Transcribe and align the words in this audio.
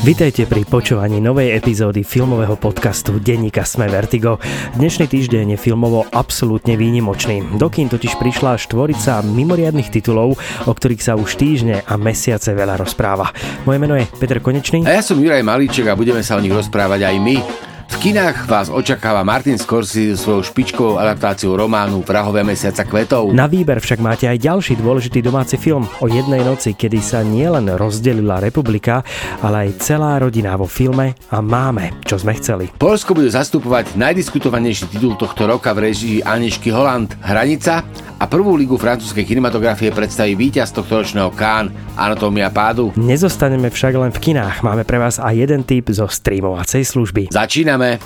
Vítajte 0.00 0.48
pri 0.48 0.64
počúvaní 0.64 1.20
novej 1.20 1.52
epizódy 1.60 2.00
filmového 2.00 2.56
podcastu 2.56 3.20
Denníka 3.20 3.68
Sme 3.68 3.92
Vertigo. 3.92 4.40
Dnešný 4.72 5.04
týždeň 5.12 5.52
je 5.52 5.58
filmovo 5.60 6.08
absolútne 6.08 6.80
výnimočný. 6.80 7.60
Dokým 7.60 7.92
totiž 7.92 8.16
prišla 8.16 8.56
štvorica 8.56 9.20
mimoriadných 9.20 9.92
titulov, 9.92 10.40
o 10.64 10.72
ktorých 10.72 11.04
sa 11.04 11.20
už 11.20 11.36
týždne 11.36 11.84
a 11.84 12.00
mesiace 12.00 12.56
veľa 12.56 12.80
rozpráva. 12.80 13.36
Moje 13.68 13.76
meno 13.76 14.00
je 14.00 14.08
Peter 14.16 14.40
Konečný. 14.40 14.88
A 14.88 14.96
ja 14.96 15.04
som 15.04 15.20
Juraj 15.20 15.44
Malíček 15.44 15.92
a 15.92 15.92
budeme 15.92 16.24
sa 16.24 16.40
o 16.40 16.42
nich 16.42 16.56
rozprávať 16.56 17.04
aj 17.04 17.16
my. 17.20 17.68
V 17.90 18.08
kinách 18.08 18.46
vás 18.46 18.70
očakáva 18.70 19.26
Martin 19.26 19.58
Scorsese 19.58 20.14
svojou 20.14 20.46
špičkovou 20.46 21.02
adaptáciou 21.02 21.58
románu 21.58 22.06
Vrahové 22.06 22.46
mesiaca 22.46 22.86
kvetov. 22.86 23.34
Na 23.34 23.50
výber 23.50 23.82
však 23.82 23.98
máte 23.98 24.30
aj 24.30 24.38
ďalší 24.38 24.78
dôležitý 24.78 25.18
domáci 25.20 25.58
film 25.58 25.90
o 25.98 26.06
jednej 26.06 26.40
noci, 26.46 26.78
kedy 26.78 27.02
sa 27.02 27.26
nielen 27.26 27.66
rozdelila 27.74 28.38
republika, 28.38 29.02
ale 29.42 29.68
aj 29.68 29.82
celá 29.82 30.22
rodina 30.22 30.54
vo 30.54 30.70
filme 30.70 31.18
a 31.34 31.42
máme, 31.42 31.90
čo 32.06 32.14
sme 32.14 32.38
chceli. 32.38 32.70
Polsko 32.78 33.12
bude 33.12 33.28
zastupovať 33.28 33.98
najdiskutovanejší 33.98 34.94
titul 34.94 35.18
tohto 35.18 35.50
roka 35.50 35.74
v 35.74 35.90
režii 35.90 36.22
Anišky 36.22 36.70
Holland 36.70 37.18
Hranica 37.20 37.82
a 38.20 38.24
prvú 38.28 38.52
ligu 38.54 38.76
francúzskej 38.76 39.24
kinematografie 39.24 39.88
predstaví 39.90 40.36
víťaz 40.36 40.76
tohto 40.76 41.00
ročného 41.02 41.32
Kán 41.32 41.72
Anatómia 41.96 42.52
pádu. 42.52 42.92
Nezostaneme 42.96 43.72
však 43.72 43.92
len 43.96 44.12
v 44.12 44.20
kinách, 44.30 44.60
máme 44.60 44.84
pre 44.84 45.00
vás 45.00 45.16
aj 45.16 45.34
jeden 45.36 45.64
typ 45.64 45.88
zo 45.88 46.04
streamovacej 46.04 46.84
služby. 46.84 47.22
Začíname 47.32 47.79
Začíname. 47.80 47.96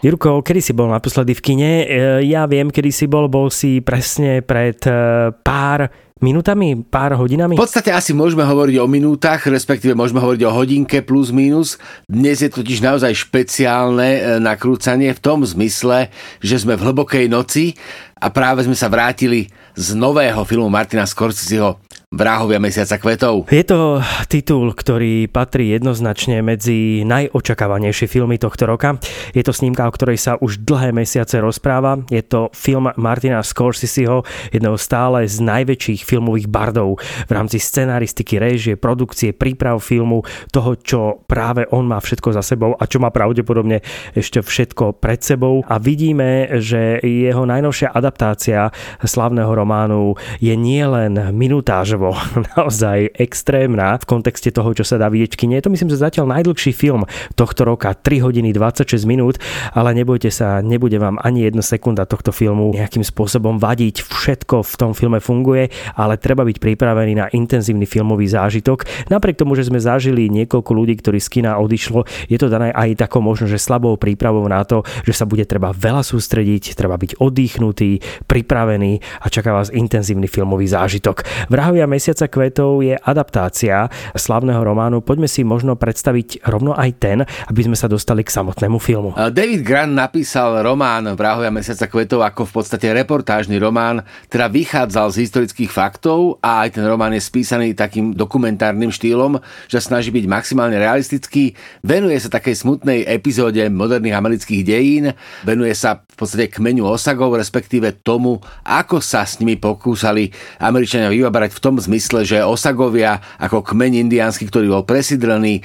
Jurko, 0.00 0.38
kedy 0.38 0.60
si 0.62 0.70
bol 0.70 0.86
naposledy 0.86 1.34
v 1.34 1.42
kine? 1.42 1.70
E, 1.82 1.86
ja 2.30 2.46
viem, 2.46 2.70
kedy 2.70 2.90
si 2.94 3.10
bol, 3.10 3.26
bol 3.26 3.50
si 3.50 3.82
presne 3.82 4.38
pred 4.38 4.78
e, 4.86 5.34
pár 5.42 5.90
minútami, 6.22 6.78
pár 6.78 7.18
hodinami? 7.18 7.58
V 7.58 7.66
podstate 7.66 7.90
asi 7.90 8.14
môžeme 8.14 8.46
hovoriť 8.46 8.76
o 8.78 8.86
minútach, 8.86 9.42
respektíve 9.50 9.98
môžeme 9.98 10.22
hovoriť 10.22 10.42
o 10.46 10.54
hodinke 10.54 11.02
plus 11.02 11.34
minus. 11.34 11.74
Dnes 12.06 12.38
je 12.38 12.46
totiž 12.46 12.86
naozaj 12.86 13.18
špeciálne 13.18 14.08
e, 14.14 14.20
nakrúcanie 14.38 15.10
v 15.10 15.20
tom 15.20 15.42
zmysle, 15.42 16.14
že 16.38 16.62
sme 16.62 16.78
v 16.78 16.86
hlbokej 16.86 17.26
noci 17.26 17.74
a 18.22 18.30
práve 18.30 18.62
sme 18.62 18.78
sa 18.78 18.86
vrátili 18.86 19.50
z 19.74 19.98
nového 19.98 20.46
filmu 20.46 20.70
Martina 20.70 21.02
Scorseseho 21.02 21.82
Vrahovia 22.14 22.62
mesiaca 22.62 23.02
kvetov. 23.02 23.50
Je 23.50 23.66
to 23.66 23.98
titul, 24.30 24.70
ktorý 24.70 25.26
patrí 25.26 25.74
jednoznačne 25.74 26.38
medzi 26.38 27.02
najočakávanejšie 27.02 28.06
filmy 28.06 28.38
tohto 28.38 28.62
roka. 28.70 28.94
Je 29.34 29.42
to 29.42 29.50
snímka, 29.50 29.82
o 29.82 29.90
ktorej 29.90 30.14
sa 30.14 30.38
už 30.38 30.62
dlhé 30.62 30.94
mesiace 30.94 31.42
rozpráva. 31.42 31.98
Je 32.06 32.22
to 32.22 32.54
film 32.54 32.94
Martina 32.94 33.42
Scorseseho, 33.42 34.22
jedného 34.54 34.78
stále 34.78 35.26
z 35.26 35.42
najväčších 35.42 36.06
filmových 36.06 36.46
bardov 36.46 37.02
v 37.26 37.30
rámci 37.34 37.58
scenaristiky, 37.58 38.38
réžie, 38.38 38.78
produkcie, 38.78 39.34
príprav 39.34 39.82
filmu, 39.82 40.22
toho, 40.54 40.78
čo 40.78 41.26
práve 41.26 41.66
on 41.74 41.90
má 41.90 41.98
všetko 41.98 42.38
za 42.38 42.46
sebou 42.46 42.78
a 42.78 42.86
čo 42.86 43.02
má 43.02 43.10
pravdepodobne 43.10 43.82
ešte 44.14 44.46
všetko 44.46 45.02
pred 45.02 45.26
sebou. 45.26 45.66
A 45.66 45.82
vidíme, 45.82 46.54
že 46.62 47.02
jeho 47.02 47.42
najnovšia 47.42 47.90
adaptácia 47.90 48.70
slavného 49.02 49.50
románu 49.50 50.14
je 50.38 50.54
nielen 50.54 51.34
minutáž 51.34 51.95
časovo 51.96 52.12
naozaj 52.56 53.16
extrémna 53.16 53.96
v 53.96 54.04
kontexte 54.04 54.52
toho, 54.52 54.76
čo 54.76 54.84
sa 54.84 55.00
dá 55.00 55.08
vidieť 55.08 55.32
v 55.32 55.38
kine. 55.40 55.54
Je 55.56 55.64
to 55.64 55.72
myslím, 55.72 55.88
že 55.88 56.04
zatiaľ 56.04 56.28
najdlhší 56.28 56.76
film 56.76 57.08
tohto 57.32 57.64
roka, 57.64 57.88
3 57.96 58.20
hodiny 58.20 58.52
26 58.52 59.08
minút, 59.08 59.40
ale 59.72 59.96
nebojte 59.96 60.28
sa, 60.28 60.60
nebude 60.60 61.00
vám 61.00 61.16
ani 61.24 61.48
jedna 61.48 61.64
sekunda 61.64 62.04
tohto 62.04 62.36
filmu 62.36 62.76
nejakým 62.76 63.00
spôsobom 63.00 63.56
vadiť. 63.56 64.04
Všetko 64.04 64.60
v 64.60 64.74
tom 64.76 64.92
filme 64.92 65.24
funguje, 65.24 65.72
ale 65.96 66.20
treba 66.20 66.44
byť 66.44 66.60
pripravený 66.60 67.12
na 67.16 67.26
intenzívny 67.32 67.88
filmový 67.88 68.28
zážitok. 68.28 69.08
Napriek 69.08 69.40
tomu, 69.40 69.56
že 69.56 69.64
sme 69.64 69.80
zažili 69.80 70.28
niekoľko 70.28 70.70
ľudí, 70.76 71.00
ktorí 71.00 71.16
z 71.16 71.40
kina 71.40 71.56
odišlo, 71.56 72.04
je 72.28 72.36
to 72.36 72.52
dané 72.52 72.76
aj 72.76 73.08
takou 73.08 73.24
možno, 73.24 73.48
že 73.48 73.56
slabou 73.56 73.96
prípravou 73.96 74.44
na 74.44 74.60
to, 74.68 74.84
že 75.08 75.16
sa 75.16 75.24
bude 75.24 75.48
treba 75.48 75.72
veľa 75.72 76.04
sústrediť, 76.04 76.76
treba 76.76 77.00
byť 77.00 77.16
oddychnutý, 77.16 78.04
pripravený 78.28 79.00
a 79.24 79.26
čaká 79.32 79.56
vás 79.56 79.72
intenzívny 79.72 80.28
filmový 80.28 80.68
zážitok. 80.68 81.24
Vrahovia 81.48 81.85
mesiaca 81.86 82.26
kvetov 82.26 82.82
je 82.82 82.98
adaptácia 82.98 83.88
slavného 84.12 84.60
románu. 84.60 85.00
Poďme 85.00 85.30
si 85.30 85.46
možno 85.46 85.78
predstaviť 85.78 86.44
rovno 86.46 86.74
aj 86.74 86.90
ten, 86.98 87.18
aby 87.22 87.60
sme 87.64 87.78
sa 87.78 87.86
dostali 87.86 88.26
k 88.26 88.34
samotnému 88.34 88.78
filmu. 88.78 89.14
David 89.14 89.62
Grant 89.62 89.94
napísal 89.94 90.60
román 90.60 91.06
Vrahovia 91.14 91.54
mesiaca 91.54 91.86
kvetov 91.86 92.26
ako 92.26 92.50
v 92.50 92.52
podstate 92.58 92.90
reportážny 92.90 93.56
román, 93.62 94.02
teda 94.26 94.50
vychádzal 94.50 95.14
z 95.14 95.26
historických 95.26 95.70
faktov 95.70 96.42
a 96.42 96.66
aj 96.66 96.76
ten 96.76 96.84
román 96.84 97.14
je 97.14 97.22
spísaný 97.22 97.72
takým 97.72 98.12
dokumentárnym 98.12 98.90
štýlom, 98.90 99.38
že 99.70 99.78
snaží 99.78 100.10
byť 100.10 100.26
maximálne 100.26 100.76
realistický. 100.76 101.54
Venuje 101.86 102.18
sa 102.18 102.28
takej 102.28 102.58
smutnej 102.58 103.06
epizóde 103.06 103.62
moderných 103.70 104.18
amerických 104.18 104.62
dejín, 104.66 105.04
venuje 105.46 105.72
sa 105.78 106.02
v 106.02 106.16
podstate 106.16 106.48
kmeňu 106.48 106.88
Osagov, 106.88 107.36
respektíve 107.36 108.00
tomu, 108.00 108.40
ako 108.64 109.04
sa 109.04 109.22
s 109.28 109.36
nimi 109.38 109.60
pokúsali 109.60 110.32
Američania 110.58 111.12
vybabrať 111.12 111.52
v 111.52 111.62
tom 111.62 111.75
tom 111.76 111.92
zmysle, 111.92 112.24
že 112.24 112.40
Osagovia 112.40 113.20
ako 113.36 113.60
kmeň 113.60 114.08
indiánsky, 114.08 114.48
ktorý 114.48 114.72
bol 114.72 114.88
presídlený, 114.88 115.60
e, 115.60 115.62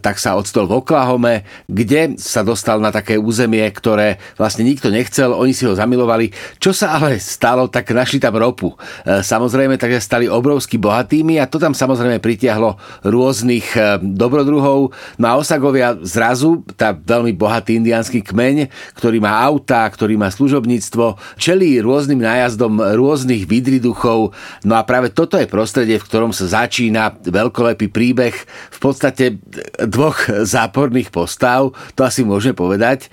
tak 0.00 0.16
sa 0.16 0.40
odstol 0.40 0.64
v 0.64 0.80
Oklahome, 0.80 1.44
kde 1.68 2.16
sa 2.16 2.40
dostal 2.40 2.80
na 2.80 2.88
také 2.88 3.20
územie, 3.20 3.68
ktoré 3.68 4.16
vlastne 4.40 4.64
nikto 4.64 4.88
nechcel, 4.88 5.36
oni 5.36 5.52
si 5.52 5.68
ho 5.68 5.76
zamilovali. 5.76 6.32
Čo 6.56 6.72
sa 6.72 6.96
ale 6.96 7.20
stalo, 7.20 7.68
tak 7.68 7.92
našli 7.92 8.16
tam 8.16 8.40
ropu. 8.40 8.72
E, 9.04 9.20
samozrejme, 9.20 9.76
takže 9.76 10.00
stali 10.00 10.32
obrovsky 10.32 10.80
bohatými 10.80 11.36
a 11.36 11.44
to 11.44 11.60
tam 11.60 11.76
samozrejme 11.76 12.16
pritiahlo 12.24 12.80
rôznych 13.04 13.76
e, 13.76 14.00
dobrodruhov. 14.00 14.96
No 15.20 15.26
a 15.28 15.36
Osagovia 15.36 15.92
zrazu, 16.00 16.64
tá 16.72 16.96
veľmi 16.96 17.36
bohatý 17.36 17.76
indiánsky 17.76 18.24
kmeň, 18.24 18.72
ktorý 18.96 19.20
má 19.20 19.44
autá, 19.44 19.84
ktorý 19.92 20.16
má 20.16 20.32
služobníctvo, 20.32 21.36
čelí 21.36 21.84
rôznym 21.84 22.24
nájazdom 22.24 22.80
rôznych 22.80 23.44
vidriduchov. 23.44 24.32
No 24.64 24.74
a 24.78 24.82
práve 24.88 25.10
toto 25.10 25.36
je 25.36 25.49
prostredie, 25.50 25.98
v 25.98 26.06
ktorom 26.06 26.30
sa 26.30 26.46
začína 26.46 27.18
veľkolepý 27.26 27.90
príbeh 27.90 28.32
v 28.70 28.78
podstate 28.78 29.42
dvoch 29.82 30.30
záporných 30.46 31.10
postav, 31.10 31.74
to 31.98 32.06
asi 32.06 32.22
môžeme 32.22 32.54
povedať. 32.54 33.10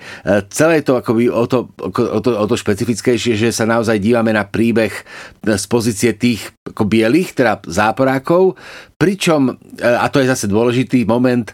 Celé 0.54 0.86
to 0.86 0.96
akoby 0.96 1.26
o 1.26 1.44
to, 1.50 1.74
o 1.82 2.20
to, 2.22 2.30
o 2.38 2.46
to 2.46 2.54
špecifickejšie, 2.54 3.34
že 3.34 3.50
sa 3.50 3.66
naozaj 3.66 3.98
dívame 3.98 4.30
na 4.30 4.46
príbeh 4.46 4.94
z 5.42 5.64
pozície 5.66 6.14
tých 6.14 6.54
ako 6.62 6.86
bielých, 6.86 7.34
teda 7.34 7.58
záporákov, 7.66 8.54
pričom, 8.94 9.58
a 9.82 10.06
to 10.08 10.22
je 10.22 10.30
zase 10.30 10.46
dôležitý 10.46 11.02
moment, 11.02 11.50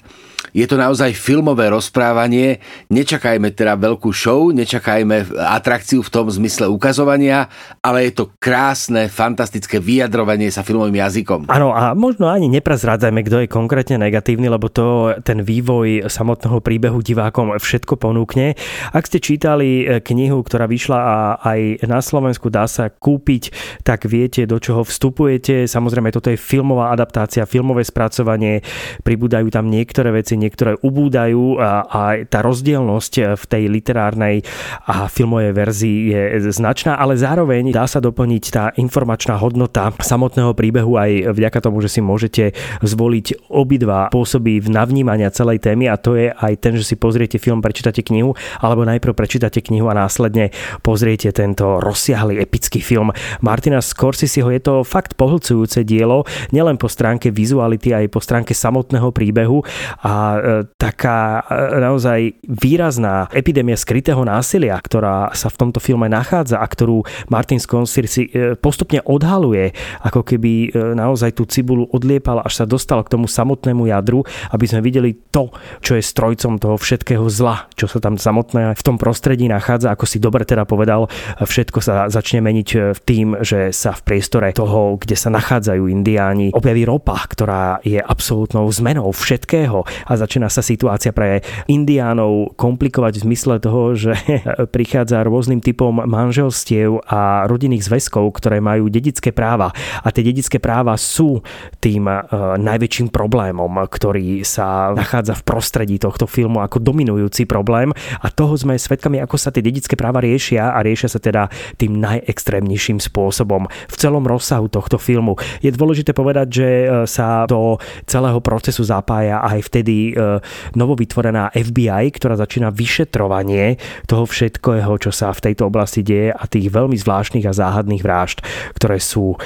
je 0.54 0.70
to 0.70 0.78
naozaj 0.78 1.10
filmové 1.18 1.66
rozprávanie. 1.66 2.62
Nečakajme 2.86 3.50
teda 3.50 3.74
veľkú 3.74 4.14
show, 4.14 4.54
nečakajme 4.54 5.34
atrakciu 5.34 5.98
v 6.06 6.12
tom 6.14 6.30
zmysle 6.30 6.70
ukazovania, 6.70 7.50
ale 7.82 8.06
je 8.06 8.22
to 8.22 8.24
krásne, 8.38 9.10
fantastické 9.10 9.82
vyjadrovanie 9.82 10.54
sa 10.54 10.62
filmovým 10.62 11.02
jazykom. 11.02 11.50
Áno, 11.50 11.74
a 11.74 11.98
možno 11.98 12.30
ani 12.30 12.46
neprazrádzajme, 12.54 13.26
kto 13.26 13.36
je 13.44 13.48
konkrétne 13.50 13.98
negatívny, 13.98 14.46
lebo 14.46 14.70
to 14.70 15.18
ten 15.26 15.42
vývoj 15.42 16.06
samotného 16.06 16.62
príbehu 16.62 17.02
divákom 17.02 17.58
všetko 17.58 17.98
ponúkne. 17.98 18.54
Ak 18.94 19.10
ste 19.10 19.18
čítali 19.18 19.82
e, 19.82 19.98
knihu, 19.98 20.46
ktorá 20.46 20.70
vyšla 20.70 20.98
a 21.02 21.16
aj 21.42 21.82
na 21.90 21.98
Slovensku 21.98 22.46
dá 22.46 22.70
sa 22.70 22.86
kúpiť, 22.94 23.50
tak 23.82 24.06
viete, 24.06 24.46
do 24.46 24.62
čoho 24.62 24.86
vstupujete. 24.86 25.66
Samozrejme, 25.66 26.14
toto 26.14 26.30
je 26.30 26.38
filmová 26.38 26.94
adaptácia, 26.94 27.42
filmové 27.42 27.82
spracovanie, 27.82 28.62
pribúdajú 29.02 29.50
tam 29.50 29.66
niektoré 29.66 30.14
veci, 30.14 30.43
niektoré 30.44 30.76
ubúdajú 30.84 31.56
a, 31.56 31.88
a 31.88 32.00
tá 32.28 32.44
rozdielnosť 32.44 33.40
v 33.40 33.44
tej 33.48 33.62
literárnej 33.72 34.44
a 34.84 35.08
filmovej 35.08 35.52
verzii 35.56 35.98
je 36.12 36.22
značná, 36.52 37.00
ale 37.00 37.16
zároveň 37.16 37.72
dá 37.72 37.88
sa 37.88 38.04
doplniť 38.04 38.44
tá 38.52 38.64
informačná 38.76 39.40
hodnota 39.40 39.88
samotného 39.96 40.52
príbehu 40.52 41.00
aj 41.00 41.32
vďaka 41.32 41.58
tomu, 41.64 41.80
že 41.80 41.88
si 41.88 42.00
môžete 42.04 42.52
zvoliť 42.84 43.48
obidva 43.48 44.12
spôsoby 44.12 44.60
v 44.60 44.68
navnímania 44.68 45.32
celej 45.32 45.64
témy 45.64 45.88
a 45.88 45.96
to 45.96 46.18
je 46.18 46.34
aj 46.34 46.52
ten, 46.60 46.74
že 46.76 46.84
si 46.84 46.96
pozriete 46.98 47.40
film, 47.40 47.64
prečítate 47.64 48.04
knihu, 48.04 48.36
alebo 48.60 48.84
najprv 48.84 49.14
prečítate 49.14 49.62
knihu 49.64 49.88
a 49.88 49.94
následne 49.96 50.50
pozriete 50.82 51.30
tento 51.30 51.80
rozsiahly 51.80 52.36
epický 52.42 52.82
film 52.82 53.14
Martina 53.40 53.80
Scorseseho. 53.80 54.50
Je 54.50 54.60
to 54.60 54.74
fakt 54.82 55.14
pohlcujúce 55.14 55.86
dielo, 55.86 56.26
nielen 56.50 56.76
po 56.76 56.90
stránke 56.90 57.30
vizuality, 57.30 57.94
aj 57.94 58.10
po 58.10 58.20
stránke 58.20 58.52
samotného 58.52 59.14
príbehu 59.14 59.62
a 60.02 60.33
taká 60.78 61.44
naozaj 61.78 62.38
výrazná 62.46 63.28
epidémia 63.32 63.76
skrytého 63.78 64.22
násilia, 64.24 64.78
ktorá 64.78 65.32
sa 65.32 65.48
v 65.50 65.58
tomto 65.60 65.78
filme 65.82 66.06
nachádza 66.08 66.60
a 66.60 66.66
ktorú 66.66 67.02
Martin 67.28 67.60
Scorsese 67.60 68.56
postupne 68.58 69.00
odhaluje, 69.04 69.74
ako 70.02 70.24
keby 70.24 70.72
naozaj 70.94 71.36
tú 71.36 71.44
cibulu 71.48 71.88
odliepal, 71.90 72.40
až 72.42 72.62
sa 72.62 72.66
dostal 72.66 73.02
k 73.04 73.12
tomu 73.14 73.26
samotnému 73.28 73.88
jadru, 73.88 74.24
aby 74.50 74.64
sme 74.64 74.80
videli 74.84 75.16
to, 75.30 75.50
čo 75.80 75.98
je 75.98 76.02
strojcom 76.04 76.58
toho 76.58 76.76
všetkého 76.78 77.26
zla, 77.28 77.66
čo 77.74 77.90
sa 77.90 77.98
tam 78.00 78.16
samotné 78.16 78.76
v 78.76 78.82
tom 78.84 78.96
prostredí 78.96 79.46
nachádza, 79.50 79.92
ako 79.92 80.04
si 80.06 80.18
dobre 80.22 80.46
teda 80.46 80.64
povedal, 80.64 81.08
všetko 81.40 81.78
sa 81.82 81.94
začne 82.08 82.40
meniť 82.44 82.68
v 82.94 83.00
tým, 83.04 83.28
že 83.42 83.74
sa 83.74 83.92
v 83.92 84.02
priestore 84.04 84.52
toho, 84.54 84.96
kde 85.00 85.16
sa 85.18 85.32
nachádzajú 85.32 85.90
indiáni, 85.90 86.54
objaví 86.54 86.86
ropa, 86.86 87.18
ktorá 87.26 87.82
je 87.82 87.98
absolútnou 87.98 88.68
zmenou 88.70 89.10
všetkého 89.10 89.84
a 89.84 90.12
začína 90.24 90.48
sa 90.48 90.64
situácia 90.64 91.12
pre 91.12 91.44
indiánov 91.68 92.56
komplikovať 92.56 93.20
v 93.20 93.24
zmysle 93.30 93.54
toho, 93.60 93.92
že 93.92 94.16
prichádza 94.74 95.22
rôznym 95.22 95.60
typom 95.60 96.00
manželstiev 96.04 97.04
a 97.06 97.44
rodinných 97.44 97.84
zväzkov, 97.84 98.32
ktoré 98.40 98.64
majú 98.64 98.88
dedické 98.88 99.30
práva. 99.30 99.70
A 100.00 100.08
tie 100.08 100.24
dedické 100.24 100.56
práva 100.56 100.96
sú 100.96 101.44
tým 101.78 102.08
e, 102.08 102.16
najväčším 102.58 103.12
problémom, 103.12 103.84
ktorý 103.86 104.42
sa 104.42 104.96
nachádza 104.96 105.36
v 105.38 105.46
prostredí 105.46 105.96
tohto 106.00 106.24
filmu 106.24 106.64
ako 106.64 106.80
dominujúci 106.80 107.44
problém 107.44 107.92
a 108.20 108.26
toho 108.32 108.56
sme 108.56 108.80
svedkami, 108.80 109.20
ako 109.20 109.36
sa 109.36 109.52
tie 109.52 109.60
dedické 109.60 109.94
práva 109.94 110.24
riešia 110.24 110.72
a 110.72 110.80
riešia 110.80 111.12
sa 111.12 111.20
teda 111.20 111.52
tým 111.76 112.00
najextrémnejším 112.00 112.98
spôsobom 112.98 113.68
v 113.68 113.94
celom 113.94 114.24
rozsahu 114.24 114.66
tohto 114.72 114.96
filmu. 114.96 115.36
Je 115.60 115.70
dôležité 115.70 116.16
povedať, 116.16 116.46
že 116.50 116.68
e, 116.68 116.86
sa 117.04 117.44
do 117.44 117.76
celého 118.08 118.40
procesu 118.40 118.84
zapája 118.84 119.40
aj 119.44 119.60
vtedy 119.68 120.03
e, 120.12 120.42
novovytvorená 120.76 121.54
FBI, 121.56 122.12
ktorá 122.12 122.36
začína 122.36 122.68
vyšetrovanie 122.68 123.80
toho 124.04 124.28
všetkého, 124.28 124.92
čo 125.00 125.08
sa 125.14 125.32
v 125.32 125.50
tejto 125.50 125.72
oblasti 125.72 126.04
deje 126.04 126.34
a 126.34 126.44
tých 126.44 126.68
veľmi 126.68 126.98
zvláštnych 126.98 127.48
a 127.48 127.56
záhadných 127.56 128.04
vražd, 128.04 128.44
ktoré 128.76 129.00
sú 129.00 129.34
e, 129.34 129.36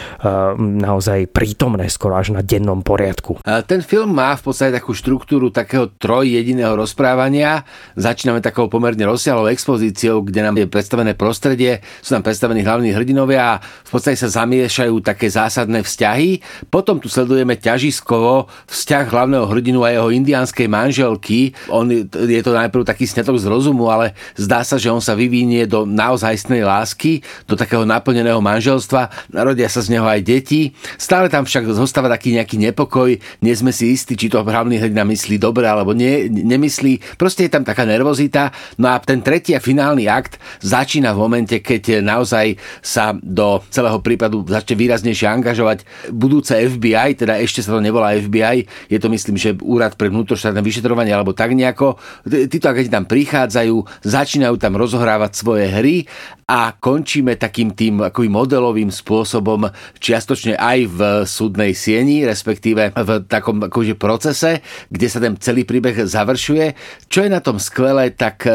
naozaj 0.59 1.31
prítomné 1.31 1.87
skoro 1.93 2.19
až 2.19 2.35
na 2.35 2.43
dennom 2.43 2.83
poriadku. 2.83 3.39
Ten 3.45 3.85
film 3.85 4.17
má 4.17 4.35
v 4.35 4.43
podstate 4.51 4.75
takú 4.75 4.97
štruktúru 4.97 5.53
takého 5.53 5.93
trojjediného 5.93 6.75
rozprávania. 6.75 7.63
Začíname 7.95 8.41
takou 8.41 8.67
pomerne 8.73 9.05
rozsiahlou 9.05 9.51
expozíciou, 9.53 10.25
kde 10.25 10.41
nám 10.41 10.57
je 10.57 10.67
predstavené 10.71 11.13
prostredie, 11.13 11.85
sú 12.01 12.17
tam 12.17 12.25
predstavení 12.25 12.65
hlavní 12.65 12.95
hrdinovia 12.95 13.59
a 13.59 13.61
v 13.61 13.91
podstate 13.91 14.17
sa 14.17 14.45
zamiešajú 14.45 15.05
také 15.05 15.29
zásadné 15.29 15.85
vzťahy. 15.85 16.41
Potom 16.73 17.03
tu 17.03 17.11
sledujeme 17.11 17.59
ťažiskovo 17.59 18.49
vzťah 18.71 19.05
hlavného 19.11 19.47
hrdinu 19.51 19.85
a 19.85 19.93
jeho 19.93 20.09
indianskej 20.49 20.69
manželky. 20.69 21.53
On 21.69 21.85
je 21.89 22.41
to 22.41 22.53
najprv 22.57 22.89
taký 22.89 23.05
snetok 23.05 23.37
z 23.37 23.45
rozumu, 23.45 23.93
ale 23.93 24.17
zdá 24.33 24.65
sa, 24.65 24.81
že 24.81 24.89
on 24.89 25.05
sa 25.05 25.13
vyvinie 25.13 25.69
do 25.69 25.85
naozajstnej 25.85 26.65
lásky, 26.65 27.21
do 27.45 27.53
takého 27.53 27.85
naplneného 27.85 28.41
manželstva. 28.41 29.29
Narodia 29.29 29.69
sa 29.69 29.85
z 29.85 29.93
neho 29.93 30.09
aj 30.09 30.25
deti. 30.25 30.73
Stále 30.97 31.29
tam 31.29 31.45
však 31.45 31.69
zostáva 31.77 32.09
taký 32.09 32.33
nejaký 32.41 32.57
nepokoj. 32.57 33.13
Nie 33.45 33.55
sme 33.55 33.77
si 33.77 33.93
istí, 33.93 34.17
či 34.17 34.33
to 34.33 34.41
hlavný 34.41 34.81
hrdina 34.81 35.05
myslí 35.05 35.37
dobre 35.37 35.69
alebo 35.69 35.93
nie, 35.93 36.33
nemyslí. 36.33 37.21
Proste 37.21 37.45
je 37.45 37.53
tam 37.53 37.69
taká 37.69 37.85
nervozita. 37.85 38.49
No 38.81 38.89
a 38.89 38.97
ten 39.05 39.21
tretí 39.21 39.53
a 39.53 39.61
finálny 39.61 40.09
akt 40.09 40.41
začína 40.65 41.13
v 41.13 41.21
momente, 41.21 41.61
keď 41.61 42.01
naozaj 42.01 42.57
sa 42.81 43.13
do 43.21 43.61
celého 43.69 44.01
prípadu 44.01 44.49
začne 44.49 44.81
výraznejšie 44.81 45.29
angažovať 45.29 45.85
budúce 46.09 46.57
FBI, 46.57 47.19
teda 47.19 47.37
ešte 47.37 47.61
sa 47.61 47.77
to 47.77 47.85
nevolá 47.85 48.17
FBI, 48.17 48.65
je 48.89 48.99
to 48.99 49.13
myslím, 49.13 49.37
že 49.37 49.59
úrad 49.61 49.99
pre 49.99 50.09
vnútroštátne 50.39 50.63
vyšetrovanie 50.63 51.11
alebo 51.11 51.35
tak 51.35 51.59
nejako. 51.59 51.99
Títo 52.23 52.71
agenti 52.71 52.95
tam 52.95 53.11
prichádzajú, 53.11 54.07
začínajú 54.07 54.55
tam 54.55 54.79
rozohrávať 54.79 55.35
svoje 55.35 55.67
hry 55.67 56.07
a 56.47 56.79
končíme 56.79 57.35
takým 57.35 57.75
tým 57.75 58.07
akoby 58.07 58.31
modelovým 58.31 58.95
spôsobom 58.95 59.67
čiastočne 59.99 60.55
aj 60.55 60.79
v 60.87 61.01
súdnej 61.27 61.75
sieni, 61.75 62.23
respektíve 62.23 62.95
v 62.95 63.11
takom 63.27 63.59
akože 63.67 63.99
procese, 63.99 64.63
kde 64.87 65.07
sa 65.11 65.19
ten 65.19 65.35
celý 65.43 65.67
príbeh 65.67 66.07
završuje. 66.07 66.79
Čo 67.11 67.27
je 67.27 67.31
na 67.35 67.43
tom 67.43 67.59
skvelé, 67.59 68.15
tak 68.15 68.47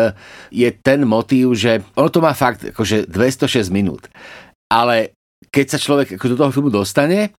je 0.56 0.69
ten 0.80 1.03
motív, 1.03 1.59
že 1.59 1.83
ono 2.00 2.07
to 2.07 2.24
má 2.24 2.31
fakt 2.31 2.71
akože 2.71 3.12
206 3.12 3.68
minút. 3.75 4.07
Ale 4.71 5.12
keď 5.51 5.75
sa 5.75 5.77
človek 5.77 6.15
do 6.18 6.39
toho 6.39 6.50
filmu 6.50 6.71
dostane, 6.74 7.35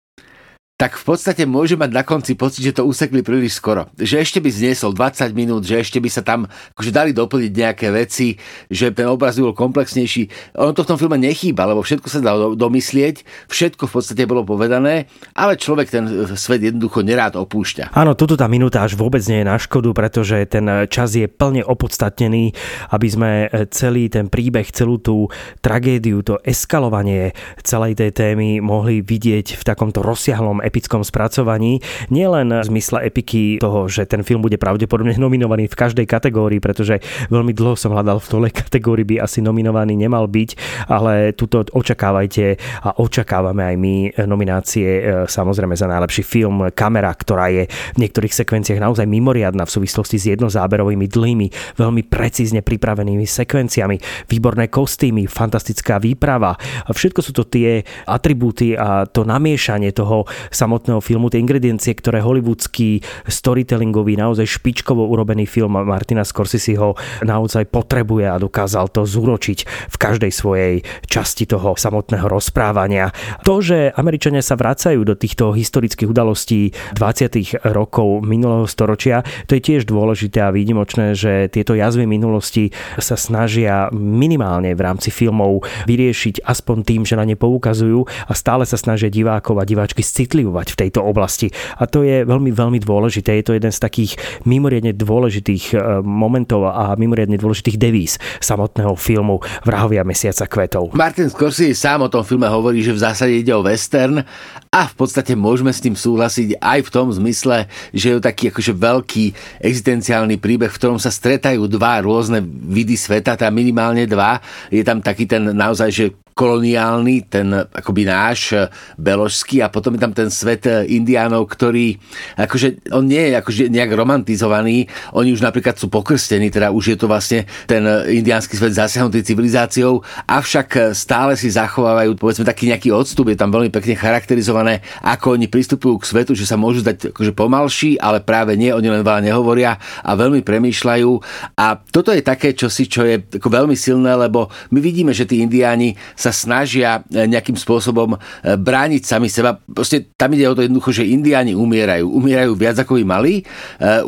tak 0.75 0.99
v 0.99 1.07
podstate 1.07 1.47
môže 1.47 1.79
mať 1.79 1.91
na 1.95 2.03
konci 2.03 2.35
pocit, 2.35 2.67
že 2.67 2.75
to 2.75 2.83
usekli 2.83 3.23
príliš 3.23 3.63
skoro. 3.63 3.87
Že 3.95 4.27
ešte 4.27 4.39
by 4.43 4.51
zniesol 4.51 4.91
20 4.91 5.31
minút, 5.31 5.63
že 5.63 5.79
ešte 5.79 6.03
by 6.03 6.11
sa 6.11 6.27
tam 6.27 6.51
akože 6.75 6.91
dali 6.91 7.15
doplniť 7.15 7.53
nejaké 7.55 7.95
veci, 7.95 8.35
že 8.67 8.91
ten 8.91 9.07
obraz 9.07 9.39
bol 9.39 9.55
komplexnejší. 9.55 10.27
Ono 10.59 10.75
to 10.75 10.83
v 10.83 10.91
tom 10.91 10.99
filme 10.99 11.15
nechýba, 11.15 11.71
lebo 11.71 11.79
všetko 11.87 12.11
sa 12.11 12.19
dalo 12.19 12.59
domyslieť, 12.59 13.23
všetko 13.47 13.87
v 13.87 13.93
podstate 13.95 14.27
bolo 14.27 14.43
povedané, 14.43 15.07
ale 15.39 15.55
človek 15.55 15.95
ten 15.95 16.11
svet 16.35 16.67
jednoducho 16.67 17.07
nerád 17.07 17.39
opúšťa. 17.39 17.95
Áno, 17.95 18.19
toto 18.19 18.35
tá 18.35 18.51
minúta 18.51 18.83
až 18.83 18.99
vôbec 18.99 19.23
nie 19.31 19.47
je 19.47 19.51
na 19.55 19.63
škodu, 19.63 19.95
pretože 19.95 20.43
ten 20.51 20.91
čas 20.91 21.15
je 21.15 21.31
plne 21.31 21.63
opodstatnený, 21.63 22.51
aby 22.91 23.07
sme 23.07 23.31
celý 23.71 24.11
ten 24.11 24.27
príbeh, 24.27 24.67
celú 24.75 24.99
tú 24.99 25.31
tragédiu, 25.63 26.27
to 26.27 26.43
eskalovanie 26.43 27.31
celej 27.63 27.95
tej 27.95 28.11
témy 28.11 28.59
mohli 28.59 29.07
vidieť 29.07 29.55
v 29.55 29.63
takomto 29.63 30.03
rozsiahlom 30.03 30.64
epickom 30.65 31.05
spracovaní. 31.05 31.85
Nielen 32.09 32.51
v 32.51 32.67
zmysle 32.67 33.05
epiky 33.05 33.61
toho, 33.61 33.87
že 33.87 34.09
ten 34.09 34.25
film 34.25 34.41
bude 34.41 34.57
pravdepodobne 34.57 35.15
nominovaný 35.25 35.69
v 35.69 35.77
každej 35.77 36.07
kategórii, 36.09 36.59
pretože 36.59 36.99
veľmi 37.29 37.53
dlho 37.53 37.77
som 37.77 37.93
hľadal 37.93 38.19
v 38.19 38.29
tole 38.31 38.49
kategórii 38.49 39.05
by 39.05 39.17
asi 39.21 39.45
nominovaný 39.45 39.95
nemal 39.95 40.27
byť, 40.27 40.51
ale 40.89 41.37
tuto 41.37 41.63
očakávajte 41.69 42.57
a 42.85 42.97
očakávame 42.97 43.63
aj 43.69 43.77
my 43.77 43.95
nominácie 44.25 44.89
e, 44.89 45.03
samozrejme 45.29 45.77
za 45.77 45.91
najlepší 45.91 46.23
film 46.25 46.73
Kamera, 46.73 47.13
ktorá 47.13 47.53
je 47.53 47.69
v 47.69 47.99
niektorých 48.01 48.33
sekvenciách 48.33 48.81
naozaj 48.81 49.05
mimoriadná 49.05 49.69
v 49.69 49.75
súvislosti 49.75 50.17
s 50.17 50.31
jednozáberovými 50.33 51.07
dlhými, 51.07 51.47
veľmi 51.77 52.03
precízne 52.09 52.65
pripravenými 52.65 53.27
sekvenciami, 53.27 54.27
výborné 54.31 54.71
kostýmy, 54.73 55.29
fantastická 55.29 56.01
výprava. 56.01 56.57
Všetko 56.89 57.21
sú 57.21 57.33
to 57.37 57.45
tie 57.45 57.83
atribúty 58.09 58.79
a 58.79 59.05
to 59.05 59.27
namiešanie 59.27 59.93
toho 59.93 60.25
samotného 60.55 61.03
filmu, 61.03 61.27
tie 61.27 61.43
ingrediencie, 61.43 61.99
ktoré 61.99 62.23
hollywoodsky 62.23 63.03
storytellingový, 63.27 64.15
naozaj 64.15 64.47
špičkovo 64.47 65.11
urobený 65.11 65.51
film 65.51 65.75
Martina 65.83 66.23
Scorseseho 66.23 66.95
naozaj 67.27 67.67
potrebuje 67.67 68.31
a 68.31 68.39
dokázal 68.39 68.95
to 68.95 69.03
zúročiť 69.03 69.59
v 69.67 69.97
každej 69.99 70.31
svojej 70.31 70.75
časti 71.11 71.51
toho 71.51 71.75
samotného 71.75 72.31
rozprávania. 72.31 73.11
To, 73.43 73.59
že 73.59 73.91
Američania 73.99 74.47
sa 74.47 74.55
vracajú 74.55 75.03
do 75.03 75.19
týchto 75.19 75.51
historických 75.51 76.07
udalostí 76.07 76.71
20. 76.95 77.67
rokov 77.75 78.23
minulého 78.23 78.71
storočia, 78.71 79.27
to 79.51 79.59
je 79.59 79.63
tiež 79.67 79.91
dôležité 79.91 80.39
a 80.39 80.55
výnimočné, 80.55 81.19
že 81.19 81.51
tieto 81.51 81.75
jazvy 81.75 82.07
minulosti 82.07 82.71
sa 83.03 83.19
snažia 83.19 83.91
minimálne 83.91 84.71
v 84.79 84.81
rámci 84.81 85.11
filmov 85.11 85.67
vyriešiť 85.91 86.47
aspoň 86.47 86.77
tým, 86.87 87.03
že 87.03 87.19
na 87.19 87.27
ne 87.27 87.35
poukazujú 87.35 88.07
a 88.07 88.33
stále 88.39 88.63
sa 88.63 88.79
snažia 88.79 89.11
divákov 89.11 89.59
a 89.59 89.67
diváčky 89.67 90.05
citlivať 90.05 90.44
ovplyvňovať 90.45 90.69
v 90.77 90.81
tejto 90.87 91.01
oblasti. 91.01 91.49
A 91.81 91.89
to 91.89 92.05
je 92.05 92.23
veľmi, 92.29 92.53
veľmi 92.53 92.79
dôležité. 92.81 93.41
Je 93.41 93.45
to 93.45 93.57
jeden 93.57 93.73
z 93.73 93.81
takých 93.81 94.13
mimoriadne 94.45 94.93
dôležitých 94.93 95.65
e, 95.73 95.77
momentov 96.05 96.69
a 96.69 96.93
mimoriadne 97.01 97.41
dôležitých 97.41 97.81
devíz 97.81 98.21
samotného 98.45 98.93
filmu 99.01 99.41
Vrahovia 99.65 100.05
mesiaca 100.05 100.45
kvetov. 100.45 100.93
Martin 100.93 101.33
Scorsese 101.33 101.75
sám 101.75 102.05
o 102.05 102.13
tom 102.13 102.23
filme 102.23 102.47
hovorí, 102.47 102.85
že 102.85 102.93
v 102.93 103.01
zásade 103.01 103.33
ide 103.33 103.57
o 103.57 103.65
western 103.65 104.21
a 104.69 104.83
v 104.85 104.95
podstate 104.95 105.33
môžeme 105.33 105.73
s 105.73 105.81
tým 105.81 105.97
súhlasiť 105.97 106.61
aj 106.61 106.79
v 106.85 106.93
tom 106.93 107.09
zmysle, 107.09 107.67
že 107.95 108.05
je 108.11 108.15
to 108.21 108.23
taký 108.23 108.53
akože 108.53 108.73
veľký 108.77 109.25
existenciálny 109.65 110.37
príbeh, 110.37 110.69
v 110.69 110.79
ktorom 110.79 111.01
sa 111.01 111.09
stretajú 111.09 111.67
dva 111.71 112.05
rôzne 112.05 112.43
vidy 112.45 112.99
sveta, 112.99 113.39
tá 113.39 113.49
minimálne 113.49 114.05
dva. 114.05 114.43
Je 114.69 114.83
tam 114.85 115.01
taký 115.01 115.25
ten 115.25 115.55
naozaj, 115.55 115.91
že 115.91 116.05
koloniálny, 116.35 117.31
ten 117.31 117.55
akoby 117.55 118.03
náš 118.11 118.51
e, 118.51 118.67
beložský 118.99 119.63
a 119.63 119.71
potom 119.71 119.95
je 119.95 120.03
tam 120.03 120.11
ten 120.11 120.29
svet 120.29 120.67
e, 120.67 120.83
indiánov, 120.91 121.47
ktorý 121.47 121.95
akože 122.35 122.91
on 122.91 123.07
nie 123.07 123.31
je 123.31 123.39
akože 123.39 123.63
nejak 123.71 123.95
romantizovaný, 123.95 124.91
oni 125.15 125.31
už 125.31 125.47
napríklad 125.47 125.79
sú 125.79 125.87
pokrstení, 125.87 126.51
teda 126.51 126.75
už 126.75 126.95
je 126.95 126.97
to 126.99 127.07
vlastne 127.07 127.47
ten 127.71 127.87
e, 127.87 128.19
indiánsky 128.19 128.59
svet 128.59 128.75
zasiahnutý 128.75 129.23
civilizáciou, 129.23 130.03
avšak 130.27 130.91
stále 130.91 131.39
si 131.39 131.55
zachovávajú 131.55 132.19
povedzme 132.19 132.43
taký 132.43 132.67
nejaký 132.67 132.91
odstup, 132.91 133.31
je 133.31 133.39
tam 133.39 133.55
veľmi 133.55 133.71
pekne 133.71 133.95
charakterizované, 133.95 134.83
ako 135.07 135.39
oni 135.39 135.47
pristupujú 135.47 136.03
k 136.03 136.09
svetu, 136.11 136.35
že 136.35 136.51
sa 136.51 136.59
môžu 136.59 136.83
zdať 136.83 137.15
akože 137.15 137.31
pomalší, 137.31 137.95
ale 138.03 138.19
práve 138.19 138.59
nie, 138.59 138.75
oni 138.75 138.91
len 138.91 139.07
veľa 139.07 139.23
nehovoria 139.23 139.79
a 140.03 140.11
veľmi 140.19 140.43
premýšľajú. 140.43 141.11
A 141.55 141.79
toto 141.79 142.11
je 142.11 142.27
také 142.27 142.59
čosi, 142.59 142.91
čo 142.91 143.07
je 143.07 143.23
ako 143.23 143.47
veľmi 143.47 143.79
silné, 143.79 144.19
lebo 144.19 144.51
my 144.75 144.83
vidíme, 144.83 145.15
že 145.15 145.31
tí 145.31 145.39
indiáni 145.39 145.95
sa 146.25 146.33
snažia 146.33 147.05
nejakým 147.13 147.61
spôsobom 147.61 148.17
brániť 148.41 149.03
sami 149.05 149.29
seba. 149.29 149.61
Proste 149.61 150.09
tam 150.17 150.33
ide 150.33 150.49
o 150.49 150.57
to 150.57 150.65
jednoducho, 150.65 150.97
že 150.97 151.05
indiáni 151.05 151.53
umierajú. 151.53 152.09
Umierajú 152.09 152.57
viac 152.57 152.81
ako 152.81 152.97
by 152.97 153.05
mali, 153.05 153.45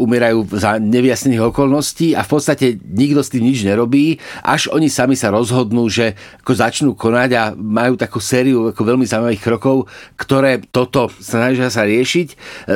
umierajú 0.01 0.49
za 0.57 0.81
nevyjasnených 0.81 1.53
okolností 1.53 2.17
a 2.17 2.25
v 2.25 2.31
podstate 2.33 2.81
nikto 2.81 3.21
s 3.21 3.29
tým 3.29 3.45
nič 3.45 3.69
nerobí, 3.69 4.17
až 4.41 4.73
oni 4.73 4.89
sami 4.89 5.13
sa 5.13 5.29
rozhodnú, 5.29 5.85
že 5.93 6.17
ako 6.41 6.53
začnú 6.57 6.91
konať 6.97 7.31
a 7.37 7.53
majú 7.53 8.01
takú 8.01 8.17
sériu 8.17 8.73
ako 8.73 8.81
veľmi 8.81 9.05
zaujímavých 9.05 9.45
krokov, 9.45 9.93
ktoré 10.17 10.65
toto 10.73 11.13
snažia 11.21 11.69
sa 11.69 11.85
riešiť. 11.85 12.29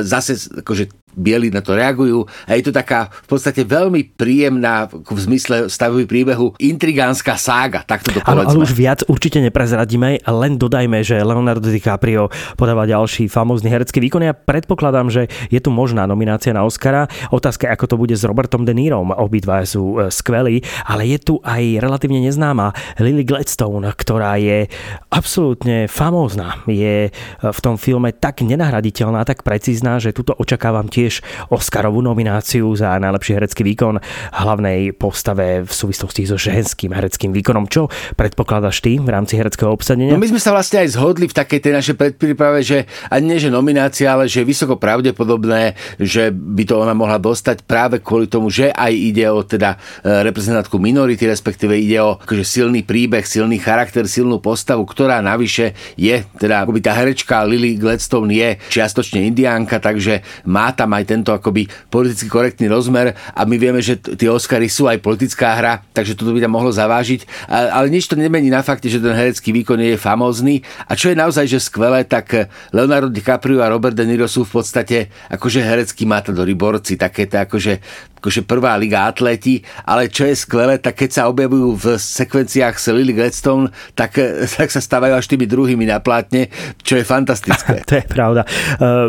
Zase 0.05 0.37
akože 0.61 1.00
bieli 1.15 1.51
na 1.51 1.65
to 1.65 1.75
reagujú 1.75 2.27
a 2.47 2.55
je 2.59 2.69
to 2.69 2.73
taká 2.75 3.11
v 3.11 3.29
podstate 3.29 3.63
veľmi 3.67 4.15
príjemná 4.15 4.87
v 4.91 5.19
zmysle 5.19 5.67
stavový 5.73 6.05
príbehu 6.05 6.55
intrigánska 6.61 7.35
sága, 7.41 7.83
takto 7.83 8.13
to 8.13 8.21
povedzme. 8.21 8.61
Ale 8.61 8.63
už 8.63 8.71
viac 8.77 9.01
určite 9.09 9.41
neprezradíme, 9.41 10.23
len 10.29 10.53
dodajme, 10.61 11.01
že 11.01 11.23
Leonardo 11.25 11.67
DiCaprio 11.67 12.29
podáva 12.55 12.85
ďalší 12.85 13.27
famózny 13.33 13.73
herecký 13.73 14.05
výkon. 14.05 14.23
Ja 14.23 14.37
predpokladám, 14.37 15.09
že 15.09 15.33
je 15.49 15.61
tu 15.63 15.73
možná 15.73 16.05
nominácia 16.05 16.53
na 16.53 16.63
Oscara. 16.63 17.09
Otázka 17.33 17.67
je, 17.67 17.73
ako 17.73 17.87
to 17.89 17.97
bude 17.97 18.15
s 18.15 18.23
Robertom 18.29 18.69
De 18.69 18.77
Nirom. 18.77 19.17
Obidva 19.17 19.65
sú 19.65 19.97
e, 19.97 20.13
skvelí, 20.13 20.61
ale 20.85 21.09
je 21.09 21.19
tu 21.19 21.35
aj 21.41 21.81
relatívne 21.81 22.21
neznáma 22.21 22.77
Lily 23.01 23.25
Gladstone, 23.25 23.89
ktorá 23.97 24.37
je 24.37 24.69
absolútne 25.09 25.89
famózna. 25.89 26.61
Je 26.69 27.09
e, 27.09 27.11
v 27.41 27.61
tom 27.65 27.81
filme 27.81 28.13
tak 28.13 28.45
nenahraditeľná, 28.45 29.25
tak 29.25 29.41
precízna, 29.41 29.97
že 29.97 30.13
tuto 30.13 30.37
očakávam 30.37 30.93
tiež 30.93 31.00
tiež 31.01 31.25
Oscarovú 31.49 32.05
nomináciu 32.05 32.69
za 32.77 32.93
najlepší 33.01 33.41
herecký 33.41 33.63
výkon 33.65 33.97
hlavnej 34.37 34.93
postave 34.93 35.65
v 35.65 35.73
súvislosti 35.73 36.29
so 36.29 36.37
ženským 36.37 36.93
hereckým 36.93 37.33
výkonom. 37.33 37.73
Čo 37.73 37.89
predpokladaš 38.21 38.85
ty 38.85 39.01
v 39.01 39.09
rámci 39.09 39.41
hereckého 39.41 39.73
obsadenia? 39.73 40.13
No 40.13 40.21
my 40.21 40.29
sme 40.29 40.43
sa 40.43 40.53
vlastne 40.53 40.85
aj 40.85 41.01
zhodli 41.01 41.25
v 41.25 41.35
takej 41.35 41.61
tej 41.65 41.73
našej 41.73 41.97
predpríprave, 41.97 42.61
že 42.61 42.85
ani 43.09 43.33
nie 43.33 43.39
že 43.41 43.49
nominácia, 43.49 44.13
ale 44.13 44.29
že 44.29 44.45
je 44.45 44.51
vysoko 44.51 44.77
pravdepodobné, 44.77 45.79
že 45.97 46.29
by 46.35 46.65
to 46.69 46.75
ona 46.83 46.93
mohla 46.93 47.17
dostať 47.17 47.65
práve 47.65 48.03
kvôli 48.03 48.27
tomu, 48.29 48.53
že 48.53 48.75
aj 48.75 48.93
ide 48.93 49.25
o 49.31 49.41
teda 49.47 49.79
e, 50.05 50.27
reprezentantku 50.27 50.77
minority, 50.77 51.25
respektíve 51.31 51.79
ide 51.79 52.03
o 52.03 52.19
akože 52.19 52.45
silný 52.45 52.83
príbeh, 52.83 53.23
silný 53.25 53.63
charakter, 53.63 54.05
silnú 54.05 54.43
postavu, 54.43 54.83
ktorá 54.85 55.23
navyše 55.23 55.79
je, 55.95 56.27
teda 56.37 56.67
akoby 56.67 56.81
tá 56.83 56.93
herečka 56.93 57.47
Lily 57.47 57.79
Gladstone 57.79 58.35
je 58.35 58.59
čiastočne 58.69 59.23
indiánka, 59.31 59.79
takže 59.79 60.27
má 60.51 60.75
tam 60.75 60.90
tam 60.91 60.99
aj 60.99 61.07
tento 61.07 61.31
akoby 61.31 61.71
politicky 61.87 62.27
korektný 62.27 62.67
rozmer 62.67 63.15
a 63.15 63.47
my 63.47 63.55
vieme, 63.55 63.79
že 63.79 63.95
tie 64.03 64.27
Oscary 64.27 64.67
sú 64.67 64.91
aj 64.91 64.99
politická 64.99 65.55
hra, 65.55 65.87
takže 65.95 66.19
toto 66.19 66.35
by 66.35 66.43
tam 66.43 66.59
mohlo 66.59 66.75
zavážiť. 66.75 67.47
Ale 67.47 67.87
nič 67.87 68.11
to 68.11 68.19
nemení 68.19 68.51
na 68.51 68.67
fakte, 68.67 68.91
že 68.91 68.99
ten 68.99 69.15
herecký 69.15 69.55
výkon 69.55 69.79
je 69.79 69.95
famózny. 69.95 70.67
A 70.91 70.99
čo 70.99 71.15
je 71.15 71.15
naozaj 71.15 71.47
že 71.47 71.63
skvelé, 71.63 72.03
tak 72.03 72.51
Leonardo 72.75 73.07
DiCaprio 73.07 73.63
a 73.63 73.71
Robert 73.71 73.95
De 73.95 74.03
Niro 74.03 74.27
sú 74.27 74.43
v 74.43 74.59
podstate 74.59 75.15
akože 75.31 75.63
herecký 75.63 76.11
matadori, 76.11 76.59
borci, 76.59 76.99
také 76.99 77.31
to 77.31 77.39
akože 77.39 77.79
akože 78.21 78.45
prvá 78.45 78.77
liga 78.77 79.09
atleti, 79.09 79.65
ale 79.89 80.13
čo 80.13 80.29
je 80.29 80.37
skvelé, 80.37 80.77
tak 80.77 81.01
keď 81.01 81.11
sa 81.11 81.23
objavujú 81.33 81.69
v 81.81 81.85
sekvenciách 81.97 82.77
s 82.77 82.93
Lily 82.93 83.17
Gladstone, 83.17 83.73
tak, 83.97 84.21
tak 84.61 84.69
sa 84.69 84.85
stávajú 84.85 85.17
až 85.17 85.25
tými 85.25 85.49
druhými 85.49 85.89
na 85.89 86.05
plátne, 86.05 86.53
čo 86.85 87.01
je 87.01 87.05
fantastické. 87.09 87.81
to 87.89 87.97
je 87.97 88.05
pravda. 88.05 88.45
Uh, 88.77 89.09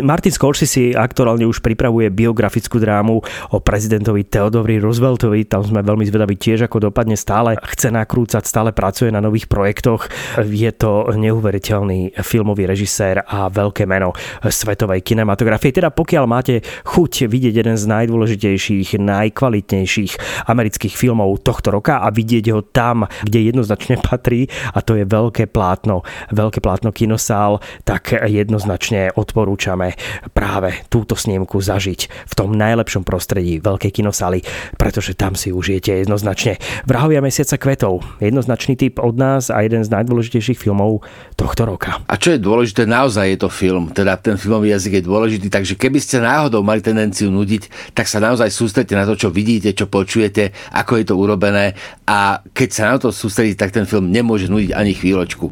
Martin 0.00 0.32
Scorsese 0.32 0.96
aktuálne 1.16 1.48
už 1.48 1.64
pripravuje 1.64 2.12
biografickú 2.12 2.76
drámu 2.76 3.24
o 3.24 3.56
prezidentovi 3.56 4.28
Theodorovi 4.28 4.76
Rooseveltovi, 4.84 5.48
tam 5.48 5.64
sme 5.64 5.80
veľmi 5.80 6.04
zvedaví 6.04 6.36
tiež, 6.36 6.68
ako 6.68 6.92
dopadne 6.92 7.16
stále. 7.16 7.56
Chce 7.72 7.88
nakrúcať, 7.88 8.44
stále 8.44 8.76
pracuje 8.76 9.08
na 9.08 9.24
nových 9.24 9.48
projektoch. 9.48 10.12
Je 10.44 10.68
to 10.76 11.08
neuveriteľný 11.16 12.20
filmový 12.20 12.68
režisér 12.68 13.24
a 13.24 13.48
veľké 13.48 13.88
meno 13.88 14.12
svetovej 14.44 15.00
kinematografie. 15.00 15.72
Teda 15.72 15.88
pokiaľ 15.88 16.24
máte 16.28 16.60
chuť 16.84 17.32
vidieť 17.32 17.64
jeden 17.64 17.80
z 17.80 17.84
najdôležitejších 17.88 19.00
najkvalitnejších 19.00 20.44
amerických 20.52 20.92
filmov 21.00 21.40
tohto 21.40 21.72
roka 21.72 22.04
a 22.04 22.12
vidieť 22.12 22.52
ho 22.52 22.60
tam, 22.60 23.08
kde 23.24 23.56
jednoznačne 23.56 24.04
patrí 24.04 24.52
a 24.76 24.84
to 24.84 25.00
je 25.00 25.08
veľké 25.08 25.48
plátno, 25.48 26.04
veľké 26.28 26.60
plátno 26.60 26.92
kinosál, 26.92 27.64
tak 27.88 28.12
jednoznačne 28.12 29.16
odporúčame 29.16 29.96
práve 30.36 30.84
túto 30.92 31.05
snímku 31.14 31.62
zažiť 31.62 32.10
v 32.26 32.32
tom 32.34 32.50
najlepšom 32.56 33.06
prostredí 33.06 33.62
veľkej 33.62 34.02
kinosály, 34.02 34.42
pretože 34.74 35.14
tam 35.14 35.38
si 35.38 35.54
užijete 35.54 36.02
jednoznačne 36.02 36.58
Vrahovia 36.88 37.22
mesiaca 37.22 37.54
kvetov. 37.60 38.02
Jednoznačný 38.18 38.74
typ 38.74 38.98
od 38.98 39.14
nás 39.14 39.52
a 39.52 39.62
jeden 39.62 39.86
z 39.86 39.92
najdôležitejších 39.92 40.58
filmov 40.58 41.06
tohto 41.38 41.68
roka. 41.68 42.02
A 42.08 42.16
čo 42.16 42.34
je 42.34 42.42
dôležité, 42.42 42.88
naozaj 42.88 43.36
je 43.36 43.38
to 43.44 43.50
film, 43.52 43.92
teda 43.92 44.16
ten 44.16 44.40
filmový 44.40 44.72
jazyk 44.72 44.98
je 44.98 45.06
dôležitý, 45.06 45.46
takže 45.52 45.76
keby 45.76 46.00
ste 46.00 46.24
náhodou 46.24 46.64
mali 46.64 46.80
tendenciu 46.80 47.28
nudiť, 47.28 47.92
tak 47.92 48.08
sa 48.08 48.18
naozaj 48.18 48.48
sústredte 48.48 48.96
na 48.96 49.04
to, 49.04 49.14
čo 49.14 49.28
vidíte, 49.28 49.76
čo 49.76 49.86
počujete, 49.86 50.56
ako 50.72 50.92
je 50.96 51.04
to 51.04 51.14
urobené 51.14 51.76
a 52.08 52.40
keď 52.56 52.68
sa 52.72 52.84
na 52.88 52.96
to 52.96 53.12
sústredíte, 53.12 53.60
tak 53.60 53.76
ten 53.76 53.84
film 53.84 54.08
nemôže 54.08 54.48
nudiť 54.48 54.72
ani 54.72 54.96
chvíľočku. 54.96 55.46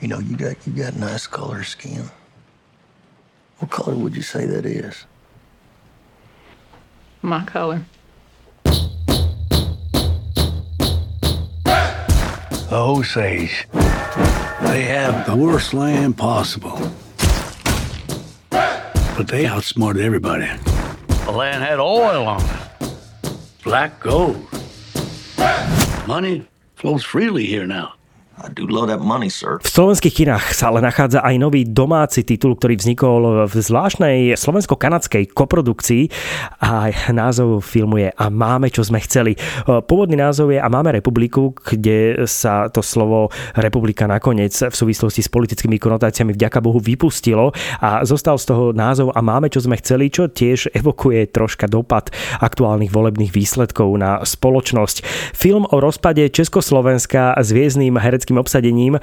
You 0.00 0.08
know, 0.08 0.16
you 0.16 0.32
got, 0.32 0.56
you 0.64 0.72
got 0.72 0.96
nice 0.96 1.28
color 1.28 1.60
skin. 1.60 2.08
What 3.60 3.70
color 3.70 3.94
would 3.94 4.16
you 4.16 4.22
say 4.22 4.46
that 4.46 4.64
is? 4.64 5.04
My 7.20 7.44
color. 7.44 7.84
The 12.70 12.76
Osage. 12.76 13.68
They 14.62 14.82
have 14.82 15.26
the 15.26 15.36
worst 15.36 15.74
land 15.74 16.16
possible. 16.16 16.80
but 18.50 19.28
they 19.28 19.44
outsmarted 19.44 20.02
everybody. 20.02 20.48
The 21.26 21.32
land 21.32 21.62
had 21.62 21.78
oil 21.78 22.26
on 22.26 22.40
it, 22.42 23.30
black 23.62 24.00
gold. 24.00 24.46
Money 26.06 26.48
flows 26.76 27.04
freely 27.04 27.44
here 27.44 27.66
now. 27.66 27.92
V 29.60 29.68
slovenských 29.68 30.14
kinách 30.24 30.56
sa 30.56 30.72
ale 30.72 30.80
nachádza 30.80 31.20
aj 31.20 31.36
nový 31.36 31.68
domáci 31.68 32.24
titul, 32.24 32.56
ktorý 32.56 32.80
vznikol 32.80 33.44
v 33.44 33.54
zvláštnej 33.54 34.32
slovensko-kanadskej 34.32 35.28
koprodukcii 35.36 36.08
a 36.64 36.88
názov 37.12 37.60
filmu 37.60 38.00
je 38.00 38.08
A 38.16 38.26
máme, 38.32 38.72
čo 38.72 38.80
sme 38.80 38.96
chceli. 39.04 39.36
Pôvodný 39.68 40.16
názov 40.16 40.56
je 40.56 40.60
A 40.62 40.68
máme 40.72 40.96
republiku, 40.96 41.52
kde 41.52 42.24
sa 42.24 42.72
to 42.72 42.80
slovo 42.80 43.28
republika 43.60 44.08
nakoniec 44.08 44.56
v 44.56 44.72
súvislosti 44.72 45.20
s 45.20 45.28
politickými 45.28 45.76
konotáciami 45.76 46.32
vďaka 46.32 46.64
Bohu 46.64 46.80
vypustilo 46.80 47.52
a 47.84 48.08
zostal 48.08 48.40
z 48.40 48.48
toho 48.48 48.64
názov 48.72 49.12
A 49.12 49.20
máme, 49.20 49.52
čo 49.52 49.60
sme 49.60 49.76
chceli, 49.76 50.08
čo 50.08 50.32
tiež 50.32 50.72
evokuje 50.72 51.28
troška 51.28 51.68
dopad 51.68 52.08
aktuálnych 52.40 52.88
volebných 52.88 53.36
výsledkov 53.36 53.92
na 54.00 54.24
spoločnosť. 54.24 55.04
Film 55.36 55.68
o 55.68 55.76
rozpade 55.76 56.24
Československa 56.32 57.36
s 57.36 57.52
viezným 57.52 58.00
hereckým 58.00 58.29
herečským 58.30 58.38
obsadením 58.38 58.94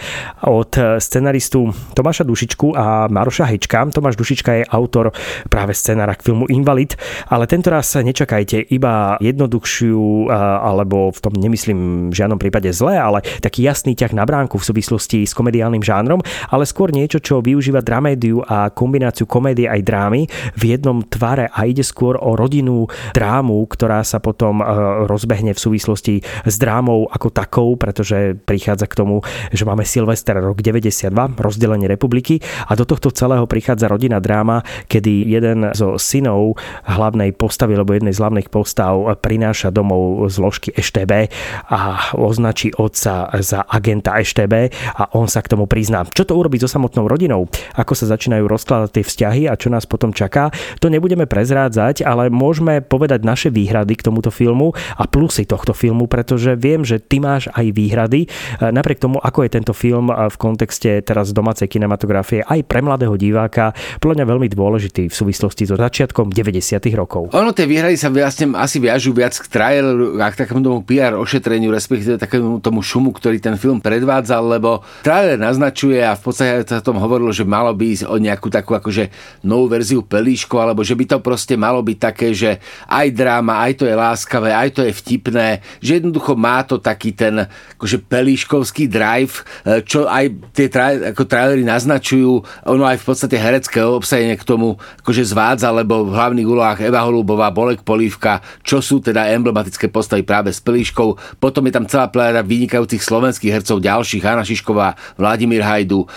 od 0.47 0.71
scenaristu 0.99 1.75
Tomáša 1.93 2.23
Dušičku 2.23 2.71
a 2.79 3.11
Maroša 3.11 3.45
Hečka. 3.51 3.91
Tomáš 3.91 4.15
Dušička 4.15 4.51
je 4.53 4.63
autor 4.71 5.11
práve 5.51 5.75
scenára 5.75 6.15
k 6.15 6.31
filmu 6.31 6.47
Invalid, 6.47 6.95
ale 7.27 7.43
tento 7.47 7.67
raz 7.67 7.91
nečakajte 7.91 8.71
iba 8.71 9.19
jednoduchšiu, 9.19 10.31
alebo 10.63 11.11
v 11.11 11.19
tom 11.19 11.33
nemyslím 11.35 12.09
v 12.09 12.15
žiadnom 12.15 12.39
prípade 12.39 12.71
zle, 12.71 12.95
ale 12.95 13.19
taký 13.43 13.67
jasný 13.67 13.99
ťah 13.99 14.15
na 14.15 14.23
bránku 14.23 14.55
v 14.55 14.67
súvislosti 14.67 15.27
s 15.27 15.35
komediálnym 15.35 15.83
žánrom, 15.83 16.23
ale 16.47 16.63
skôr 16.63 16.95
niečo, 16.95 17.19
čo 17.19 17.43
využíva 17.43 17.83
dramédiu 17.83 18.39
a 18.47 18.71
kombináciu 18.71 19.27
komédie 19.27 19.67
aj 19.67 19.81
drámy 19.83 20.21
v 20.55 20.63
jednom 20.63 21.03
tvare 21.03 21.51
a 21.51 21.67
ide 21.67 21.83
skôr 21.83 22.15
o 22.15 22.39
rodinnú 22.39 22.87
drámu, 23.11 23.59
ktorá 23.67 24.07
sa 24.07 24.23
potom 24.23 24.63
rozbehne 25.09 25.51
v 25.51 25.59
súvislosti 25.59 26.15
s 26.23 26.55
drámou 26.55 27.09
ako 27.11 27.27
takou, 27.33 27.69
pretože 27.75 28.37
prichádza 28.45 28.85
k 28.85 28.97
tomu 28.97 29.16
že 29.53 29.63
máme 29.63 29.85
Silvester 29.87 30.39
rok 30.41 30.59
92, 30.59 31.11
rozdelenie 31.37 31.87
republiky 31.87 32.43
a 32.67 32.75
do 32.75 32.83
tohto 32.83 33.13
celého 33.13 33.47
prichádza 33.47 33.87
rodina 33.87 34.19
dráma, 34.19 34.65
kedy 34.91 35.29
jeden 35.29 35.71
zo 35.71 35.95
synov 35.95 36.59
hlavnej 36.83 37.31
postavy, 37.37 37.77
alebo 37.77 37.95
jednej 37.95 38.11
z 38.11 38.19
hlavných 38.19 38.49
postav 38.51 38.99
prináša 39.23 39.71
domov 39.71 40.27
zložky 40.27 40.75
EŠTB 40.75 41.31
a 41.71 42.11
označí 42.19 42.75
otca 42.75 43.31
za 43.39 43.63
agenta 43.63 44.19
EŠTB 44.19 44.53
a 44.99 45.15
on 45.15 45.31
sa 45.31 45.39
k 45.39 45.55
tomu 45.55 45.63
prizná. 45.71 46.03
Čo 46.03 46.27
to 46.27 46.33
urobiť 46.35 46.67
so 46.67 46.69
samotnou 46.75 47.07
rodinou? 47.07 47.47
Ako 47.79 47.95
sa 47.95 48.11
začínajú 48.11 48.43
rozkladať 48.43 48.89
tie 48.91 49.03
vzťahy 49.07 49.41
a 49.47 49.55
čo 49.55 49.71
nás 49.71 49.87
potom 49.87 50.11
čaká? 50.11 50.51
To 50.83 50.91
nebudeme 50.91 51.23
prezrádzať, 51.23 52.03
ale 52.03 52.27
môžeme 52.27 52.83
povedať 52.83 53.23
naše 53.23 53.47
výhrady 53.47 53.95
k 53.95 54.05
tomuto 54.11 54.27
filmu 54.27 54.75
a 54.99 55.07
plusy 55.07 55.47
tohto 55.47 55.71
filmu, 55.71 56.11
pretože 56.11 56.59
viem, 56.59 56.83
že 56.83 56.99
ty 56.99 57.23
máš 57.23 57.47
aj 57.55 57.71
výhrady. 57.71 58.27
Napriek 58.59 58.99
tomu, 58.99 59.06
ako 59.15 59.47
je 59.47 59.49
tento 59.55 59.71
film 59.71 60.11
v 60.11 60.35
kontexte 60.35 60.99
teraz 61.07 61.31
domácej 61.31 61.71
kinematografie 61.71 62.43
aj 62.43 62.67
pre 62.67 62.83
mladého 62.83 63.15
diváka 63.15 63.71
podľa 64.03 64.19
mňa 64.19 64.25
veľmi 64.27 64.47
dôležitý 64.51 65.07
v 65.07 65.15
súvislosti 65.15 65.63
so 65.63 65.79
začiatkom 65.79 66.35
90. 66.35 66.83
rokov. 66.99 67.31
Ono 67.31 67.55
tie 67.55 67.63
výhrady 67.63 67.95
sa 67.95 68.11
vlastne 68.11 68.51
asi 68.57 68.83
viažú 68.83 69.15
viac 69.15 69.37
k 69.37 69.47
traileru, 69.47 70.19
k 70.19 70.35
takému 70.35 70.59
tomu 70.59 70.79
PR 70.83 71.15
ošetreniu, 71.15 71.71
respektíve 71.71 72.19
takému 72.19 72.59
tomu 72.59 72.83
šumu, 72.83 73.13
ktorý 73.13 73.39
ten 73.39 73.55
film 73.55 73.79
predvádzal, 73.79 74.59
lebo 74.59 74.81
trailer 75.05 75.37
naznačuje 75.37 76.01
a 76.01 76.17
v 76.17 76.21
podstate 76.25 76.65
sa 76.65 76.81
tom 76.81 76.97
hovorilo, 76.97 77.29
že 77.29 77.45
malo 77.45 77.71
by 77.71 77.85
ísť 77.93 78.05
o 78.09 78.17
nejakú 78.17 78.49
takú 78.49 78.73
akože 78.73 79.13
novú 79.45 79.69
verziu 79.69 80.01
Pelíško, 80.01 80.57
alebo 80.57 80.81
že 80.81 80.97
by 80.97 81.05
to 81.05 81.17
proste 81.21 81.53
malo 81.53 81.85
byť 81.85 81.97
také, 82.01 82.33
že 82.33 82.57
aj 82.89 83.07
dráma, 83.13 83.61
aj 83.69 83.83
to 83.83 83.85
je 83.85 83.95
láskavé, 83.95 84.49
aj 84.55 84.69
to 84.73 84.81
je 84.81 84.91
vtipné, 84.91 85.61
že 85.77 86.01
jednoducho 86.01 86.33
má 86.33 86.63
to 86.65 86.81
taký 86.81 87.13
ten 87.13 87.45
akože 87.77 88.01
pelíškovský 88.07 88.86
drive, 88.87 89.43
e, 89.63 89.83
čo 89.83 90.07
aj 90.07 90.25
tie 90.55 90.67
tra- 90.71 91.13
ako 91.13 91.23
trailery 91.27 91.63
naznačujú, 91.67 92.41
ono 92.67 92.83
aj 92.87 92.97
v 92.99 93.05
podstate 93.05 93.35
herecké 93.37 93.83
obsadenie 93.83 94.39
k 94.39 94.47
tomu 94.47 94.79
akože 95.03 95.23
zvádza, 95.27 95.69
lebo 95.75 96.07
v 96.07 96.15
hlavných 96.15 96.47
úlohách 96.47 96.79
Eva 96.83 97.03
Holubová, 97.03 97.51
Bolek 97.51 97.83
Polívka, 97.83 98.41
čo 98.63 98.79
sú 98.79 99.03
teda 99.03 99.27
emblematické 99.31 99.91
postavy 99.91 100.23
práve 100.23 100.49
s 100.55 100.63
pelíškou. 100.63 101.39
Potom 101.39 101.63
je 101.67 101.73
tam 101.75 101.85
celá 101.85 102.07
plejada 102.07 102.41
vynikajúcich 102.41 103.03
slovenských 103.03 103.53
hercov 103.53 103.83
ďalších, 103.83 104.23
Hanna 104.23 104.47
Šišková, 104.47 104.95
Vladimír 105.19 105.61
Hajdu, 105.61 106.03
e, 106.03 106.07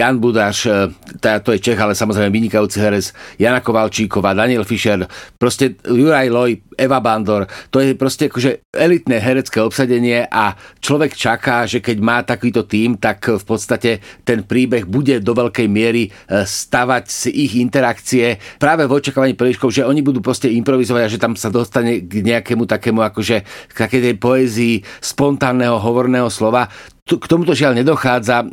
Jan 0.00 0.18
Budaš, 0.18 0.66
e, 0.66 0.90
to 1.20 1.52
je 1.52 1.60
Čech, 1.60 1.78
ale 1.78 1.92
samozrejme 1.92 2.32
vynikajúci 2.32 2.78
herec, 2.80 3.12
Jana 3.38 3.60
Kovalčíková, 3.60 4.32
Daniel 4.32 4.64
Fischer, 4.64 5.06
proste 5.36 5.76
Juraj 5.84 6.28
Loj, 6.32 6.58
Eva 6.74 6.98
Bandor, 6.98 7.46
to 7.70 7.78
je 7.78 7.94
proste 7.94 8.26
akože 8.26 8.70
elitné 8.74 9.22
herecké 9.22 9.62
obsadenie 9.62 10.26
a 10.26 10.54
človek 10.82 11.14
čaká, 11.14 11.64
že 11.64 11.78
keď 11.78 11.96
má 12.02 12.13
takýto 12.22 12.68
tým, 12.68 13.00
tak 13.00 13.34
v 13.40 13.44
podstate 13.44 13.98
ten 14.22 14.46
príbeh 14.46 14.86
bude 14.86 15.18
do 15.18 15.32
veľkej 15.34 15.66
miery 15.66 16.06
e, 16.06 16.10
stavať 16.44 17.04
z 17.10 17.22
ich 17.34 17.58
interakcie 17.58 18.38
práve 18.60 18.86
v 18.86 18.94
očakávaní 18.94 19.34
príliškov, 19.34 19.74
že 19.74 19.88
oni 19.88 20.04
budú 20.04 20.22
proste 20.22 20.46
improvizovať 20.52 21.02
a 21.02 21.12
že 21.12 21.18
tam 21.18 21.34
sa 21.34 21.50
dostane 21.50 22.04
k 22.04 22.22
nejakému 22.22 22.68
takému 22.68 23.02
akože 23.02 23.36
k 23.72 23.74
takej 23.74 24.00
tej 24.12 24.14
poézii 24.20 24.74
spontánneho 25.00 25.80
hovorného 25.80 26.30
slova 26.30 26.70
k 27.04 27.28
tomuto 27.28 27.52
žiaľ 27.52 27.76
nedochádza 27.76 28.36
e, 28.40 28.46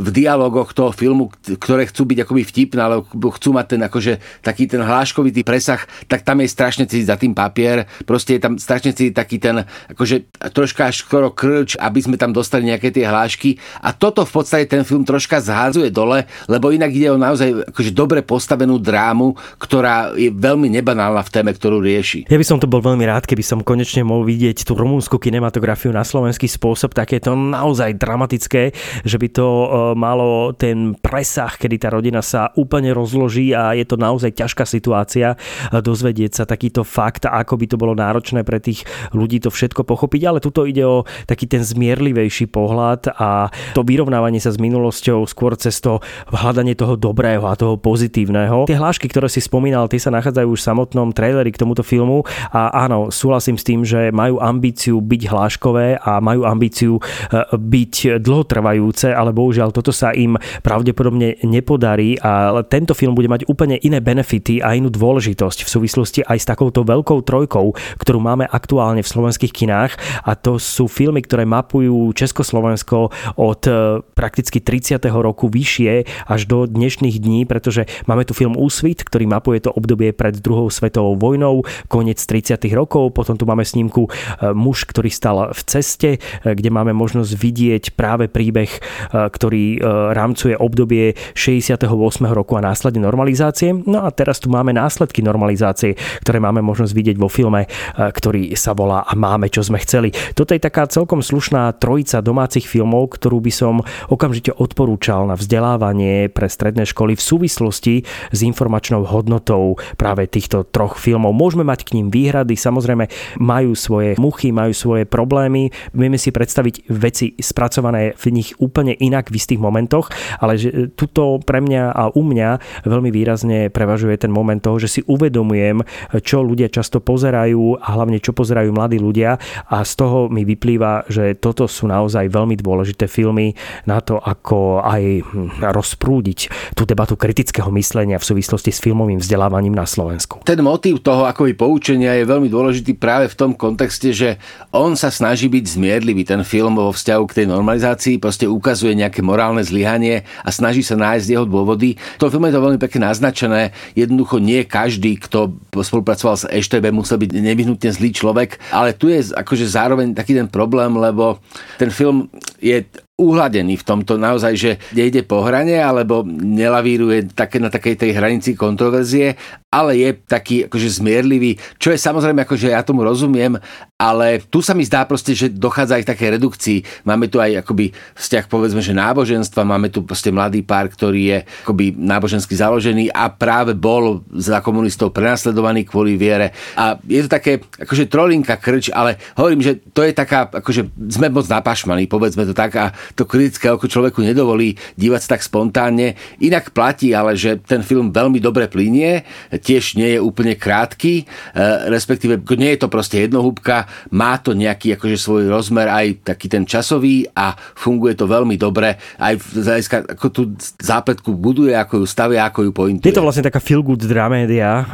v 0.00 0.08
dialogoch 0.08 0.72
toho 0.72 0.88
filmu, 0.88 1.28
ktoré 1.60 1.84
chcú 1.84 2.08
byť 2.08 2.18
akoby 2.24 2.42
vtipné, 2.48 2.80
ale 2.80 3.04
chcú 3.04 3.52
mať 3.52 3.76
ten 3.76 3.80
akože 3.84 4.40
taký 4.40 4.64
ten 4.64 4.80
hláškovitý 4.80 5.44
presah, 5.44 5.84
tak 6.08 6.24
tam 6.24 6.40
je 6.40 6.48
strašne 6.48 6.88
cítiť 6.88 7.04
za 7.12 7.20
tým 7.20 7.36
papier, 7.36 7.84
proste 8.08 8.40
je 8.40 8.48
tam 8.48 8.56
strašne 8.56 8.96
cítiť 8.96 9.12
taký 9.12 9.36
ten 9.36 9.68
akože 9.92 10.32
troška 10.48 10.88
až 10.88 11.04
skoro 11.04 11.28
krč, 11.28 11.76
aby 11.76 12.00
sme 12.00 12.16
tam 12.16 12.32
dostali 12.32 12.72
nejaké 12.72 12.88
tie 12.88 13.04
hlášky 13.04 13.60
a 13.84 13.92
toto 13.92 14.24
v 14.24 14.32
podstate 14.32 14.64
ten 14.64 14.80
film 14.80 15.04
troška 15.04 15.36
zházuje 15.36 15.92
dole, 15.92 16.24
lebo 16.48 16.72
inak 16.72 16.96
ide 16.96 17.12
o 17.12 17.20
naozaj 17.20 17.68
akože 17.68 17.92
dobre 17.92 18.24
postavenú 18.24 18.80
drámu, 18.80 19.36
ktorá 19.60 20.16
je 20.16 20.32
veľmi 20.32 20.72
nebanálna 20.72 21.20
v 21.20 21.32
téme, 21.36 21.52
ktorú 21.52 21.84
rieši. 21.84 22.32
Ja 22.32 22.40
by 22.40 22.48
som 22.48 22.56
to 22.56 22.64
bol 22.64 22.80
veľmi 22.80 23.04
rád, 23.04 23.28
keby 23.28 23.44
som 23.44 23.60
konečne 23.60 24.08
mohol 24.08 24.24
vidieť 24.24 24.64
tú 24.64 24.72
rumúnsku 24.72 25.20
kinematografiu 25.20 25.92
na 25.92 26.00
slovenský 26.00 26.48
spôsob, 26.48 26.96
takéto 26.96 27.36
naozaj 27.36 27.89
naozaj 27.90 27.98
dramatické, 27.98 28.62
že 29.02 29.16
by 29.18 29.28
to 29.34 29.46
e, 29.46 29.66
malo 29.98 30.54
ten 30.54 30.94
presah, 30.94 31.50
kedy 31.50 31.76
tá 31.82 31.88
rodina 31.90 32.22
sa 32.22 32.54
úplne 32.54 32.94
rozloží 32.94 33.50
a 33.50 33.74
je 33.74 33.84
to 33.86 33.98
naozaj 33.98 34.30
ťažká 34.30 34.62
situácia 34.66 35.34
e, 35.34 35.36
dozvedieť 35.82 36.42
sa 36.42 36.44
takýto 36.46 36.86
fakt, 36.86 37.26
ako 37.26 37.58
by 37.58 37.66
to 37.66 37.76
bolo 37.76 37.98
náročné 37.98 38.46
pre 38.46 38.62
tých 38.62 38.86
ľudí 39.10 39.42
to 39.42 39.50
všetko 39.50 39.82
pochopiť, 39.82 40.22
ale 40.26 40.38
tuto 40.38 40.62
ide 40.68 40.86
o 40.86 41.02
taký 41.26 41.50
ten 41.50 41.66
zmierlivejší 41.66 42.46
pohľad 42.50 43.16
a 43.18 43.50
to 43.74 43.82
vyrovnávanie 43.82 44.38
sa 44.38 44.54
s 44.54 44.62
minulosťou 44.62 45.26
skôr 45.26 45.58
cez 45.58 45.82
to 45.82 45.98
hľadanie 46.30 46.78
toho 46.78 46.94
dobrého 46.94 47.42
a 47.48 47.58
toho 47.58 47.74
pozitívneho. 47.80 48.68
Tie 48.70 48.78
hlášky, 48.78 49.10
ktoré 49.10 49.26
si 49.26 49.42
spomínal, 49.42 49.90
tie 49.90 49.98
sa 49.98 50.14
nachádzajú 50.14 50.48
už 50.54 50.60
v 50.60 50.68
samotnom 50.68 51.08
traileri 51.10 51.50
k 51.50 51.60
tomuto 51.60 51.82
filmu 51.82 52.22
a 52.52 52.70
áno, 52.86 53.10
súhlasím 53.10 53.56
s 53.56 53.66
tým, 53.66 53.80
že 53.82 54.12
majú 54.12 54.38
ambíciu 54.38 55.00
byť 55.00 55.22
hláškové 55.26 55.86
a 56.00 56.20
majú 56.20 56.44
ambíciu 56.44 57.00
e, 57.00 57.40
byť 57.56 57.79
byť 57.80 58.20
dlhotrvajúce, 58.20 59.08
ale 59.16 59.32
bohužiaľ 59.32 59.72
toto 59.72 59.88
sa 59.88 60.12
im 60.12 60.36
pravdepodobne 60.60 61.40
nepodarí 61.40 62.20
a 62.20 62.60
tento 62.68 62.92
film 62.92 63.16
bude 63.16 63.32
mať 63.32 63.48
úplne 63.48 63.80
iné 63.80 64.04
benefity 64.04 64.60
a 64.60 64.76
inú 64.76 64.92
dôležitosť 64.92 65.64
v 65.64 65.72
súvislosti 65.72 66.20
aj 66.28 66.38
s 66.44 66.46
takouto 66.48 66.84
veľkou 66.84 67.24
trojkou, 67.24 67.72
ktorú 67.96 68.18
máme 68.20 68.44
aktuálne 68.44 69.00
v 69.00 69.08
slovenských 69.08 69.52
kinách 69.54 69.96
a 70.28 70.36
to 70.36 70.60
sú 70.60 70.90
filmy, 70.90 71.24
ktoré 71.24 71.48
mapujú 71.48 72.12
Československo 72.12 73.08
od 73.40 73.62
e, 73.64 74.04
prakticky 74.12 74.60
30. 74.60 75.00
roku 75.08 75.48
vyššie 75.48 76.04
až 76.28 76.40
do 76.44 76.68
dnešných 76.68 77.16
dní, 77.16 77.48
pretože 77.48 77.88
máme 78.04 78.28
tu 78.28 78.36
film 78.36 78.58
Úsvit, 78.60 79.00
ktorý 79.06 79.24
mapuje 79.24 79.64
to 79.64 79.72
obdobie 79.72 80.12
pred 80.12 80.36
druhou 80.36 80.68
svetovou 80.68 81.16
vojnou, 81.16 81.64
koniec 81.88 82.20
30. 82.20 82.60
rokov, 82.76 83.16
potom 83.16 83.40
tu 83.40 83.48
máme 83.48 83.64
snímku 83.64 84.06
e, 84.06 84.10
Muž, 84.52 84.84
ktorý 84.84 85.08
stal 85.08 85.54
v 85.56 85.60
ceste, 85.64 86.10
e, 86.16 86.18
kde 86.44 86.68
máme 86.68 86.92
možnosť 86.92 87.32
vidieť 87.38 87.69
vidieť 87.70 87.94
práve 87.94 88.26
príbeh, 88.26 88.66
e, 88.66 88.78
ktorý 89.14 89.78
e, 89.78 89.86
rámcuje 90.10 90.58
obdobie 90.58 91.14
68. 91.38 91.86
roku 92.34 92.58
a 92.58 92.66
následne 92.66 93.06
normalizácie. 93.06 93.70
No 93.86 94.02
a 94.02 94.10
teraz 94.10 94.42
tu 94.42 94.50
máme 94.50 94.74
následky 94.74 95.22
normalizácie, 95.22 95.94
ktoré 96.26 96.42
máme 96.42 96.58
možnosť 96.66 96.90
vidieť 96.90 97.16
vo 97.22 97.30
filme, 97.30 97.64
e, 97.64 97.68
ktorý 97.94 98.58
sa 98.58 98.74
volá 98.74 99.06
A 99.06 99.14
máme, 99.14 99.46
čo 99.46 99.62
sme 99.62 99.78
chceli. 99.78 100.10
Toto 100.34 100.50
je 100.50 100.58
taká 100.58 100.90
celkom 100.90 101.22
slušná 101.22 101.70
trojica 101.78 102.18
domácich 102.18 102.66
filmov, 102.66 103.14
ktorú 103.14 103.38
by 103.38 103.52
som 103.54 103.86
okamžite 104.10 104.50
odporúčal 104.50 105.30
na 105.30 105.38
vzdelávanie 105.38 106.26
pre 106.26 106.50
stredné 106.50 106.82
školy 106.90 107.14
v 107.14 107.22
súvislosti 107.22 107.94
s 108.34 108.38
informačnou 108.42 109.06
hodnotou 109.06 109.78
práve 109.94 110.26
týchto 110.26 110.66
troch 110.66 110.98
filmov. 110.98 111.30
Môžeme 111.30 111.62
mať 111.62 111.86
k 111.86 112.02
ním 112.02 112.10
výhrady, 112.10 112.58
samozrejme 112.58 113.06
majú 113.38 113.78
svoje 113.78 114.18
muchy, 114.18 114.50
majú 114.50 114.74
svoje 114.74 115.06
problémy. 115.06 115.70
Vieme 115.94 116.18
si 116.18 116.34
predstaviť 116.34 116.90
veci 116.90 117.36
z 117.36 117.50
spracované 117.60 118.16
v 118.16 118.32
nich 118.32 118.56
úplne 118.56 118.96
inak 118.96 119.28
v 119.28 119.36
istých 119.36 119.60
momentoch, 119.60 120.08
ale 120.40 120.56
že 120.56 120.88
tuto 120.96 121.36
pre 121.44 121.60
mňa 121.60 121.92
a 121.92 122.08
u 122.16 122.24
mňa 122.24 122.80
veľmi 122.88 123.12
výrazne 123.12 123.68
prevažuje 123.68 124.16
ten 124.16 124.32
moment 124.32 124.56
toho, 124.56 124.80
že 124.80 124.88
si 124.88 125.00
uvedomujem, 125.04 125.84
čo 126.24 126.40
ľudia 126.40 126.72
často 126.72 127.04
pozerajú 127.04 127.76
a 127.76 127.86
hlavne 128.00 128.16
čo 128.16 128.32
pozerajú 128.32 128.72
mladí 128.72 128.96
ľudia 128.96 129.36
a 129.68 129.84
z 129.84 129.92
toho 129.92 130.32
mi 130.32 130.48
vyplýva, 130.48 131.04
že 131.12 131.36
toto 131.36 131.68
sú 131.68 131.84
naozaj 131.84 132.32
veľmi 132.32 132.56
dôležité 132.56 133.04
filmy 133.04 133.52
na 133.84 134.00
to, 134.00 134.16
ako 134.16 134.80
aj 134.80 135.20
hm, 135.20 135.60
rozprúdiť 135.60 136.72
tú 136.72 136.88
debatu 136.88 137.20
kritického 137.20 137.68
myslenia 137.76 138.16
v 138.16 138.24
súvislosti 138.24 138.72
s 138.72 138.80
filmovým 138.80 139.20
vzdelávaním 139.20 139.76
na 139.76 139.84
Slovensku. 139.84 140.40
Ten 140.48 140.64
motív 140.64 141.04
toho 141.04 141.28
ako 141.28 141.44
i 141.44 141.52
poučenia 141.52 142.16
je 142.16 142.24
veľmi 142.24 142.48
dôležitý 142.48 142.96
práve 142.96 143.28
v 143.28 143.36
tom 143.36 143.52
kontexte, 143.52 144.16
že 144.16 144.40
on 144.72 144.96
sa 144.96 145.12
snaží 145.12 145.52
byť 145.52 145.64
zmierlivý, 145.76 146.24
ten 146.24 146.40
film 146.40 146.78
vo 146.78 146.94
vzťahu 146.94 147.24
k 147.26 147.36
tej 147.42 147.49
normalizácii, 147.50 148.22
proste 148.22 148.46
ukazuje 148.46 148.94
nejaké 148.94 149.20
morálne 149.20 149.60
zlyhanie 149.66 150.22
a 150.46 150.48
snaží 150.54 150.86
sa 150.86 150.94
nájsť 150.94 151.26
jeho 151.26 151.46
dôvody. 151.46 151.98
To 152.22 152.30
filme 152.30 152.48
je 152.48 152.56
to 152.56 152.64
veľmi 152.64 152.78
pekne 152.78 153.10
naznačené. 153.10 153.74
Jednoducho 153.98 154.38
nie 154.38 154.62
každý, 154.62 155.18
kto 155.18 155.58
spolupracoval 155.74 156.36
s 156.38 156.48
EŠTB, 156.48 156.94
musel 156.94 157.18
byť 157.18 157.30
nevyhnutne 157.34 157.90
zlý 157.90 158.14
človek, 158.14 158.62
ale 158.70 158.94
tu 158.94 159.10
je 159.10 159.34
akože 159.34 159.66
zároveň 159.66 160.14
taký 160.14 160.38
ten 160.38 160.46
problém, 160.46 160.94
lebo 160.94 161.42
ten 161.76 161.90
film 161.90 162.30
je 162.60 162.84
uhladený 163.20 163.76
v 163.76 163.84
tomto 163.84 164.16
naozaj, 164.16 164.52
že 164.56 164.70
nejde 164.96 165.28
po 165.28 165.44
hrane 165.44 165.76
alebo 165.76 166.24
nelavíruje 166.24 167.36
také 167.36 167.60
na 167.60 167.68
takej 167.68 168.00
tej 168.00 168.10
hranici 168.16 168.56
kontroverzie, 168.56 169.36
ale 169.68 170.00
je 170.00 170.10
taký 170.24 170.66
akože 170.66 170.88
zmierlivý, 170.98 171.60
čo 171.76 171.92
je 171.92 172.00
samozrejme 172.00 172.42
akože 172.42 172.72
ja 172.72 172.80
tomu 172.80 173.04
rozumiem, 173.04 173.60
ale 174.00 174.40
tu 174.48 174.64
sa 174.64 174.72
mi 174.72 174.82
zdá 174.82 175.04
proste, 175.04 175.36
že 175.36 175.52
dochádza 175.52 176.00
aj 176.00 176.02
k 176.08 176.10
takej 176.16 176.28
redukcii. 176.40 176.78
Máme 177.04 177.28
tu 177.28 177.38
aj 177.38 177.60
akoby 177.62 177.92
vzťah 178.16 178.48
povedzme, 178.48 178.80
že 178.80 178.96
náboženstva, 178.96 179.68
máme 179.68 179.92
tu 179.92 180.02
proste 180.02 180.32
mladý 180.32 180.64
pár, 180.64 180.88
ktorý 180.88 181.22
je 181.22 181.38
akoby 181.68 181.94
nábožensky 181.94 182.56
založený 182.56 183.12
a 183.12 183.28
práve 183.30 183.76
bol 183.76 184.24
za 184.32 184.64
komunistov 184.64 185.12
prenasledovaný 185.12 185.84
kvôli 185.84 186.16
viere. 186.16 186.56
A 186.74 186.96
je 187.04 187.22
to 187.22 187.30
také 187.30 187.60
akože 187.60 188.08
trolinka 188.08 188.56
krč, 188.56 188.90
ale 188.90 189.20
hovorím, 189.36 189.62
že 189.62 189.78
to 189.92 190.02
je 190.02 190.16
taká, 190.16 190.50
akože 190.50 190.88
sme 191.12 191.30
moc 191.30 191.46
napašmaní, 191.46 192.10
povedzme 192.10 192.48
to 192.50 192.54
tak 192.54 192.72
a 192.74 192.90
to 193.14 193.22
kritické 193.24 193.70
oko 193.70 193.86
človeku 193.86 194.26
nedovolí 194.26 194.74
dívať 194.98 195.20
sa 195.22 195.28
tak 195.38 195.46
spontánne. 195.46 196.18
Inak 196.42 196.74
platí 196.74 197.14
ale, 197.14 197.38
že 197.38 197.62
ten 197.62 197.86
film 197.86 198.10
veľmi 198.10 198.42
dobre 198.42 198.66
plinie, 198.66 199.22
tiež 199.54 199.94
nie 199.94 200.18
je 200.18 200.20
úplne 200.20 200.58
krátky, 200.58 201.22
e, 201.22 201.64
respektíve 201.86 202.42
nie 202.58 202.74
je 202.74 202.80
to 202.82 202.88
proste 202.90 203.22
jednohúbka, 203.22 203.86
má 204.10 204.36
to 204.42 204.52
nejaký 204.56 204.98
akože 204.98 205.16
svoj 205.16 205.46
rozmer 205.46 205.86
aj 205.86 206.26
taký 206.34 206.50
ten 206.50 206.66
časový 206.66 207.30
a 207.36 207.54
funguje 207.54 208.18
to 208.18 208.26
veľmi 208.26 208.58
dobre. 208.58 208.98
Aj 209.20 209.34
v 209.36 209.46
zajska, 209.54 210.18
ako 210.18 210.26
tú 210.32 210.42
zápletku 210.80 211.36
buduje, 211.36 211.76
ako 211.76 212.02
ju 212.02 212.06
stavia, 212.08 212.48
ako 212.48 212.66
ju 212.66 212.72
pointuje. 212.74 213.08
Je 213.08 213.16
to 213.16 213.24
vlastne 213.24 213.46
taká 213.46 213.62
feel 213.62 213.84
good 213.84 214.02
dramédia. 214.02 214.88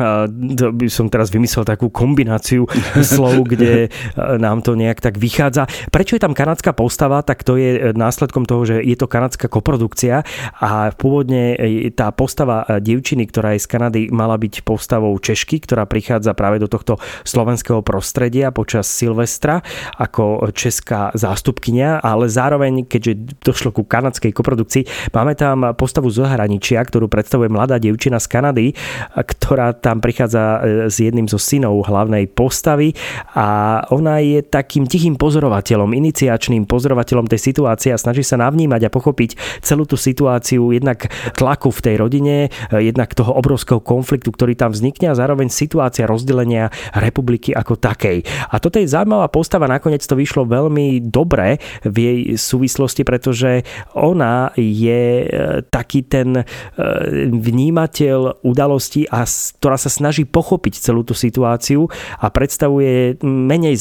By 0.75 0.87
som 0.91 1.09
teraz 1.09 1.33
vymyslel 1.33 1.65
takú 1.65 1.89
kombináciu 1.89 2.67
slov, 3.15 3.47
kde 3.49 3.89
nám 4.17 4.61
to 4.67 4.75
nejak 4.75 4.99
tak 4.99 5.17
vychádza. 5.17 5.71
Prečo 5.89 6.19
je 6.19 6.23
tam 6.23 6.35
kanadská 6.35 6.75
postava? 6.75 7.23
Tak 7.23 7.46
to 7.47 7.55
je 7.55 7.95
následkom 7.95 8.43
toho, 8.43 8.67
že 8.67 8.77
je 8.83 8.99
to 8.99 9.07
kanadská 9.07 9.47
koprodukcia 9.47 10.27
a 10.59 10.91
pôvodne 10.91 11.55
tá 11.95 12.11
postava 12.11 12.67
dievčiny, 12.83 13.31
ktorá 13.31 13.55
je 13.55 13.63
z 13.63 13.71
Kanady, 13.71 14.03
mala 14.11 14.35
byť 14.35 14.67
postavou 14.67 15.15
Češky, 15.15 15.63
ktorá 15.63 15.87
prichádza 15.87 16.35
práve 16.35 16.59
do 16.59 16.67
tohto 16.67 16.99
slovenského 17.23 17.87
prostredia 17.87 18.51
počas 18.51 18.91
Silvestra 18.91 19.63
ako 19.95 20.51
česká 20.51 21.15
zástupkynia, 21.15 22.03
ale 22.03 22.27
zároveň, 22.27 22.83
keďže 22.91 23.39
došlo 23.47 23.71
ku 23.71 23.87
kanadskej 23.87 24.35
koprodukcii, 24.35 25.15
máme 25.15 25.39
tam 25.39 25.73
postavu 25.79 26.11
z 26.11 26.27
zahraničia, 26.27 26.83
ktorú 26.83 27.07
predstavuje 27.07 27.47
mladá 27.47 27.79
dievčina 27.79 28.19
z 28.19 28.27
Kanady, 28.27 28.67
ktorá 29.15 29.77
tam 29.77 30.03
prichádza 30.03 30.43
e, 30.43 30.59
s 30.91 30.97
jedným 30.99 31.31
zo 31.31 31.39
synov 31.39 31.87
hlavnej 31.87 32.27
postavy 32.27 32.97
a 33.37 33.81
ona 33.95 34.19
je 34.19 34.43
takým 34.43 34.89
tichým 34.89 35.15
pozorovateľom, 35.15 35.93
iniciačným 35.95 36.67
pozorovateľom 36.67 37.29
tej 37.31 37.36
situácie 37.41 37.93
a 37.93 38.01
snaží 38.01 38.25
sa 38.27 38.41
navnímať 38.41 38.89
a 38.89 38.93
pochopiť 38.93 39.63
celú 39.65 39.89
tú 39.89 39.97
situáciu 39.97 40.73
jednak 40.73 41.09
tlaku 41.37 41.73
v 41.73 41.81
tej 41.81 41.95
rodine, 41.97 42.37
e, 42.47 42.89
jednak 42.93 43.17
toho 43.17 43.33
obrovského 43.37 43.81
konfliktu, 43.81 44.33
ktorý 44.33 44.59
tam 44.59 44.73
vznikne 44.73 45.13
a 45.13 45.19
zároveň 45.19 45.49
situácia 45.49 46.05
rozdelenia 46.05 46.69
republiky 46.97 47.57
ako 47.57 47.79
takej. 47.79 48.25
A 48.53 48.61
toto 48.61 48.81
je 48.81 48.91
zaujímavá 48.91 49.29
postava, 49.33 49.71
nakoniec 49.71 50.05
to 50.05 50.19
vyšlo 50.19 50.49
veľmi 50.49 51.09
dobre 51.09 51.59
v 51.85 51.97
jej 51.97 52.19
súvislosti, 52.37 53.03
pretože 53.03 53.65
ona 53.97 54.53
je 54.57 55.03
e, 55.23 55.27
taký 55.69 56.05
ten 56.07 56.45
vnímateľ 57.33 58.43
udalostí, 58.45 59.07
a 59.09 59.25
ktorá 59.27 59.77
sa 59.79 59.91
snaží 59.91 60.25
pochopiť 60.25 60.81
celú 60.81 61.03
tú 61.07 61.15
situáciu 61.15 61.89
a 62.21 62.29
predstavuje 62.29 63.21
menej 63.23 63.79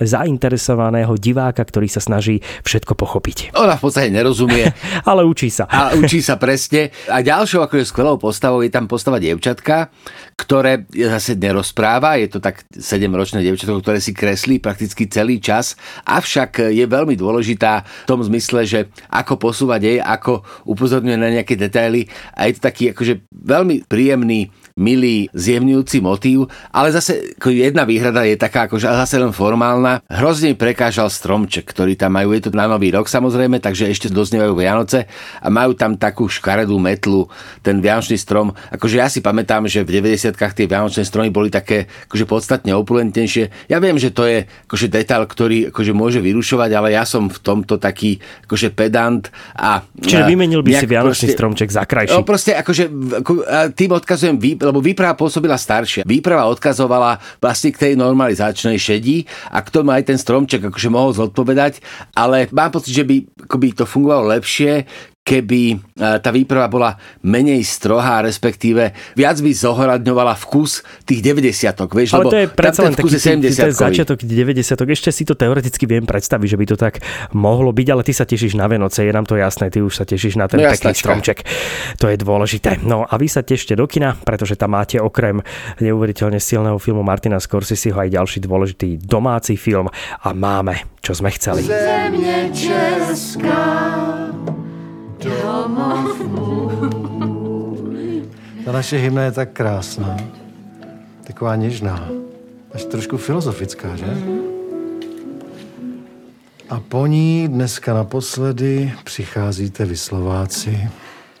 zainteresovaného 0.00 1.14
diváka, 1.16 1.62
ktorý 1.64 1.88
sa 1.88 2.02
snaží 2.02 2.40
všetko 2.62 2.94
pochopiť. 2.94 3.52
Ona 3.58 3.76
v 3.76 3.82
podstate 3.82 4.08
nerozumie. 4.08 4.70
Ale 5.10 5.26
učí 5.26 5.50
sa. 5.50 5.66
A 5.66 5.92
učí 5.98 6.22
sa 6.22 6.38
presne. 6.38 6.94
A 7.10 7.20
ďalšou 7.20 7.66
akože 7.66 7.84
skvelou 7.84 8.16
postavou 8.16 8.62
je 8.62 8.70
tam 8.70 8.86
postava 8.86 9.18
dievčatka, 9.18 9.90
ktoré 10.38 10.86
zase 10.90 11.34
nerozpráva. 11.36 12.16
Je 12.22 12.30
to 12.30 12.38
tak 12.38 12.64
7-ročné 12.72 13.42
dievčatko, 13.42 13.82
ktoré 13.82 13.98
si 13.98 14.14
kreslí 14.14 14.62
prakticky 14.62 15.10
celý 15.10 15.42
čas. 15.42 15.74
Avšak 16.06 16.72
je 16.72 16.84
veľmi 16.86 17.18
dôležitá 17.18 17.84
v 18.06 18.08
tom 18.08 18.22
zmysle, 18.22 18.64
že 18.64 18.80
ako 19.10 19.36
posúvať 19.36 19.80
jej, 19.82 19.98
ako 19.98 20.46
upozorňuje 20.70 21.18
na 21.18 21.28
nejaké 21.34 21.58
detaily. 21.58 22.06
A 22.38 22.48
je 22.48 22.56
to 22.56 22.64
taký 22.64 22.94
akože 22.94 23.26
veľmi 23.30 23.84
príjemný 23.90 24.48
milý, 24.76 25.28
zjemňujúci 25.36 25.98
motív, 26.00 26.48
ale 26.72 26.92
zase 26.92 27.36
jedna 27.40 27.84
výhrada 27.84 28.24
je 28.24 28.40
taká 28.40 28.66
akože 28.70 28.88
zase 28.88 29.20
len 29.20 29.30
formálna. 29.30 30.00
Hrozne 30.08 30.56
prekážal 30.56 31.12
stromček, 31.12 31.68
ktorý 31.68 31.96
tam 31.96 32.16
majú. 32.16 32.32
Je 32.32 32.48
to 32.48 32.50
na 32.56 32.64
nový 32.64 32.92
rok 32.92 33.08
samozrejme, 33.08 33.60
takže 33.60 33.92
ešte 33.92 34.08
doznievajú 34.08 34.54
Vianoce 34.56 35.04
a 35.40 35.48
majú 35.52 35.76
tam 35.76 35.96
takú 36.00 36.28
škaredú 36.28 36.76
metlu, 36.80 37.28
ten 37.60 37.84
vianočný 37.84 38.16
strom. 38.16 38.56
Akože 38.72 38.96
ja 38.96 39.08
si 39.12 39.20
pamätám, 39.20 39.68
že 39.68 39.84
v 39.84 40.00
90 40.00 40.32
tie 40.36 40.66
vianočné 40.68 41.04
stromy 41.04 41.28
boli 41.28 41.52
také 41.52 41.90
akože 42.08 42.24
podstatne 42.24 42.72
opulentnejšie. 42.72 43.68
Ja 43.68 43.76
viem, 43.78 44.00
že 44.00 44.08
to 44.12 44.24
je 44.24 44.48
akože 44.68 44.86
detail, 44.88 45.24
ktorý 45.28 45.68
akože 45.68 45.92
môže 45.92 46.20
vyrušovať, 46.24 46.70
ale 46.72 46.96
ja 46.96 47.04
som 47.04 47.28
v 47.28 47.38
tomto 47.40 47.76
taký 47.76 48.18
akože 48.48 48.72
pedant 48.72 49.28
a... 49.52 49.84
Čiže 50.00 50.24
vymenil 50.28 50.64
by 50.64 50.72
si 50.80 50.86
vianočný 50.88 51.28
proste, 51.28 51.36
stromček 51.36 51.68
za 51.68 51.84
krajší. 51.84 52.16
No 52.16 52.24
proste 52.24 52.56
akože 52.56 52.84
ako, 53.22 53.32
tým 53.76 53.90
odkazujem 53.92 54.36
lebo 54.62 54.78
výprava 54.78 55.18
pôsobila 55.18 55.58
staršia. 55.58 56.06
Výprava 56.06 56.46
odkazovala 56.46 57.18
vlastne 57.42 57.74
k 57.74 57.90
tej 57.90 57.92
normalizačnej 57.98 58.78
šedí 58.78 59.26
a 59.50 59.58
k 59.60 59.68
tomu 59.74 59.90
aj 59.90 60.06
ten 60.06 60.18
stromček 60.18 60.70
akože 60.70 60.88
mohol 60.88 61.10
zodpovedať, 61.12 61.82
ale 62.14 62.46
mám 62.54 62.70
pocit, 62.70 62.94
že 62.94 63.02
by 63.02 63.26
by 63.62 63.68
to 63.78 63.84
fungovalo 63.86 64.34
lepšie, 64.34 64.86
keby 65.22 65.62
e, 65.70 65.76
tá 66.18 66.34
výprava 66.34 66.66
bola 66.66 66.90
menej 67.22 67.62
strohá, 67.62 68.26
respektíve 68.26 69.14
viac 69.14 69.38
by 69.38 69.50
zohľadňovala 69.54 70.34
vkus 70.34 70.82
tých 71.06 71.22
90 71.22 71.78
vieš, 71.94 72.10
Ale 72.18 72.26
to 72.26 72.38
je 72.42 72.46
predsa 72.50 72.80
len 72.82 72.94
taký 72.98 73.14
70 73.14 73.54
to 73.54 73.68
je 73.70 73.74
začiatok 73.78 74.18
90 74.18 74.66
Ešte 74.66 75.10
si 75.14 75.22
to 75.22 75.38
teoreticky 75.38 75.86
viem 75.86 76.02
predstaviť, 76.02 76.48
že 76.50 76.58
by 76.58 76.66
to 76.66 76.76
tak 76.76 76.94
mohlo 77.38 77.70
byť, 77.70 77.86
ale 77.94 78.02
ty 78.02 78.10
sa 78.10 78.26
tešíš 78.26 78.58
na 78.58 78.66
Vianoce, 78.66 79.06
je 79.06 79.14
nám 79.14 79.22
to 79.22 79.38
jasné, 79.38 79.70
ty 79.70 79.78
už 79.78 79.94
sa 79.94 80.04
tešíš 80.04 80.42
na 80.42 80.50
ten 80.50 80.58
no, 80.58 80.66
pekný 80.66 80.90
stromček. 80.90 81.46
To 82.02 82.10
je 82.10 82.18
dôležité. 82.18 82.82
No 82.82 83.06
a 83.06 83.14
vy 83.14 83.30
sa 83.30 83.46
tešte 83.46 83.78
do 83.78 83.86
kina, 83.86 84.18
pretože 84.18 84.58
tam 84.58 84.74
máte 84.74 84.98
okrem 84.98 85.38
neuveriteľne 85.78 86.42
silného 86.42 86.82
filmu 86.82 87.06
Martina 87.06 87.38
Scorseseho 87.38 87.94
aj 87.94 88.10
ďalší 88.10 88.38
dôležitý 88.42 88.98
domáci 88.98 89.54
film 89.54 89.86
a 90.26 90.28
máme, 90.34 90.82
čo 90.98 91.14
sme 91.14 91.30
chceli. 91.30 91.62
Země 91.62 92.50
Česká. 92.52 93.62
Ta 98.64 98.72
naše 98.72 98.96
hymna 98.96 99.22
je 99.22 99.32
tak 99.32 99.52
krásná, 99.52 100.16
taková 101.26 101.56
něžná, 101.56 102.08
až 102.74 102.84
trošku 102.84 103.16
filozofická, 103.16 103.96
že? 103.96 104.06
A 106.70 106.80
po 106.80 107.06
ní 107.06 107.48
dneska 107.48 107.94
naposledy 107.94 108.92
přicházíte 109.04 109.84
vy 109.84 109.96
Slováci 109.96 110.88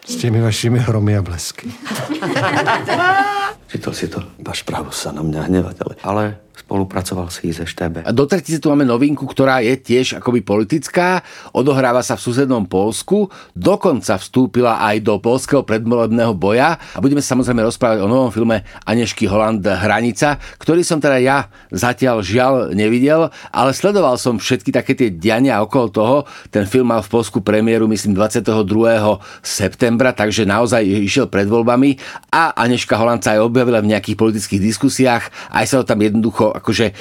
s 0.06 0.16
těmi 0.16 0.40
vašimi 0.40 0.78
hromy 0.78 1.16
a 1.16 1.22
blesky. 1.22 1.72
Čítal 3.66 3.94
si 3.94 4.08
to? 4.08 4.22
Máš 4.46 4.62
právo 4.62 4.92
sa 4.92 5.16
na 5.16 5.24
mňa 5.24 5.48
hnevať, 5.48 5.76
ale, 5.80 5.94
ale 6.04 6.24
spolupracoval 6.62 7.26
si 7.34 7.50
s 7.50 7.58
EŠTB. 7.58 8.06
A 8.06 8.14
do 8.14 8.24
tretice 8.24 8.62
tu 8.62 8.70
máme 8.70 8.86
novinku, 8.86 9.26
ktorá 9.26 9.58
je 9.60 9.74
tiež 9.74 10.22
akoby 10.22 10.46
politická, 10.46 11.26
odohráva 11.50 12.06
sa 12.06 12.14
v 12.14 12.22
susednom 12.22 12.64
Polsku, 12.70 13.26
dokonca 13.58 14.14
vstúpila 14.16 14.78
aj 14.78 15.02
do 15.02 15.18
polského 15.18 15.66
predvolebného 15.66 16.32
boja 16.38 16.78
a 16.78 16.98
budeme 17.02 17.18
sa 17.18 17.34
samozrejme 17.34 17.66
rozprávať 17.66 17.98
o 18.00 18.06
novom 18.06 18.30
filme 18.30 18.62
Anešky 18.86 19.26
Holand 19.26 19.66
Hranica, 19.66 20.38
ktorý 20.62 20.86
som 20.86 21.02
teda 21.02 21.18
ja 21.18 21.50
zatiaľ 21.74 22.22
žiaľ 22.22 22.54
nevidel, 22.70 23.28
ale 23.50 23.74
sledoval 23.74 24.14
som 24.16 24.38
všetky 24.38 24.70
také 24.70 24.94
tie 24.94 25.10
diania 25.10 25.58
okolo 25.60 25.86
toho. 25.90 26.16
Ten 26.54 26.68
film 26.68 26.94
mal 26.94 27.02
v 27.02 27.10
Polsku 27.10 27.42
premiéru 27.42 27.90
myslím 27.90 28.14
22. 28.14 29.18
septembra, 29.42 30.14
takže 30.14 30.46
naozaj 30.46 30.84
išiel 30.84 31.26
pred 31.26 31.50
voľbami 31.50 31.98
a 32.30 32.54
Aneška 32.54 32.94
Holand 32.94 33.24
sa 33.24 33.34
aj 33.34 33.42
objavila 33.42 33.82
v 33.82 33.90
nejakých 33.96 34.16
politických 34.16 34.62
diskusiách, 34.62 35.24
aj 35.50 35.64
sa 35.66 35.74
to 35.82 35.84
tam 35.88 36.00
jednoducho 36.04 36.51
akože 36.56 36.92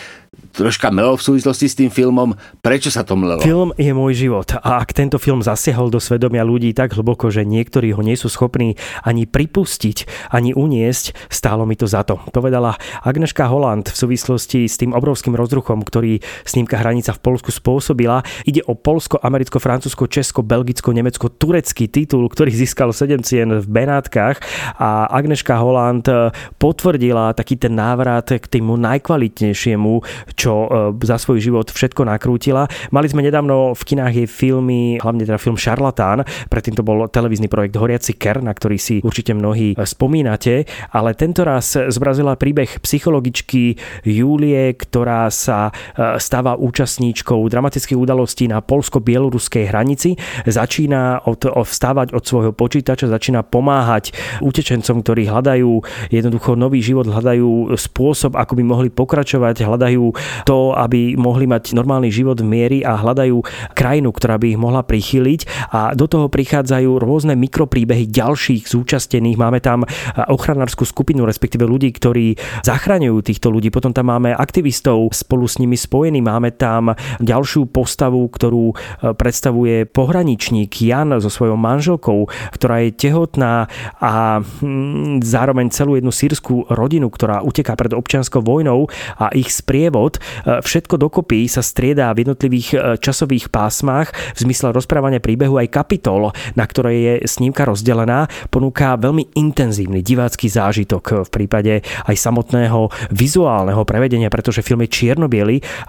troška 0.55 0.87
melo 0.95 1.19
v 1.19 1.25
súvislosti 1.27 1.67
s 1.67 1.75
tým 1.75 1.91
filmom. 1.91 2.31
Prečo 2.63 2.87
sa 2.87 3.03
to 3.03 3.19
mlelo? 3.19 3.43
Film 3.43 3.75
je 3.75 3.91
môj 3.91 4.15
život 4.15 4.47
a 4.63 4.79
ak 4.79 4.95
tento 4.95 5.19
film 5.19 5.43
zasiahol 5.43 5.91
do 5.91 5.99
svedomia 5.99 6.47
ľudí 6.47 6.71
tak 6.71 6.95
hlboko, 6.95 7.27
že 7.27 7.43
niektorí 7.43 7.91
ho 7.91 7.99
nie 7.99 8.15
sú 8.15 8.31
schopní 8.31 8.79
ani 9.03 9.27
pripustiť, 9.27 10.31
ani 10.31 10.55
uniesť, 10.55 11.27
stálo 11.27 11.67
mi 11.67 11.75
to 11.75 11.83
za 11.83 12.07
to. 12.07 12.15
Povedala 12.31 12.79
Agneška 13.03 13.43
Holland 13.51 13.91
v 13.91 13.97
súvislosti 13.99 14.71
s 14.71 14.79
tým 14.79 14.95
obrovským 14.95 15.35
rozruchom, 15.35 15.83
ktorý 15.83 16.23
snímka 16.47 16.79
Hranica 16.79 17.11
v 17.11 17.23
Polsku 17.27 17.51
spôsobila. 17.51 18.23
Ide 18.47 18.63
o 18.71 18.75
Polsko, 18.79 19.19
Americko, 19.19 19.59
Francúzsko, 19.59 20.07
Česko, 20.07 20.47
Belgicko, 20.47 20.95
Nemecko, 20.95 21.27
turecký 21.27 21.91
titul, 21.91 22.31
ktorý 22.31 22.55
získal 22.55 22.95
7 22.95 23.19
cien 23.19 23.51
v 23.59 23.67
Benátkach 23.67 24.39
a 24.79 25.11
Agneška 25.11 25.59
Holland 25.59 26.07
potvrdila 26.55 27.35
taký 27.35 27.59
ten 27.59 27.75
návrat 27.75 28.31
k 28.31 28.47
tému 28.47 28.79
najkvalitnejšiemu, 28.79 30.20
čo 30.35 30.67
e, 30.67 30.67
za 31.05 31.17
svoj 31.17 31.41
život 31.41 31.67
všetko 31.69 32.07
nakrútila. 32.07 32.67
Mali 32.93 33.07
sme 33.09 33.25
nedávno 33.25 33.73
v 33.77 33.81
kinách 33.81 34.13
jej 34.23 34.27
filmy, 34.29 34.97
hlavne 35.01 35.25
teda 35.27 35.41
film 35.41 35.57
Šarlatán, 35.57 36.23
predtým 36.47 36.77
to 36.77 36.83
bol 36.85 37.05
televízny 37.07 37.51
projekt 37.51 37.77
Horiaci 37.77 38.15
ker, 38.17 38.39
na 38.43 38.53
ktorý 38.53 38.77
si 38.77 38.99
určite 39.01 39.35
mnohí 39.35 39.73
e, 39.73 39.75
spomínate, 39.81 40.65
ale 40.93 41.17
tento 41.17 41.45
raz 41.45 41.73
zbrazila 41.75 42.37
príbeh 42.37 42.81
psychologičky 42.81 43.77
Júlie, 44.05 44.73
ktorá 44.77 45.27
sa 45.29 45.69
e, 45.69 46.17
stáva 46.17 46.57
účastníčkou 46.57 47.41
dramatických 47.49 47.97
udalostí 47.97 48.45
na 48.47 48.61
polsko-bieloruskej 48.61 49.69
hranici. 49.69 50.15
Začína 50.45 51.27
od, 51.27 51.45
vstávať 51.45 52.13
od 52.13 52.23
svojho 52.23 52.51
počítača, 52.55 53.11
začína 53.11 53.43
pomáhať 53.45 54.13
utečencom, 54.41 55.03
ktorí 55.03 55.27
hľadajú 55.27 55.71
jednoducho 56.13 56.55
nový 56.55 56.79
život, 56.83 57.07
hľadajú 57.09 57.73
spôsob, 57.75 58.35
ako 58.37 58.53
by 58.57 58.63
mohli 58.63 58.89
pokračovať, 58.91 59.65
hľadajú 59.65 60.10
to, 60.45 60.75
aby 60.75 61.15
mohli 61.15 61.47
mať 61.47 61.73
normálny 61.75 62.11
život 62.11 62.39
v 62.39 62.47
miery 62.47 62.79
a 62.81 62.97
hľadajú 62.97 63.43
krajinu, 63.73 64.09
ktorá 64.11 64.37
by 64.37 64.55
ich 64.55 64.59
mohla 64.59 64.81
prichyliť 64.83 65.71
a 65.71 65.93
do 65.95 66.05
toho 66.07 66.27
prichádzajú 66.27 66.99
rôzne 66.99 67.33
mikropríbehy 67.37 68.07
ďalších 68.09 68.67
zúčastnených. 68.67 69.37
Máme 69.39 69.59
tam 69.63 69.87
ochranárskú 70.17 70.83
skupinu, 70.83 71.23
respektíve 71.23 71.63
ľudí, 71.63 71.93
ktorí 71.95 72.35
zachraňujú 72.65 73.17
týchto 73.21 73.47
ľudí. 73.53 73.69
Potom 73.69 73.93
tam 73.93 74.11
máme 74.11 74.33
aktivistov 74.33 75.13
spolu 75.13 75.45
s 75.45 75.61
nimi 75.61 75.77
spojení. 75.77 76.19
Máme 76.19 76.51
tam 76.57 76.97
ďalšiu 77.21 77.69
postavu, 77.69 78.25
ktorú 78.27 78.65
e, 78.71 78.75
predstavuje 79.13 79.85
pohraničník 79.85 80.73
Jan 80.81 81.13
so 81.21 81.29
svojou 81.29 81.55
manželkou, 81.55 82.27
ktorá 82.55 82.81
je 82.83 82.91
tehotná 82.97 83.69
a 84.01 84.41
hm, 84.41 85.21
zároveň 85.21 85.69
celú 85.69 85.95
jednu 85.95 86.09
sírskú 86.09 86.65
rodinu, 86.73 87.13
ktorá 87.13 87.45
uteká 87.45 87.77
pred 87.77 87.93
občianskou 87.93 88.41
vojnou 88.41 88.89
a 89.21 89.29
ich 89.37 89.53
sprievod 89.53 90.00
úvod. 90.01 90.17
Všetko 90.45 90.97
dokopy 90.97 91.45
sa 91.45 91.61
striedá 91.61 92.09
v 92.17 92.25
jednotlivých 92.25 92.97
časových 92.97 93.53
pásmach 93.53 94.09
v 94.33 94.49
zmysle 94.49 94.73
rozprávania 94.73 95.21
príbehu 95.21 95.61
aj 95.61 95.69
kapitol, 95.69 96.33
na 96.57 96.65
ktorej 96.65 96.97
je 96.97 97.13
snímka 97.29 97.69
rozdelená, 97.69 98.25
ponúka 98.49 98.97
veľmi 98.97 99.37
intenzívny 99.37 100.01
divácky 100.01 100.49
zážitok 100.49 101.27
v 101.27 101.29
prípade 101.29 101.85
aj 101.85 102.15
samotného 102.17 102.89
vizuálneho 103.13 103.85
prevedenia, 103.85 104.33
pretože 104.33 104.65
film 104.65 104.81
je 104.87 104.89
čierno 104.89 105.29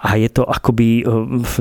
a 0.03 0.11
je 0.19 0.29
to 0.29 0.43
akoby 0.45 1.07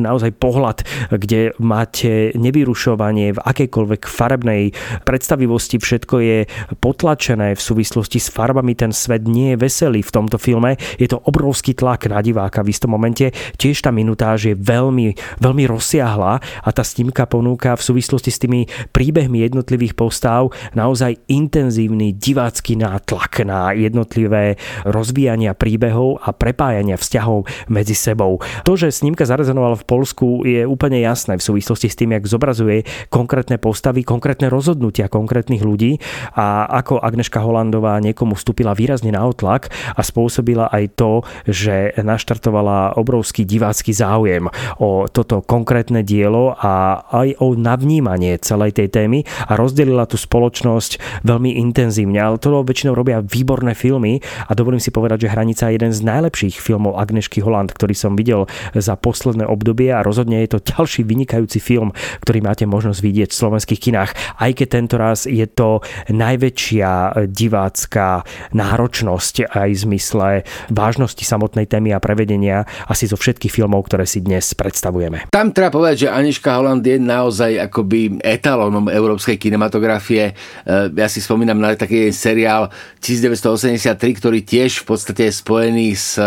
naozaj 0.02 0.34
pohľad, 0.36 0.84
kde 1.14 1.54
máte 1.62 2.34
nevyrušovanie 2.34 3.38
v 3.38 3.40
akejkoľvek 3.40 4.02
farebnej 4.10 4.76
predstavivosti, 5.06 5.78
všetko 5.78 6.16
je 6.20 6.40
potlačené 6.82 7.54
v 7.54 7.62
súvislosti 7.62 8.18
s 8.18 8.34
farbami, 8.34 8.74
ten 8.74 8.90
svet 8.90 9.30
nie 9.30 9.54
je 9.54 9.62
veselý 9.62 10.02
v 10.02 10.12
tomto 10.12 10.42
filme, 10.42 10.76
je 10.98 11.08
to 11.08 11.22
obrovský 11.22 11.78
tlak 11.78 12.10
na 12.10 12.20
diváka 12.26 12.41
v 12.50 12.72
istom 12.72 12.96
momente, 12.96 13.30
tiež 13.60 13.84
tá 13.84 13.94
minutáž 13.94 14.54
je 14.54 14.56
veľmi, 14.58 15.14
veľmi 15.38 15.64
rozsiahla 15.70 16.34
a 16.42 16.70
tá 16.74 16.82
snímka 16.82 17.28
ponúka 17.30 17.78
v 17.78 17.86
súvislosti 17.86 18.32
s 18.32 18.42
tými 18.42 18.66
príbehmi 18.96 19.44
jednotlivých 19.46 19.94
postav 19.94 20.50
naozaj 20.74 21.20
intenzívny 21.28 22.16
divácky 22.16 22.80
nátlak 22.80 23.44
na 23.44 23.76
jednotlivé 23.76 24.56
rozvíjania 24.88 25.58
príbehov 25.58 26.22
a 26.24 26.32
prepájania 26.32 26.96
vzťahov 26.96 27.46
medzi 27.68 27.94
sebou. 27.98 28.40
To, 28.64 28.74
že 28.78 28.94
snímka 28.94 29.28
zarezonovala 29.28 29.78
v 29.78 29.88
Polsku 29.88 30.46
je 30.48 30.64
úplne 30.64 31.02
jasné 31.02 31.36
v 31.36 31.44
súvislosti 31.44 31.90
s 31.90 31.98
tým, 31.98 32.16
jak 32.16 32.30
zobrazuje 32.30 32.88
konkrétne 33.10 33.58
postavy, 33.58 34.06
konkrétne 34.06 34.48
rozhodnutia 34.48 35.12
konkrétnych 35.12 35.66
ľudí 35.66 36.00
a 36.38 36.70
ako 36.70 37.02
Agneška 37.02 37.42
Holandová 37.42 37.98
niekomu 38.00 38.38
vstúpila 38.38 38.78
výrazne 38.78 39.12
na 39.12 39.26
otlak 39.26 39.74
a 39.98 40.02
spôsobila 40.06 40.70
aj 40.72 40.84
to, 40.96 41.12
že 41.50 41.92
naštartovala 42.32 42.96
obrovský 42.96 43.44
divácky 43.44 43.92
záujem 43.92 44.48
o 44.80 45.04
toto 45.12 45.44
konkrétne 45.44 46.00
dielo 46.00 46.56
a 46.56 47.04
aj 47.12 47.44
o 47.44 47.60
navnímanie 47.60 48.40
celej 48.40 48.80
tej 48.80 48.88
témy 48.88 49.28
a 49.52 49.60
rozdelila 49.60 50.08
tú 50.08 50.16
spoločnosť 50.16 51.24
veľmi 51.28 51.60
intenzívne. 51.60 52.24
Ale 52.24 52.40
to 52.40 52.64
väčšinou 52.64 52.96
robia 52.96 53.20
výborné 53.20 53.76
filmy 53.76 54.24
a 54.48 54.56
dovolím 54.56 54.80
si 54.80 54.96
povedať, 54.96 55.28
že 55.28 55.32
Hranica 55.36 55.68
je 55.68 55.76
jeden 55.76 55.92
z 55.92 56.00
najlepších 56.08 56.56
filmov 56.56 56.96
Agnešky 56.96 57.44
Holand, 57.44 57.76
ktorý 57.76 58.00
som 58.00 58.16
videl 58.16 58.48
za 58.72 58.96
posledné 58.96 59.44
obdobie 59.44 59.92
a 59.92 60.00
rozhodne 60.00 60.40
je 60.48 60.56
to 60.56 60.64
ďalší 60.64 61.04
vynikajúci 61.04 61.60
film, 61.60 61.92
ktorý 62.24 62.40
máte 62.40 62.64
možnosť 62.64 63.00
vidieť 63.04 63.30
v 63.36 63.40
slovenských 63.44 63.92
kinách. 63.92 64.16
Aj 64.40 64.52
keď 64.56 64.68
tento 64.72 64.96
raz 64.96 65.28
je 65.28 65.44
to 65.52 65.84
najväčšia 66.08 67.28
divácká 67.28 68.24
náročnosť 68.56 69.52
aj 69.52 69.70
v 69.76 69.84
zmysle 69.84 70.28
vážnosti 70.72 71.28
samotnej 71.28 71.68
témy 71.68 71.92
a 71.92 72.00
prevedenia 72.12 72.68
asi 72.92 73.08
zo 73.08 73.16
všetkých 73.16 73.64
filmov, 73.64 73.88
ktoré 73.88 74.04
si 74.04 74.20
dnes 74.20 74.52
predstavujeme. 74.52 75.32
Tam 75.32 75.56
treba 75.56 75.72
povedať, 75.72 76.06
že 76.06 76.08
Aniška 76.12 76.60
Holland 76.60 76.84
je 76.84 77.00
naozaj 77.00 77.72
akoby 77.72 78.20
etalónom 78.20 78.92
európskej 78.92 79.40
kinematografie. 79.40 80.36
E, 80.68 80.92
ja 80.92 81.08
si 81.08 81.24
spomínam 81.24 81.56
na 81.56 81.80
taký 81.80 82.12
seriál 82.12 82.68
1983, 83.00 83.96
ktorý 84.20 84.44
tiež 84.44 84.84
v 84.84 84.86
podstate 84.92 85.32
je 85.32 85.40
spojený 85.40 85.88
s 85.96 86.20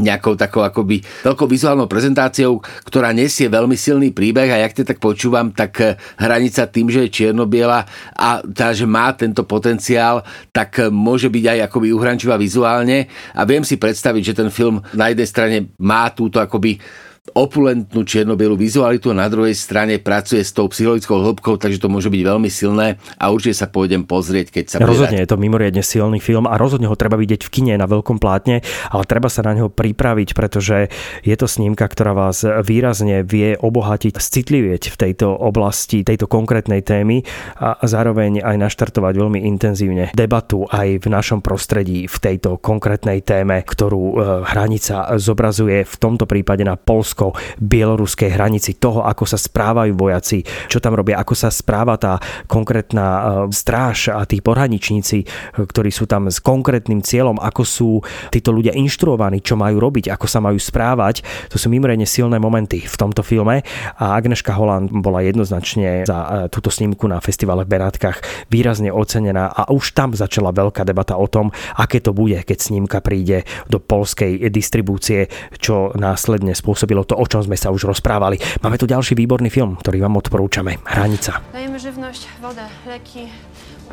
nejakou 0.00 0.32
takou 0.40 0.64
akoby 0.64 1.04
veľkou 1.20 1.44
vizuálnou 1.44 1.84
prezentáciou, 1.84 2.64
ktorá 2.88 3.12
nesie 3.12 3.52
veľmi 3.52 3.76
silný 3.76 4.08
príbeh 4.08 4.48
a 4.48 4.64
jak 4.64 4.72
te 4.72 4.84
tak 4.88 4.96
počúvam, 4.96 5.52
tak 5.52 5.72
eh, 5.84 6.00
hranica 6.16 6.64
tým, 6.64 6.88
že 6.88 7.04
je 7.04 7.12
čiernobiela 7.12 7.84
a 8.16 8.40
tá, 8.40 8.72
že 8.72 8.88
má 8.88 9.12
tento 9.12 9.44
potenciál, 9.44 10.24
tak 10.48 10.80
eh, 10.80 10.88
môže 10.88 11.28
byť 11.28 11.44
aj 11.44 11.58
akoby 11.68 11.92
uhrančivá 11.92 12.40
vizuálne. 12.40 13.12
A 13.36 13.44
viem 13.44 13.66
si 13.66 13.76
predstaviť, 13.76 14.32
že 14.32 14.38
ten 14.38 14.48
film 14.48 14.80
na 14.96 15.12
jednej 15.12 15.28
strane 15.28 15.56
má 15.76 16.08
túto 16.08 16.40
akoby 16.40 16.80
opulentnú 17.30 18.02
čiernobielu 18.02 18.58
vizualitu 18.58 19.14
a 19.14 19.14
na 19.14 19.30
druhej 19.30 19.54
strane 19.54 20.02
pracuje 20.02 20.42
s 20.42 20.50
tou 20.50 20.66
psychologickou 20.66 21.22
hĺbkou, 21.22 21.54
takže 21.54 21.78
to 21.78 21.86
môže 21.86 22.10
byť 22.10 22.18
veľmi 22.18 22.50
silné 22.50 22.98
a 23.14 23.30
určite 23.30 23.62
sa 23.62 23.70
pôjdem 23.70 24.02
pozrieť, 24.02 24.50
keď 24.50 24.64
sa 24.66 24.76
Rozhodne 24.82 25.22
je 25.22 25.30
to 25.30 25.38
mimoriadne 25.38 25.86
silný 25.86 26.18
film 26.18 26.50
a 26.50 26.58
rozhodne 26.58 26.90
ho 26.90 26.98
treba 26.98 27.14
vidieť 27.14 27.46
v 27.46 27.52
kine 27.54 27.74
na 27.78 27.86
veľkom 27.86 28.18
plátne, 28.18 28.66
ale 28.90 29.06
treba 29.06 29.30
sa 29.30 29.46
na 29.46 29.54
neho 29.54 29.70
pripraviť, 29.70 30.34
pretože 30.34 30.90
je 31.22 31.34
to 31.38 31.46
snímka, 31.46 31.86
ktorá 31.86 32.10
vás 32.10 32.42
výrazne 32.42 33.22
vie 33.22 33.54
obohatiť, 33.54 34.18
citlivieť 34.18 34.90
v 34.90 34.96
tejto 34.98 35.30
oblasti, 35.30 36.02
tejto 36.02 36.26
konkrétnej 36.26 36.82
témy 36.82 37.22
a 37.54 37.78
zároveň 37.86 38.42
aj 38.42 38.56
naštartovať 38.58 39.14
veľmi 39.14 39.46
intenzívne 39.46 40.10
debatu 40.10 40.66
aj 40.66 40.98
v 40.98 41.06
našom 41.06 41.38
prostredí 41.38 42.10
v 42.10 42.16
tejto 42.18 42.58
konkrétnej 42.58 43.22
téme, 43.22 43.62
ktorú 43.62 44.02
e, 44.02 44.14
hranica 44.42 45.14
zobrazuje 45.22 45.86
v 45.86 45.94
tomto 46.02 46.26
prípade 46.26 46.66
na 46.66 46.74
Polsku 46.74 47.11
polsko-bieloruskej 47.12 48.32
hranici, 48.32 48.80
toho, 48.80 49.04
ako 49.04 49.28
sa 49.28 49.36
správajú 49.36 49.92
vojaci, 49.92 50.40
čo 50.72 50.80
tam 50.80 50.96
robia, 50.96 51.20
ako 51.20 51.36
sa 51.36 51.52
správa 51.52 52.00
tá 52.00 52.16
konkrétna 52.48 53.04
e, 53.04 53.20
stráž 53.52 54.08
a 54.16 54.24
tí 54.24 54.40
pohraničníci, 54.40 55.18
e, 55.20 55.26
ktorí 55.60 55.92
sú 55.92 56.08
tam 56.08 56.32
s 56.32 56.40
konkrétnym 56.40 57.04
cieľom, 57.04 57.36
ako 57.36 57.62
sú 57.62 57.90
títo 58.32 58.50
ľudia 58.50 58.72
inštruovaní, 58.72 59.44
čo 59.44 59.60
majú 59.60 59.76
robiť, 59.76 60.08
ako 60.08 60.26
sa 60.26 60.40
majú 60.40 60.56
správať. 60.56 61.20
To 61.52 61.60
sú 61.60 61.68
mimoriadne 61.68 62.08
silné 62.08 62.40
momenty 62.40 62.80
v 62.80 62.96
tomto 62.96 63.20
filme 63.20 63.60
a 64.00 64.04
Agneška 64.16 64.56
Holland 64.56 64.88
bola 64.88 65.20
jednoznačne 65.20 66.08
za 66.08 66.48
e, 66.48 66.48
túto 66.48 66.72
snímku 66.72 67.04
na 67.04 67.20
festivale 67.20 67.68
v 67.68 67.76
Benátkach 67.76 68.48
výrazne 68.48 68.88
ocenená 68.88 69.52
a 69.52 69.68
už 69.68 69.92
tam 69.92 70.16
začala 70.16 70.50
veľká 70.56 70.88
debata 70.88 71.20
o 71.20 71.28
tom, 71.28 71.52
aké 71.76 72.00
to 72.00 72.16
bude, 72.16 72.40
keď 72.48 72.58
snímka 72.58 73.04
príde 73.04 73.44
do 73.68 73.76
polskej 73.76 74.48
distribúcie, 74.48 75.28
čo 75.60 75.92
následne 75.96 76.54
spôsobilo 76.54 77.01
to, 77.04 77.14
o 77.18 77.26
čom 77.26 77.42
sme 77.42 77.56
sa 77.56 77.70
už 77.70 77.84
rozprávali. 77.84 78.38
Máme 78.62 78.78
tu 78.78 78.86
ďalší 78.86 79.14
výborný 79.14 79.50
film, 79.50 79.76
ktorý 79.78 80.02
vám 80.02 80.18
odporúčame. 80.18 80.78
Hranica. 80.86 81.40
Dajemy 81.52 81.78
żywność, 81.80 82.28
wodę, 82.40 82.66
leki. 82.86 83.28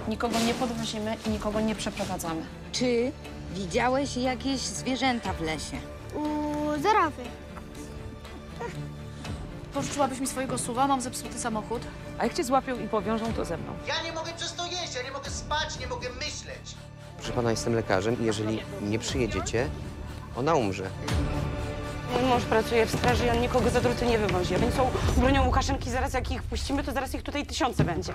Nikogo 0.07 0.39
nie 0.39 0.53
podwozimy 0.53 1.15
i 1.27 1.29
nikogo 1.29 1.59
nie 1.61 1.75
przeprowadzamy. 1.75 2.41
Czy 2.71 3.11
widziałeś 3.55 4.17
jakieś 4.17 4.59
zwierzęta 4.61 5.33
w 5.33 5.41
lesie? 5.41 5.77
U 6.15 6.23
zarafy. 6.81 7.23
Pożyczyłabyś 9.73 10.19
mi 10.19 10.27
swojego 10.27 10.57
suwa? 10.57 10.87
Mam 10.87 11.01
zepsuty 11.01 11.39
samochód. 11.39 11.81
A 12.19 12.23
jak 12.23 12.33
cię 12.33 12.43
złapią 12.43 12.79
i 12.79 12.87
powiążą, 12.87 13.33
to 13.33 13.45
ze 13.45 13.57
mną. 13.57 13.71
Ja 13.87 14.03
nie 14.03 14.13
mogę 14.13 14.31
przez 14.37 14.53
to 14.53 14.65
jeść, 14.65 14.95
ja 14.95 15.03
nie 15.03 15.11
mogę 15.11 15.29
spać, 15.29 15.79
nie 15.79 15.87
mogę 15.87 16.09
myśleć. 16.09 16.75
Proszę 17.17 17.33
pana, 17.33 17.51
jestem 17.51 17.75
lekarzem 17.75 18.21
i 18.21 18.25
jeżeli 18.25 18.59
nie 18.81 18.99
przyjedziecie, 18.99 19.69
ona 20.35 20.55
umrze. 20.55 20.89
Mój 22.13 22.23
mąż 22.29 22.43
pracuje 22.43 22.85
w 22.85 22.91
straży 22.91 23.25
i 23.25 23.29
on 23.29 23.41
nikogo 23.41 23.69
za 23.69 23.81
druty 23.81 24.05
nie 24.05 24.17
wywozi. 24.17 24.55
Więc 24.61 24.75
są 24.75 24.89
bronią 25.17 25.45
Łukaszenki, 25.45 25.89
zaraz 25.89 26.13
jak 26.13 26.31
ich 26.31 26.43
puścimy, 26.43 26.83
to 26.83 26.91
zaraz 26.91 27.13
ich 27.13 27.23
tutaj 27.23 27.45
tysiące 27.45 27.83
będzie. 27.83 28.13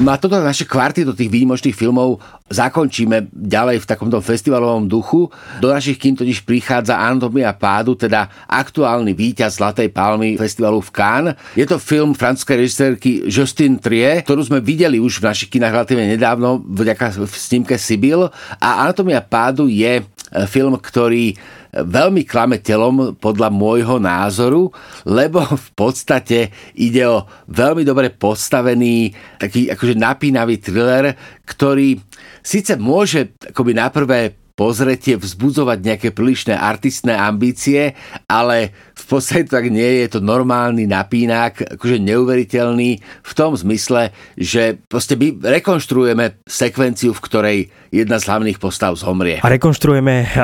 No 0.00 0.12
a 0.12 0.20
toto 0.20 0.36
naše 0.44 0.68
kvarty 0.68 1.08
do 1.08 1.16
tých 1.16 1.32
výnimočných 1.32 1.72
filmov 1.72 2.20
zakončíme 2.52 3.32
ďalej 3.32 3.80
v 3.80 3.88
takomto 3.88 4.20
festivalovom 4.20 4.84
duchu. 4.88 5.32
Do 5.60 5.72
našich 5.72 5.96
kin 5.96 6.12
totiž 6.12 6.44
prichádza 6.44 7.00
Anatomia 7.00 7.56
pádu, 7.56 7.96
teda 7.96 8.28
aktuálny 8.44 9.16
víťaz 9.16 9.56
Zlatej 9.56 9.88
palmy 9.88 10.36
festivalu 10.36 10.84
v 10.84 10.90
Cannes. 10.92 11.36
Je 11.56 11.64
to 11.64 11.80
film 11.80 12.12
francúzskej 12.12 12.56
režisérky 12.60 13.10
Justine 13.24 13.80
Trier, 13.80 14.20
ktorú 14.20 14.44
sme 14.44 14.60
videli 14.60 15.00
už 15.00 15.24
v 15.24 15.32
našich 15.32 15.48
kinách 15.48 15.72
relatívne 15.72 16.12
nedávno 16.12 16.60
vďaka 16.60 17.16
v 17.24 17.32
snímke 17.32 17.80
Sibyl. 17.80 18.28
A 18.60 18.84
Anatomia 18.84 19.24
pádu 19.24 19.64
je 19.64 20.04
film, 20.52 20.76
ktorý 20.76 21.38
veľmi 21.84 22.22
klame 22.24 22.62
telom 22.64 23.18
podľa 23.18 23.52
môjho 23.52 24.00
názoru, 24.00 24.72
lebo 25.04 25.44
v 25.66 25.70
podstate 25.76 26.54
ide 26.78 27.04
o 27.04 27.26
veľmi 27.50 27.84
dobre 27.84 28.14
postavený, 28.14 29.12
taký 29.36 29.68
akože 29.68 29.94
napínavý 29.98 30.56
thriller, 30.62 31.12
ktorý 31.44 32.00
síce 32.40 32.78
môže 32.78 33.36
akoby 33.52 33.72
na 33.76 33.90
prvé 33.90 34.46
pozretie 34.56 35.20
vzbudzovať 35.20 35.78
nejaké 35.84 36.08
prílišné 36.16 36.56
artistné 36.56 37.12
ambície, 37.12 37.92
ale 38.24 38.72
podstate 39.06 39.46
tak 39.46 39.70
nie 39.70 40.02
je, 40.02 40.18
to 40.18 40.20
normálny 40.24 40.90
napínák, 40.90 41.78
akože 41.78 42.02
neuveriteľný 42.02 42.90
v 43.02 43.32
tom 43.38 43.54
zmysle, 43.54 44.10
že 44.34 44.82
proste 44.90 45.14
my 45.14 45.38
rekonštruujeme 45.38 46.42
sekvenciu, 46.42 47.14
v 47.14 47.24
ktorej 47.24 47.58
jedna 47.94 48.18
z 48.18 48.26
hlavných 48.26 48.58
postav 48.58 48.98
zomrie. 48.98 49.38
A 49.40 49.48
rekonštruujeme 49.48 50.34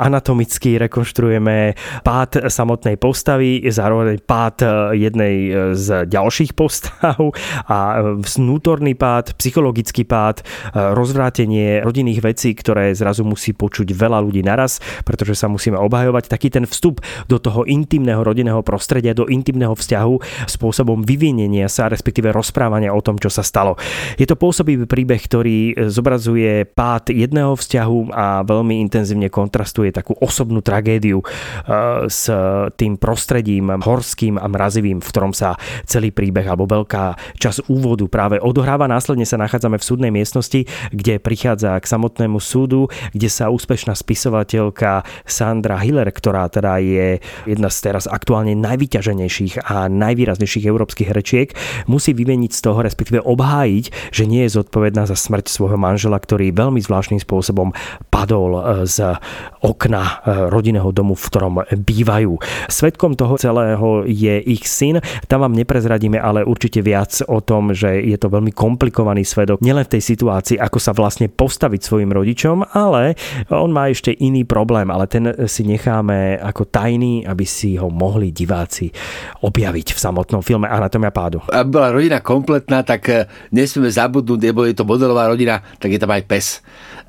anatomicky, 0.00 0.80
rekonštruujeme 0.80 1.76
pád 2.00 2.48
samotnej 2.48 2.96
postavy, 2.96 3.60
zároveň 3.68 4.24
pád 4.24 4.56
jednej 4.96 5.52
z 5.76 6.08
ďalších 6.08 6.56
postav 6.56 7.20
a 7.68 8.00
vnútorný 8.16 8.96
pád, 8.96 9.36
psychologický 9.36 10.08
pád, 10.08 10.40
rozvrátenie 10.72 11.84
rodinných 11.84 12.24
vecí, 12.24 12.56
ktoré 12.56 12.96
zrazu 12.96 13.28
musí 13.28 13.52
počuť 13.52 13.92
veľa 13.92 14.24
ľudí 14.24 14.40
naraz, 14.40 14.80
pretože 15.04 15.36
sa 15.36 15.52
musíme 15.52 15.76
obhajovať. 15.76 16.32
Taký 16.32 16.48
ten 16.48 16.64
vstup 16.64 17.04
do 17.28 17.36
toho 17.36 17.68
intimného 17.68 18.05
intimného 18.06 18.22
rodinného 18.22 18.62
prostredia, 18.62 19.18
do 19.18 19.26
intimného 19.26 19.74
vzťahu 19.74 20.46
spôsobom 20.46 21.02
vyvinenia 21.02 21.66
sa, 21.66 21.90
respektíve 21.90 22.30
rozprávania 22.30 22.94
o 22.94 23.02
tom, 23.02 23.18
čo 23.18 23.26
sa 23.26 23.42
stalo. 23.42 23.74
Je 24.14 24.30
to 24.30 24.38
pôsobivý 24.38 24.86
príbeh, 24.86 25.18
ktorý 25.18 25.74
zobrazuje 25.90 26.70
pád 26.70 27.10
jedného 27.10 27.58
vzťahu 27.58 28.14
a 28.14 28.46
veľmi 28.46 28.78
intenzívne 28.78 29.26
kontrastuje 29.26 29.90
takú 29.90 30.14
osobnú 30.22 30.62
tragédiu 30.62 31.18
eh, 31.18 32.06
s 32.06 32.30
tým 32.78 32.94
prostredím 32.94 33.74
horským 33.74 34.38
a 34.38 34.46
mrazivým, 34.46 35.02
v 35.02 35.10
ktorom 35.10 35.34
sa 35.34 35.58
celý 35.82 36.14
príbeh 36.14 36.46
alebo 36.46 36.70
veľká 36.70 37.34
čas 37.42 37.58
úvodu 37.66 38.06
práve 38.06 38.38
odohráva. 38.38 38.86
Následne 38.86 39.26
sa 39.26 39.34
nachádzame 39.34 39.82
v 39.82 39.88
súdnej 39.88 40.14
miestnosti, 40.14 40.62
kde 40.94 41.18
prichádza 41.18 41.74
k 41.82 41.90
samotnému 41.90 42.38
súdu, 42.38 42.86
kde 43.10 43.26
sa 43.26 43.50
úspešná 43.50 43.98
spisovateľka 43.98 45.02
Sandra 45.26 45.82
Hiller, 45.82 46.06
ktorá 46.14 46.46
teda 46.46 46.78
je 46.78 47.18
jedna 47.48 47.72
z 47.72 47.76
teraz 47.96 48.12
aktuálne 48.12 48.52
najvyťaženejších 48.60 49.72
a 49.72 49.88
najvýraznejších 49.88 50.68
európskych 50.68 51.08
rečiek, 51.16 51.56
musí 51.88 52.12
vymeniť 52.12 52.52
z 52.52 52.60
toho, 52.60 52.84
respektíve 52.84 53.24
obhájiť, 53.24 54.12
že 54.12 54.28
nie 54.28 54.44
je 54.44 54.60
zodpovedná 54.60 55.08
za 55.08 55.16
smrť 55.16 55.48
svojho 55.48 55.80
manžela, 55.80 56.20
ktorý 56.20 56.52
veľmi 56.52 56.76
zvláštnym 56.84 57.16
spôsobom 57.24 57.72
padol 58.12 58.60
e, 58.60 58.84
z 58.84 59.16
okna 59.66 60.02
e, 60.02 60.14
rodinného 60.46 60.94
domu, 60.94 61.18
v 61.18 61.26
ktorom 61.26 61.54
bývajú. 61.74 62.38
Svetkom 62.70 63.18
toho 63.18 63.34
celého 63.34 64.06
je 64.06 64.38
ich 64.46 64.62
syn. 64.70 65.02
Tam 65.26 65.42
vám 65.42 65.58
neprezradíme 65.58 66.22
ale 66.22 66.46
určite 66.46 66.78
viac 66.86 67.18
o 67.26 67.42
tom, 67.42 67.74
že 67.74 67.98
je 68.06 68.14
to 68.14 68.30
veľmi 68.30 68.54
komplikovaný 68.54 69.26
svedok. 69.26 69.58
Nielen 69.58 69.82
v 69.82 69.98
tej 69.98 70.02
situácii, 70.14 70.62
ako 70.62 70.78
sa 70.78 70.94
vlastne 70.94 71.26
postaviť 71.26 71.80
svojim 71.82 72.14
rodičom, 72.14 72.62
ale 72.70 73.18
on 73.50 73.74
má 73.74 73.90
ešte 73.90 74.14
iný 74.14 74.46
problém, 74.46 74.86
ale 74.86 75.10
ten 75.10 75.34
si 75.50 75.66
necháme 75.66 76.38
ako 76.38 76.70
tajný, 76.70 77.26
aby 77.26 77.42
si 77.42 77.74
ho 77.74 77.90
mohli 77.90 78.30
diváci 78.30 78.94
objaviť 79.42 79.96
v 79.96 79.98
samotnom 79.98 80.44
filme 80.44 80.70
Anatomia 80.70 81.10
pádu. 81.10 81.42
Aby 81.50 81.68
bola 81.80 81.90
rodina 81.90 82.22
kompletná, 82.22 82.86
tak 82.86 83.02
eh, 83.10 83.26
nesmieme 83.50 83.90
zabudnúť, 83.90 84.40
lebo 84.52 84.68
je 84.68 84.76
to 84.76 84.84
modelová 84.86 85.26
rodina, 85.26 85.64
tak 85.80 85.90
je 85.90 86.00
tam 86.00 86.12
aj 86.12 86.22
pes 86.28 86.46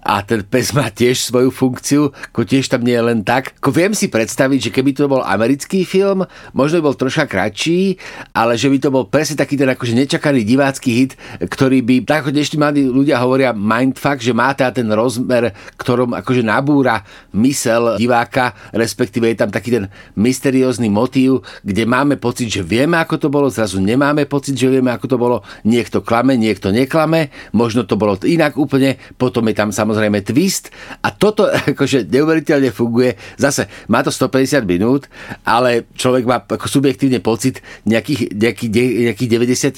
a 0.06 0.22
ten 0.22 0.46
pes 0.46 0.72
má 0.78 0.88
tiež 0.94 1.26
svoju 1.26 1.50
funkciu, 1.50 2.14
ako 2.32 2.46
tiež 2.46 2.70
tam 2.70 2.86
nie 2.86 2.94
je 2.94 3.04
len 3.04 3.20
tak. 3.26 3.58
Ako 3.58 3.74
viem 3.74 3.98
si 3.98 4.08
predstaviť, 4.08 4.70
že 4.70 4.74
keby 4.74 4.94
to 4.94 5.10
bol 5.10 5.26
americký 5.26 5.82
film, 5.84 6.24
možno 6.54 6.80
by 6.80 6.84
bol 6.88 6.96
troška 6.96 7.26
kratší, 7.26 7.98
ale 8.32 8.56
že 8.56 8.70
by 8.70 8.78
to 8.78 8.94
bol 8.94 9.10
presne 9.10 9.36
taký 9.36 9.58
ten 9.58 9.68
akože 9.68 9.98
nečakaný 9.98 10.46
divácky 10.46 10.90
hit, 10.94 11.12
ktorý 11.42 11.82
by, 11.82 11.96
tak 12.06 12.24
ako 12.24 12.30
dnešní 12.30 12.56
mladí 12.62 12.82
ľudia 12.86 13.18
hovoria 13.20 13.52
mindfuck, 13.58 14.22
že 14.22 14.38
má 14.38 14.54
teda 14.54 14.80
ten 14.80 14.88
rozmer, 14.88 15.52
ktorom 15.76 16.14
akože 16.14 16.46
nabúra 16.46 17.02
mysel 17.34 17.98
diváka, 17.98 18.54
respektíve 18.78 19.28
je 19.34 19.38
tam 19.44 19.50
taký 19.50 19.82
ten 19.82 19.86
mysteriózny 20.14 20.94
motív, 20.94 21.42
kde 21.66 21.84
máme 21.90 22.22
pocit, 22.22 22.54
že 22.54 22.62
vieme, 22.62 23.02
ako 23.02 23.18
to 23.18 23.28
bolo, 23.34 23.50
zrazu 23.50 23.82
nemáme 23.82 24.30
pocit, 24.30 24.54
že 24.54 24.70
vieme, 24.70 24.94
ako 24.94 25.06
to 25.10 25.18
bolo, 25.18 25.38
niekto 25.66 26.06
klame, 26.06 26.38
niekto 26.38 26.70
neklame, 26.70 27.34
možno 27.52 27.84
to 27.84 27.98
bolo 27.98 28.16
inak 28.24 28.56
úplne, 28.56 29.02
potom 29.18 29.44
je 29.50 29.56
tam 29.58 29.70
samozrejme 29.74 29.87
samozrejme 29.88 30.20
twist 30.28 30.68
a 31.00 31.16
toto 31.16 31.48
akože 31.72 32.12
neuveriteľne 32.12 32.76
funguje. 32.76 33.16
Zase 33.40 33.72
má 33.88 34.04
to 34.04 34.12
150 34.12 34.68
minút, 34.68 35.08
ale 35.48 35.88
človek 35.96 36.28
má 36.28 36.44
ako 36.44 36.68
subjektívne 36.68 37.24
pocit 37.24 37.64
nejakých, 37.88 38.36
nejakých, 38.36 38.70
nejakých 39.16 39.30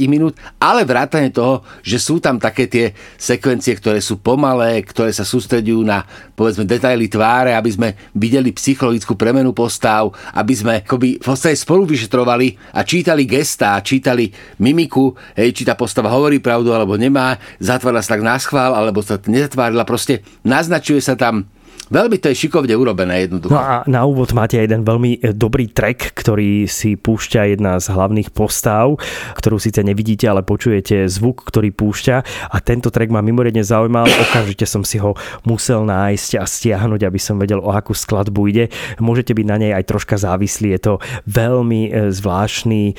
90 0.02 0.10
minút, 0.10 0.34
ale 0.58 0.82
vrátane 0.82 1.30
toho, 1.30 1.62
že 1.86 2.02
sú 2.02 2.18
tam 2.18 2.42
také 2.42 2.66
tie 2.66 2.98
sekvencie, 3.22 3.78
ktoré 3.78 4.02
sú 4.02 4.18
pomalé, 4.18 4.82
ktoré 4.82 5.14
sa 5.14 5.22
sústredujú 5.22 5.86
na 5.86 6.02
povedzme 6.34 6.66
detaily 6.66 7.06
tváre, 7.06 7.54
aby 7.54 7.70
sme 7.70 7.90
videli 8.18 8.50
psychologickú 8.50 9.14
premenu 9.14 9.54
postav, 9.54 10.10
aby 10.34 10.54
sme 10.58 10.74
akoby 10.82 11.22
v 11.22 11.26
podstate 11.26 11.54
spolu 11.54 11.86
vyšetrovali 11.86 12.74
a 12.74 12.82
čítali 12.82 13.30
gestá, 13.30 13.78
čítali 13.86 14.34
mimiku, 14.58 15.14
hej, 15.38 15.54
či 15.54 15.68
tá 15.68 15.78
postava 15.78 16.10
hovorí 16.10 16.42
pravdu 16.42 16.74
alebo 16.74 16.98
nemá, 16.98 17.38
zatvárala 17.62 18.02
sa 18.02 18.18
tak 18.18 18.24
na 18.26 18.40
schvál, 18.40 18.72
alebo 18.72 19.04
sa 19.04 19.20
nezatvárila, 19.20 19.84
proste 20.00 20.24
naznačuje 20.48 21.04
sa 21.04 21.20
tam 21.20 21.52
Veľmi 21.90 22.22
to 22.22 22.30
je 22.30 22.46
šikovne 22.46 22.78
urobené 22.78 23.26
jednoducho. 23.26 23.50
No 23.50 23.58
a 23.58 23.82
na 23.90 24.06
úvod 24.06 24.30
máte 24.38 24.62
jeden 24.62 24.86
veľmi 24.86 25.26
e, 25.26 25.34
dobrý 25.34 25.74
track, 25.74 26.14
ktorý 26.14 26.70
si 26.70 26.94
púšťa 26.94 27.58
jedna 27.58 27.82
z 27.82 27.90
hlavných 27.90 28.30
postav, 28.30 28.94
ktorú 29.34 29.58
síce 29.58 29.82
nevidíte, 29.82 30.30
ale 30.30 30.46
počujete 30.46 31.10
zvuk, 31.10 31.50
ktorý 31.50 31.74
púšťa 31.74 32.16
a 32.54 32.58
tento 32.62 32.94
track 32.94 33.10
ma 33.10 33.26
mimoriadne 33.26 33.66
zaujímal. 33.66 34.06
Okamžite 34.06 34.70
som 34.70 34.86
si 34.86 35.02
ho 35.02 35.18
musel 35.50 35.82
nájsť 35.82 36.38
a 36.38 36.46
stiahnuť, 36.46 37.10
aby 37.10 37.18
som 37.18 37.42
vedel, 37.42 37.58
o 37.58 37.74
akú 37.74 37.98
skladbu 37.98 38.42
ide. 38.54 38.70
Môžete 39.02 39.34
byť 39.34 39.46
na 39.50 39.58
nej 39.58 39.72
aj 39.74 39.90
troška 39.90 40.22
závislí. 40.22 40.78
Je 40.78 40.82
to 40.86 40.94
veľmi 41.26 41.90
e, 41.90 42.14
zvláštny 42.14 42.82
e, 42.86 42.96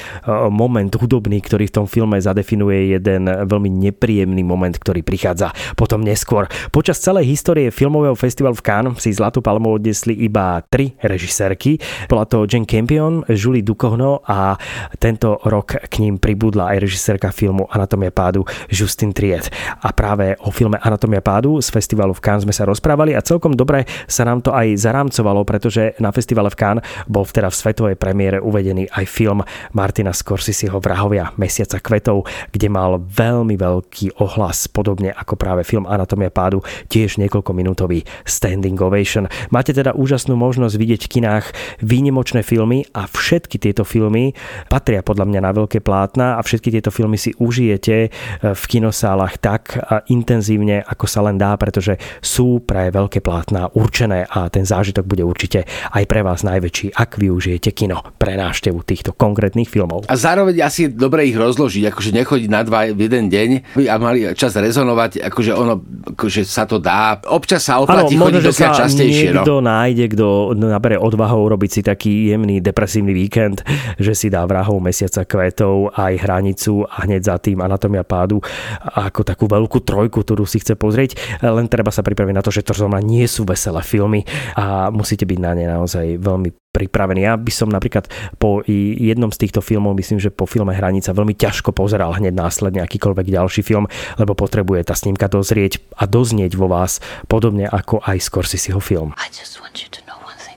moment 0.50 0.90
hudobný, 0.98 1.38
ktorý 1.38 1.70
v 1.70 1.76
tom 1.78 1.86
filme 1.86 2.18
zadefinuje 2.18 2.98
jeden 2.98 3.30
veľmi 3.30 3.70
nepríjemný 3.70 4.42
moment, 4.42 4.74
ktorý 4.74 5.06
prichádza 5.06 5.54
potom 5.78 6.02
neskôr. 6.02 6.50
Počas 6.74 6.98
celej 6.98 7.30
histórie 7.30 7.70
filmového 7.70 8.18
festivalu 8.18 8.58
v 8.58 8.66
Cannes 8.66 8.79
Cannes 8.80 8.96
si 8.96 9.12
Zlatú 9.12 9.44
palmu 9.44 9.76
odnesli 9.76 10.16
iba 10.24 10.56
tri 10.64 10.96
režisérky. 11.04 11.76
Bola 12.08 12.24
to 12.24 12.48
Jane 12.48 12.64
Campion, 12.64 13.20
Julie 13.28 13.60
Ducournau 13.60 14.24
a 14.24 14.56
tento 14.96 15.36
rok 15.44 15.76
k 15.84 16.00
ním 16.00 16.16
pribudla 16.16 16.72
aj 16.72 16.88
režisérka 16.88 17.28
filmu 17.28 17.68
Anatomia 17.68 18.08
pádu 18.08 18.48
Justin 18.72 19.12
Triet. 19.12 19.52
A 19.84 19.92
práve 19.92 20.32
o 20.40 20.48
filme 20.48 20.80
Anatomia 20.80 21.20
pádu 21.20 21.60
z 21.60 21.68
festivalu 21.68 22.16
v 22.16 22.24
Cannes 22.24 22.48
sme 22.48 22.56
sa 22.56 22.64
rozprávali 22.64 23.12
a 23.12 23.20
celkom 23.20 23.52
dobre 23.52 23.84
sa 24.08 24.24
nám 24.24 24.40
to 24.40 24.56
aj 24.56 24.72
zarámcovalo, 24.80 25.44
pretože 25.44 25.92
na 26.00 26.08
festivale 26.08 26.48
v 26.48 26.56
Cannes 26.56 26.84
bol 27.04 27.28
teda 27.28 27.52
v 27.52 27.58
svetovej 27.60 27.96
premiére 28.00 28.40
uvedený 28.40 28.88
aj 28.96 29.04
film 29.04 29.44
Martina 29.76 30.16
Scorseseho 30.16 30.80
Vrahovia 30.80 31.36
Mesiaca 31.36 31.76
kvetov, 31.84 32.24
kde 32.48 32.72
mal 32.72 32.96
veľmi 32.96 33.60
veľký 33.60 34.24
ohlas, 34.24 34.72
podobne 34.72 35.12
ako 35.12 35.36
práve 35.36 35.68
film 35.68 35.84
Anatomia 35.84 36.32
pádu, 36.32 36.64
tiež 36.88 37.20
niekoľko 37.20 37.52
minútový 37.52 38.08
standing 38.24 38.69
standing 38.70 38.78
ovation. 38.78 39.26
Máte 39.50 39.74
teda 39.74 39.96
úžasnú 39.98 40.38
možnosť 40.38 40.74
vidieť 40.78 41.00
v 41.06 41.12
kinách 41.18 41.46
výnimočné 41.82 42.46
filmy 42.46 42.86
a 42.94 43.10
všetky 43.10 43.58
tieto 43.58 43.82
filmy 43.82 44.32
patria 44.70 45.02
podľa 45.02 45.26
mňa 45.26 45.40
na 45.42 45.50
veľké 45.50 45.82
plátna 45.82 46.38
a 46.38 46.40
všetky 46.40 46.70
tieto 46.70 46.94
filmy 46.94 47.18
si 47.18 47.34
užijete 47.34 47.96
e, 48.06 48.08
v 48.54 48.64
kinosálach 48.70 49.42
tak 49.42 49.74
intenzívne, 50.06 50.84
ako 50.86 51.06
sa 51.10 51.26
len 51.26 51.40
dá, 51.40 51.56
pretože 51.58 51.98
sú 52.22 52.62
pre 52.62 52.92
veľké 52.94 53.24
plátna 53.24 53.72
určené 53.74 54.28
a 54.30 54.46
ten 54.52 54.62
zážitok 54.62 55.04
bude 55.06 55.24
určite 55.26 55.66
aj 55.90 56.04
pre 56.06 56.22
vás 56.22 56.46
najväčší, 56.46 56.94
ak 56.94 57.18
využijete 57.18 57.74
kino 57.74 58.00
pre 58.20 58.36
návštevu 58.38 58.84
týchto 58.84 59.16
konkrétnych 59.16 59.66
filmov. 59.66 60.06
A 60.06 60.14
zároveň 60.14 60.62
asi 60.62 60.92
dobre 60.92 61.26
ich 61.26 61.36
rozložiť, 61.36 61.90
akože 61.90 62.10
nechodiť 62.22 62.48
na 62.52 62.62
dva 62.62 62.86
v 62.92 63.00
jeden 63.00 63.32
deň 63.32 63.48
a 63.88 63.94
mali 63.96 64.30
čas 64.36 64.54
rezonovať, 64.54 65.24
akože 65.26 65.52
ono, 65.56 65.80
akože 66.14 66.42
sa 66.44 66.68
to 66.68 66.78
dá. 66.78 67.18
Občas 67.30 67.64
sa 67.64 67.80
oplatí 67.80 68.14
ano, 68.14 68.28
chodiť 68.28 68.42
do 68.44 68.54
sa 68.60 68.76
častejšie. 68.76 69.32
No. 69.32 69.42
Niekto 69.42 69.54
no. 69.58 69.66
nájde, 69.66 70.04
kto 70.12 70.26
nabere 70.52 71.00
odvahou 71.00 71.48
robiť 71.48 71.70
si 71.70 71.80
taký 71.80 72.12
jemný 72.36 72.60
depresívny 72.60 73.16
víkend, 73.16 73.64
že 73.96 74.12
si 74.12 74.28
dá 74.28 74.44
vrahov 74.44 74.76
mesiaca 74.84 75.24
kvetov 75.24 75.96
aj 75.96 76.20
hranicu 76.20 76.84
a 76.84 77.08
hneď 77.08 77.22
za 77.24 77.36
tým 77.40 77.64
anatomia 77.64 78.04
pádu 78.04 78.44
ako 78.84 79.24
takú 79.24 79.48
veľkú 79.48 79.80
trojku, 79.80 80.20
ktorú 80.20 80.44
si 80.44 80.60
chce 80.60 80.76
pozrieť. 80.76 81.40
Len 81.40 81.66
treba 81.72 81.88
sa 81.88 82.04
pripraviť 82.04 82.34
na 82.36 82.44
to, 82.44 82.52
že 82.52 82.66
to 82.66 82.76
znamená 82.76 83.00
nie 83.00 83.24
sú 83.24 83.48
veselé 83.48 83.80
filmy 83.80 84.28
a 84.54 84.92
musíte 84.92 85.24
byť 85.24 85.38
na 85.40 85.52
ne 85.56 85.64
naozaj 85.64 86.20
veľmi 86.20 86.59
pripravený. 86.80 87.28
Ja 87.28 87.36
by 87.36 87.52
som 87.52 87.68
napríklad 87.68 88.08
po 88.40 88.64
jednom 88.66 89.28
z 89.28 89.46
týchto 89.46 89.60
filmov, 89.60 89.92
myslím, 90.00 90.16
že 90.16 90.32
po 90.32 90.48
filme 90.48 90.72
Hranica 90.72 91.12
veľmi 91.12 91.36
ťažko 91.36 91.76
pozeral 91.76 92.16
hneď 92.16 92.32
následne 92.32 92.80
akýkoľvek 92.80 93.28
ďalší 93.28 93.60
film, 93.60 93.84
lebo 94.16 94.32
potrebuje 94.32 94.88
tá 94.88 94.96
snímka 94.96 95.28
dozrieť 95.28 95.84
a 96.00 96.08
doznieť 96.08 96.56
vo 96.56 96.72
vás, 96.72 97.04
podobne 97.28 97.68
ako 97.68 98.00
aj 98.00 98.24
Scorseseho 98.24 98.80
film. 98.80 99.12
I 99.20 99.28
just 99.28 99.60
want 99.60 99.84
you 99.84 99.92
to 99.92 100.00
know 100.08 100.16
one 100.24 100.40
thing. 100.40 100.56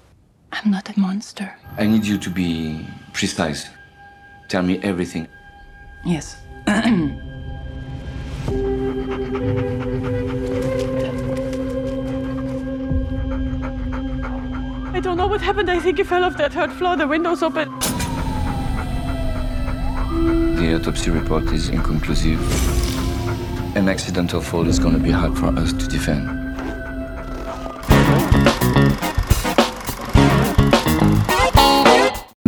I'm 0.56 0.72
not 0.72 0.88
a 0.88 0.96
monster. 0.96 1.52
I 1.76 1.84
need 1.84 2.08
you 2.08 2.16
to 2.22 2.32
be 2.32 2.80
precise. 3.12 3.68
Tell 4.48 4.64
me 4.64 4.80
everything. 4.86 5.28
Yes. 6.06 6.38
don't 15.04 15.18
know 15.18 15.28
what 15.28 15.42
happened. 15.42 15.70
I 15.70 15.80
think 15.80 15.98
he 15.98 16.04
fell 16.04 16.24
off 16.24 16.38
that 16.38 16.54
third 16.54 16.72
floor. 16.72 16.96
The 16.96 17.06
window's 17.06 17.44
open. 17.44 17.70
The 20.56 20.76
autopsy 20.76 21.12
report 21.12 21.44
is 21.52 21.68
inconclusive. 21.70 22.40
An 23.76 23.90
accidental 23.90 24.40
fall 24.40 24.68
is 24.68 24.80
going 24.80 24.94
to 24.94 25.02
be 25.02 25.12
hard 25.12 25.38
for 25.38 25.48
us 25.48 25.74
to 25.74 25.88
defend. 25.88 26.43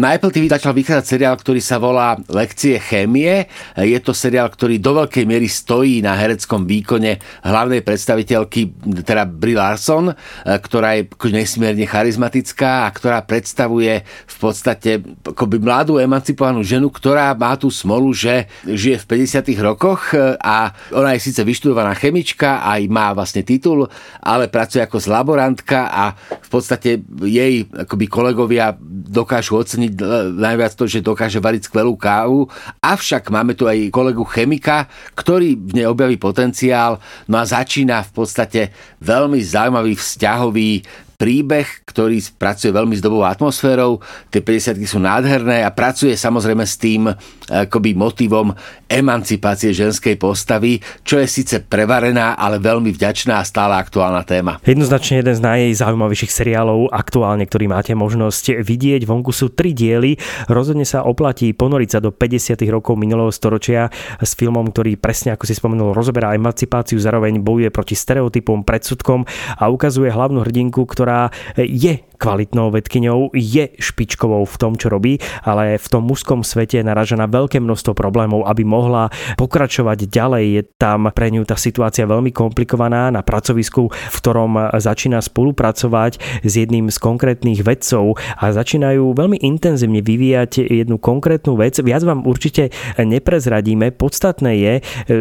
Na 0.06 0.14
Apple 0.14 0.30
TV 0.30 0.46
začal 0.46 0.78
vychádzať 0.78 1.02
seriál, 1.02 1.34
ktorý 1.34 1.58
sa 1.58 1.82
volá 1.82 2.14
Lekcie 2.30 2.78
chémie. 2.78 3.50
Je 3.74 3.98
to 4.06 4.14
seriál, 4.14 4.54
ktorý 4.54 4.78
do 4.78 5.02
veľkej 5.02 5.26
miery 5.26 5.50
stojí 5.50 6.06
na 6.06 6.14
hereckom 6.14 6.62
výkone 6.62 7.18
hlavnej 7.42 7.82
predstaviteľky, 7.82 8.70
teda 9.02 9.26
Brie 9.26 9.58
Larson, 9.58 10.14
ktorá 10.46 11.02
je 11.02 11.10
nesmierne 11.34 11.90
charizmatická 11.90 12.86
a 12.86 12.94
ktorá 12.94 13.26
predstavuje 13.26 14.06
v 14.06 14.36
podstate 14.38 15.02
akoby 15.26 15.58
mladú 15.58 15.98
emancipovanú 15.98 16.62
ženu, 16.62 16.94
ktorá 16.94 17.34
má 17.34 17.58
tú 17.58 17.74
smolu, 17.74 18.14
že 18.14 18.46
žije 18.62 19.02
v 19.10 19.26
50 19.26 19.58
rokoch 19.58 20.14
a 20.38 20.70
ona 20.94 21.18
je 21.18 21.34
síce 21.34 21.42
vyštudovaná 21.42 21.98
chemička, 21.98 22.62
aj 22.62 22.86
má 22.94 23.10
vlastne 23.10 23.42
titul, 23.42 23.90
ale 24.22 24.54
pracuje 24.54 24.86
ako 24.86 25.02
laborantka 25.02 25.90
a 25.90 26.14
v 26.38 26.50
podstate 26.54 27.02
jej 27.26 27.66
akoby 27.74 28.06
kolegovia 28.06 28.78
dokážu 29.10 29.58
oceniť 29.58 29.95
najviac 30.36 30.74
to, 30.76 30.86
že 30.90 31.06
dokáže 31.06 31.40
variť 31.40 31.72
skvelú 31.72 31.96
kávu. 31.96 32.48
Avšak 32.84 33.32
máme 33.32 33.56
tu 33.56 33.70
aj 33.70 33.92
kolegu 33.94 34.24
chemika, 34.28 34.92
ktorý 35.16 35.56
v 35.56 35.72
nej 35.82 35.88
objaví 35.88 36.20
potenciál, 36.20 37.00
no 37.32 37.40
a 37.40 37.46
začína 37.48 38.04
v 38.08 38.12
podstate 38.12 38.62
veľmi 39.00 39.40
zaujímavý 39.40 39.96
vzťahový 39.96 40.72
príbeh, 41.16 41.88
ktorý 41.88 42.20
pracuje 42.36 42.76
veľmi 42.76 42.96
s 43.00 43.02
dobou 43.04 43.24
atmosférou. 43.24 44.04
Tie 44.30 44.44
50 44.44 44.78
sú 44.84 45.00
nádherné 45.00 45.64
a 45.64 45.72
pracuje 45.72 46.14
samozrejme 46.16 46.64
s 46.68 46.76
tým 46.76 47.08
akoby 47.48 47.96
motivom 47.96 48.52
emancipácie 48.86 49.74
ženskej 49.74 50.20
postavy, 50.20 50.78
čo 51.02 51.18
je 51.18 51.28
síce 51.28 51.64
prevarená, 51.64 52.38
ale 52.38 52.62
veľmi 52.62 52.92
vďačná 52.94 53.42
a 53.42 53.48
stále 53.48 53.80
aktuálna 53.80 54.28
téma. 54.28 54.60
Jednoznačne 54.62 55.24
jeden 55.24 55.36
z 55.38 55.42
najzaujímavejších 55.42 56.32
seriálov 56.32 56.92
aktuálne, 56.92 57.48
ktorý 57.48 57.72
máte 57.72 57.94
možnosť 57.96 58.62
vidieť. 58.62 59.08
Vonku 59.08 59.32
sú 59.32 59.54
tri 59.56 59.72
diely. 59.72 60.20
Rozhodne 60.52 60.84
sa 60.86 61.06
oplatí 61.08 61.56
ponoriť 61.56 61.90
sa 61.90 62.00
do 62.04 62.10
50. 62.12 62.60
rokov 62.68 62.98
minulého 62.98 63.30
storočia 63.30 63.94
s 64.20 64.32
filmom, 64.34 64.68
ktorý 64.70 64.98
presne 64.98 65.38
ako 65.38 65.46
si 65.46 65.54
spomenul, 65.54 65.94
rozoberá 65.94 66.34
emancipáciu, 66.34 66.98
zároveň 66.98 67.40
bojuje 67.40 67.70
proti 67.70 67.94
stereotypom, 67.94 68.66
predsudkom 68.66 69.24
a 69.62 69.70
ukazuje 69.70 70.10
hlavnú 70.10 70.42
hrdinku, 70.42 70.82
ktorá 70.86 71.05
ktorá 71.06 71.30
je 71.62 72.02
kvalitnou 72.16 72.72
vedkyňou, 72.72 73.36
je 73.36 73.72
špičkovou 73.78 74.48
v 74.48 74.56
tom, 74.58 74.74
čo 74.80 74.90
robí, 74.90 75.20
ale 75.44 75.76
v 75.76 75.88
tom 75.92 76.08
mužskom 76.08 76.42
svete 76.42 76.80
je 76.82 76.88
naražená 76.88 77.28
veľké 77.30 77.60
množstvo 77.62 77.94
problémov, 77.94 78.48
aby 78.48 78.64
mohla 78.64 79.12
pokračovať 79.38 80.08
ďalej. 80.10 80.46
Je 80.50 80.62
tam 80.80 81.12
pre 81.12 81.30
ňu 81.30 81.44
tá 81.46 81.60
situácia 81.60 82.08
veľmi 82.08 82.32
komplikovaná 82.32 83.12
na 83.12 83.22
pracovisku, 83.22 83.92
v 83.92 84.18
ktorom 84.20 84.76
začína 84.80 85.22
spolupracovať 85.22 86.44
s 86.44 86.54
jedným 86.56 86.90
z 86.90 86.98
konkrétnych 86.98 87.62
vedcov 87.62 88.18
a 88.40 88.50
začínajú 88.50 89.14
veľmi 89.14 89.44
intenzívne 89.44 90.00
vyvíjať 90.00 90.66
jednu 90.66 90.98
konkrétnu 90.98 91.60
vec. 91.60 91.78
Viac 91.80 92.02
vám 92.02 92.24
určite 92.24 92.72
neprezradíme. 92.98 93.92
Podstatné 93.94 94.52
je, 94.56 94.74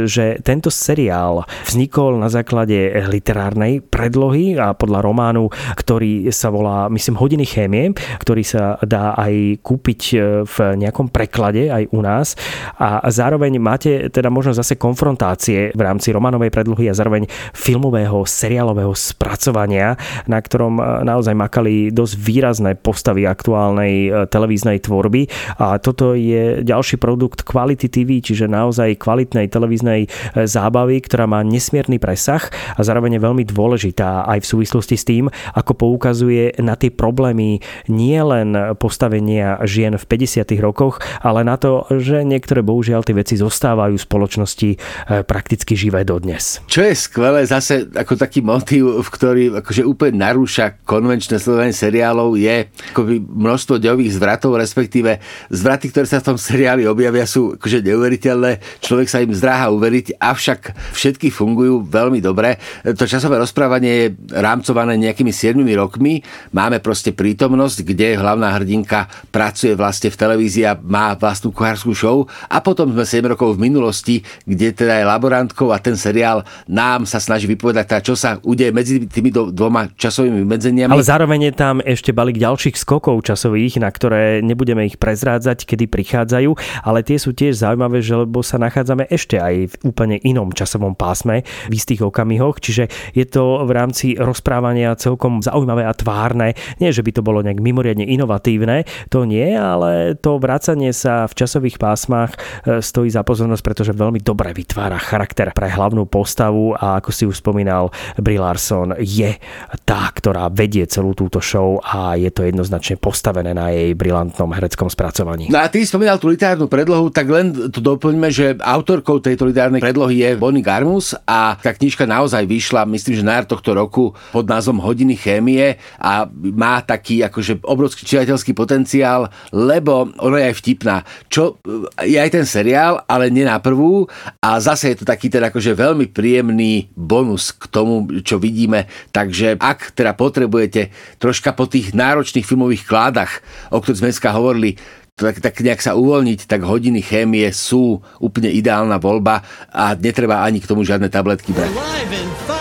že 0.06 0.24
tento 0.40 0.70
seriál 0.70 1.44
vznikol 1.66 2.16
na 2.20 2.30
základe 2.30 2.92
literárnej 3.10 3.82
predlohy 3.82 4.56
a 4.60 4.72
podľa 4.76 5.00
románu, 5.02 5.50
ktorý 5.76 6.30
sa 6.30 6.52
volá 6.52 6.83
myslím, 6.92 7.16
hodiny 7.20 7.46
chémie, 7.46 7.94
ktorý 8.20 8.42
sa 8.44 8.76
dá 8.84 9.16
aj 9.16 9.60
kúpiť 9.64 10.00
e, 10.12 10.16
v 10.44 10.56
nejakom 10.80 11.08
preklade 11.08 11.70
aj 11.70 11.88
u 11.90 12.00
nás. 12.04 12.36
A 12.78 13.04
zároveň 13.08 13.56
máte 13.58 14.08
teda 14.10 14.28
možno 14.28 14.52
zase 14.56 14.76
konfrontácie 14.76 15.72
v 15.72 15.80
rámci 15.80 16.10
romanovej 16.10 16.50
predlohy 16.50 16.90
a 16.90 16.96
zároveň 16.96 17.28
filmového, 17.54 18.26
seriálového 18.26 18.92
spracovania, 18.92 19.96
na 20.28 20.38
ktorom 20.40 20.78
e, 20.78 20.82
naozaj 21.06 21.34
makali 21.34 21.94
dosť 21.94 22.14
výrazné 22.18 22.72
postavy 22.78 23.24
aktuálnej 23.24 23.94
e, 24.06 24.08
televíznej 24.28 24.82
tvorby. 24.84 25.26
A 25.60 25.78
toto 25.78 26.12
je 26.18 26.60
ďalší 26.62 27.00
produkt 27.00 27.46
Quality 27.46 27.88
TV, 27.88 28.20
čiže 28.20 28.50
naozaj 28.50 29.00
kvalitnej 29.00 29.48
televíznej 29.48 30.06
zábavy, 30.34 31.02
ktorá 31.04 31.28
má 31.28 31.40
nesmierny 31.44 31.98
presah 31.98 32.42
a 32.74 32.80
zároveň 32.80 33.16
je 33.18 33.24
veľmi 33.24 33.44
dôležitá 33.46 34.26
aj 34.28 34.44
v 34.44 34.50
súvislosti 34.50 34.96
s 34.98 35.04
tým, 35.06 35.24
ako 35.54 35.72
poukazuje 35.74 36.58
na 36.60 36.73
na 36.74 36.76
tie 36.76 36.90
problémy 36.90 37.62
nie 37.86 38.18
len 38.18 38.74
postavenia 38.82 39.62
žien 39.62 39.94
v 39.94 40.02
50. 40.02 40.50
rokoch, 40.58 40.98
ale 41.22 41.46
na 41.46 41.54
to, 41.54 41.86
že 42.02 42.26
niektoré 42.26 42.66
bohužiaľ 42.66 43.06
tie 43.06 43.14
veci 43.14 43.38
zostávajú 43.38 43.94
v 43.94 44.02
spoločnosti 44.02 44.70
e, 44.74 44.76
prakticky 45.22 45.78
živé 45.78 46.02
dodnes. 46.02 46.58
Čo 46.66 46.82
je 46.82 46.98
skvelé, 46.98 47.46
zase 47.46 47.86
ako 47.94 48.18
taký 48.18 48.42
motív, 48.42 49.06
v 49.06 49.08
ktorý 49.08 49.42
akože 49.62 49.86
úplne 49.86 50.18
narúša 50.18 50.82
konvenčné 50.82 51.38
sledovanie 51.38 51.70
seriálov, 51.70 52.34
je 52.34 52.66
akoby 52.90 53.22
množstvo 53.22 53.78
ďových 53.78 54.18
zvratov, 54.18 54.58
respektíve 54.58 55.22
zvraty, 55.54 55.94
ktoré 55.94 56.10
sa 56.10 56.18
v 56.18 56.34
tom 56.34 56.38
seriáli 56.40 56.90
objavia, 56.90 57.22
sú 57.22 57.54
akože 57.54 57.86
neuveriteľné. 57.86 58.82
Človek 58.82 59.06
sa 59.06 59.22
im 59.22 59.30
zdráha 59.30 59.70
uveriť, 59.70 60.18
avšak 60.18 60.74
všetky 60.90 61.30
fungujú 61.30 61.86
veľmi 61.86 62.18
dobre. 62.18 62.58
To 62.82 63.04
časové 63.06 63.38
rozprávanie 63.38 63.92
je 63.94 64.06
rámcované 64.34 64.98
nejakými 64.98 65.30
7 65.30 65.54
rokmi. 65.76 66.24
Má 66.56 66.63
máme 66.64 66.80
proste 66.80 67.12
prítomnosť, 67.12 67.84
kde 67.84 68.16
hlavná 68.16 68.48
hrdinka 68.56 69.12
pracuje 69.28 69.76
vlastne 69.76 70.08
v 70.08 70.16
televízii 70.16 70.64
a 70.64 70.72
má 70.80 71.12
vlastnú 71.12 71.52
kuchárskú 71.52 71.92
show. 71.92 72.24
A 72.48 72.64
potom 72.64 72.88
sme 72.88 73.04
7 73.04 73.20
rokov 73.28 73.60
v 73.60 73.68
minulosti, 73.68 74.24
kde 74.48 74.72
teda 74.72 74.96
je 74.96 75.04
laborantkou 75.04 75.68
a 75.68 75.76
ten 75.76 75.92
seriál 75.92 76.40
nám 76.64 77.04
sa 77.04 77.20
snaží 77.20 77.44
vypovedať, 77.44 77.84
teda 77.84 78.00
čo 78.00 78.14
sa 78.16 78.40
udeje 78.40 78.72
medzi 78.72 79.04
tými 79.04 79.28
dvoma 79.52 79.92
časovými 79.92 80.40
medzeniami. 80.48 80.88
Ale 80.88 81.04
zároveň 81.04 81.52
je 81.52 81.54
tam 81.54 81.84
ešte 81.84 82.16
balík 82.16 82.40
ďalších 82.40 82.80
skokov 82.80 83.20
časových, 83.28 83.84
na 83.84 83.92
ktoré 83.92 84.40
nebudeme 84.40 84.88
ich 84.88 84.96
prezrádzať, 84.96 85.68
kedy 85.68 85.84
prichádzajú, 85.92 86.50
ale 86.80 87.04
tie 87.04 87.20
sú 87.20 87.36
tiež 87.36 87.60
zaujímavé, 87.60 88.00
že 88.00 88.16
lebo 88.16 88.40
sa 88.40 88.56
nachádzame 88.56 89.04
ešte 89.12 89.36
aj 89.36 89.54
v 89.68 89.74
úplne 89.84 90.16
inom 90.24 90.48
časovom 90.48 90.96
pásme 90.96 91.44
v 91.68 91.72
istých 91.76 92.08
okamihoch, 92.08 92.56
čiže 92.56 92.88
je 93.12 93.24
to 93.28 93.60
v 93.68 93.70
rámci 93.74 94.06
rozprávania 94.16 94.96
celkom 94.96 95.44
zaujímavé 95.44 95.84
a 95.84 95.92
tvárne 95.92 96.53
nie, 96.78 96.90
že 96.90 97.02
by 97.02 97.10
to 97.14 97.22
bolo 97.22 97.40
nejak 97.44 97.60
mimoriadne 97.60 98.06
inovatívne, 98.06 98.88
to 99.10 99.26
nie, 99.28 99.54
ale 99.54 100.18
to 100.18 100.38
vracanie 100.38 100.90
sa 100.94 101.26
v 101.28 101.34
časových 101.34 101.76
pásmach 101.78 102.34
e, 102.64 102.80
stojí 102.80 103.10
za 103.10 103.26
pozornosť, 103.26 103.62
pretože 103.62 103.92
veľmi 103.92 104.20
dobre 104.20 104.54
vytvára 104.56 104.96
charakter 104.98 105.50
pre 105.52 105.70
hlavnú 105.70 106.06
postavu 106.08 106.74
a 106.76 106.98
ako 106.98 107.10
si 107.10 107.24
už 107.24 107.40
spomínal, 107.40 107.90
Brie 108.18 108.38
Larson 108.38 108.96
je 109.00 109.36
tá, 109.84 110.10
ktorá 110.14 110.48
vedie 110.50 110.86
celú 110.86 111.12
túto 111.12 111.42
show 111.42 111.78
a 111.82 112.14
je 112.14 112.30
to 112.30 112.46
jednoznačne 112.46 112.96
postavené 112.98 113.52
na 113.52 113.70
jej 113.74 113.92
brilantnom 113.92 114.50
hereckom 114.54 114.88
spracovaní. 114.88 115.50
No 115.50 115.60
a 115.60 115.68
ty 115.68 115.82
spomínal 115.84 116.16
tú 116.18 116.30
literárnu 116.30 116.70
predlohu, 116.70 117.10
tak 117.10 117.26
len 117.28 117.52
to 117.70 117.80
doplňme, 117.82 118.28
že 118.30 118.56
autorkou 118.62 119.18
tejto 119.18 119.48
literárnej 119.48 119.82
predlohy 119.82 120.24
je 120.24 120.30
Bonnie 120.38 120.64
Garmus 120.64 121.12
a 121.26 121.58
tá 121.58 121.70
knižka 121.74 122.06
naozaj 122.08 122.46
vyšla, 122.46 122.88
myslím, 122.88 123.14
že 123.20 123.24
na 123.24 123.42
tohto 123.44 123.74
roku 123.74 124.14
pod 124.32 124.44
názvom 124.48 124.80
Hodiny 124.80 125.18
chémie 125.18 125.76
a 126.00 126.26
má 126.52 126.84
taký 126.84 127.24
akože 127.24 127.64
obrovský 127.64 128.04
čitateľský 128.04 128.52
potenciál, 128.52 129.32
lebo 129.54 130.12
ona 130.20 130.44
je 130.44 130.48
aj 130.52 130.56
vtipná. 130.60 130.96
Čo 131.32 131.62
je 132.04 132.18
aj 132.20 132.30
ten 132.34 132.44
seriál, 132.44 133.00
ale 133.08 133.32
nie 133.32 133.48
na 133.48 133.56
prvú 133.62 134.04
a 134.44 134.60
zase 134.60 134.92
je 134.92 135.00
to 135.00 135.04
taký 135.08 135.32
teda 135.32 135.48
akože 135.48 135.72
veľmi 135.72 136.12
príjemný 136.12 136.92
bonus 136.92 137.54
k 137.54 137.64
tomu, 137.72 138.04
čo 138.20 138.36
vidíme. 138.36 138.90
Takže 139.14 139.56
ak 139.56 139.96
teda 139.96 140.12
potrebujete 140.12 140.92
troška 141.16 141.56
po 141.56 141.64
tých 141.64 141.96
náročných 141.96 142.44
filmových 142.44 142.84
kládach, 142.84 143.40
o 143.72 143.80
ktorých 143.80 143.98
sme 144.00 144.10
dneska 144.12 144.36
hovorili, 144.36 144.76
tak, 145.14 145.38
tak 145.38 145.54
nejak 145.62 145.78
sa 145.78 145.94
uvoľniť, 145.94 146.50
tak 146.50 146.66
hodiny 146.66 146.98
chémie 146.98 147.46
sú 147.54 148.02
úplne 148.18 148.50
ideálna 148.50 148.98
voľba 148.98 149.46
a 149.70 149.94
netreba 149.94 150.42
ani 150.42 150.58
k 150.58 150.66
tomu 150.66 150.82
žiadne 150.82 151.06
tabletky 151.06 151.54
brať. 151.54 152.53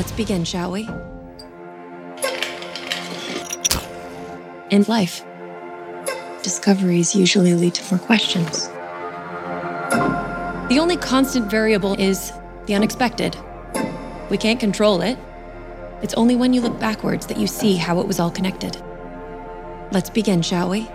Let's 0.00 0.12
begin, 0.12 0.44
shall 0.44 0.72
we? 0.72 0.88
In 4.70 4.82
life, 4.88 5.22
discoveries 6.42 7.14
usually 7.14 7.52
lead 7.52 7.74
to 7.74 7.94
more 7.94 8.02
questions. 8.06 8.68
The 10.70 10.78
only 10.80 10.96
constant 10.96 11.50
variable 11.50 12.00
is 12.00 12.32
the 12.64 12.74
unexpected. 12.74 13.36
We 14.30 14.38
can't 14.38 14.58
control 14.58 15.02
it. 15.02 15.18
It's 16.00 16.14
only 16.14 16.34
when 16.34 16.54
you 16.54 16.62
look 16.62 16.80
backwards 16.80 17.26
that 17.26 17.36
you 17.36 17.46
see 17.46 17.76
how 17.76 18.00
it 18.00 18.06
was 18.06 18.18
all 18.18 18.30
connected. 18.30 18.82
Let's 19.92 20.08
begin, 20.08 20.40
shall 20.40 20.70
we? 20.70 20.86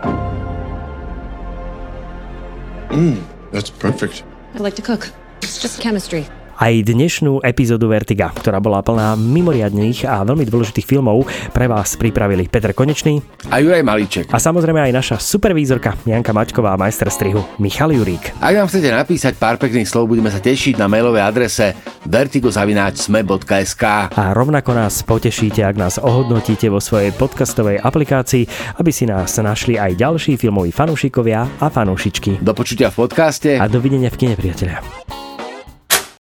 Mmm, 2.89 3.24
that's 3.51 3.70
perfect. 3.70 4.24
I 4.56 4.58
like 4.58 4.74
to 4.78 4.82
cook. 4.82 5.12
It's 5.43 5.62
just 5.62 5.80
chemistry. 5.80 6.28
Aj 6.56 6.72
dnešnú 6.72 7.43
epizódu 7.43 7.91
Vertiga, 7.91 8.32
ktorá 8.32 8.64
bola 8.64 8.80
plná 8.80 9.20
mimoriadných 9.20 10.08
a 10.08 10.24
veľmi 10.24 10.47
dôležitých 10.47 10.88
filmov, 10.88 11.28
pre 11.51 11.68
vás 11.68 11.99
pripravili 11.99 12.47
Peter 12.47 12.72
Konečný 12.72 13.20
a 13.51 13.60
Juraj 13.60 13.84
Malíček. 13.84 14.32
A 14.32 14.39
samozrejme 14.39 14.80
aj 14.80 14.95
naša 14.95 15.20
supervízorka 15.20 15.99
Janka 16.08 16.32
Mačková 16.32 16.72
a 16.72 16.80
majster 16.80 17.12
strihu 17.12 17.43
Michal 17.60 17.91
Jurík. 17.91 18.32
Ak 18.39 18.56
nám 18.56 18.72
chcete 18.72 18.88
napísať 18.88 19.36
pár 19.36 19.60
pekných 19.60 19.84
slov, 19.84 20.08
budeme 20.08 20.32
sa 20.32 20.39
tešiť 20.39 20.80
na 20.80 20.88
mailovej 20.88 21.28
adrese 21.28 21.76
vertigozavináčsme.sk 22.08 23.84
A 24.16 24.24
rovnako 24.32 24.72
nás 24.80 25.03
potešíte, 25.03 25.60
ak 25.60 25.76
nás 25.76 25.99
ohodnotíte 25.99 26.72
vo 26.72 26.80
svojej 26.80 27.12
podcastovej 27.12 27.84
aplikácii, 27.84 28.47
aby 28.80 28.95
si 28.95 29.03
nás 29.03 29.36
našli 29.43 29.76
aj 29.76 29.99
ďalší 29.99 30.39
filmoví 30.39 30.72
fanúšikovia 30.72 31.60
a 31.60 31.68
fanúšičky. 31.68 32.39
Do 32.39 32.56
počutia 32.56 32.88
v 32.95 33.03
podcaste 33.03 33.60
a 33.60 33.68
dovidenia 33.68 34.08
v 34.08 34.24
kine, 34.24 34.39
priatelia. 34.39 34.80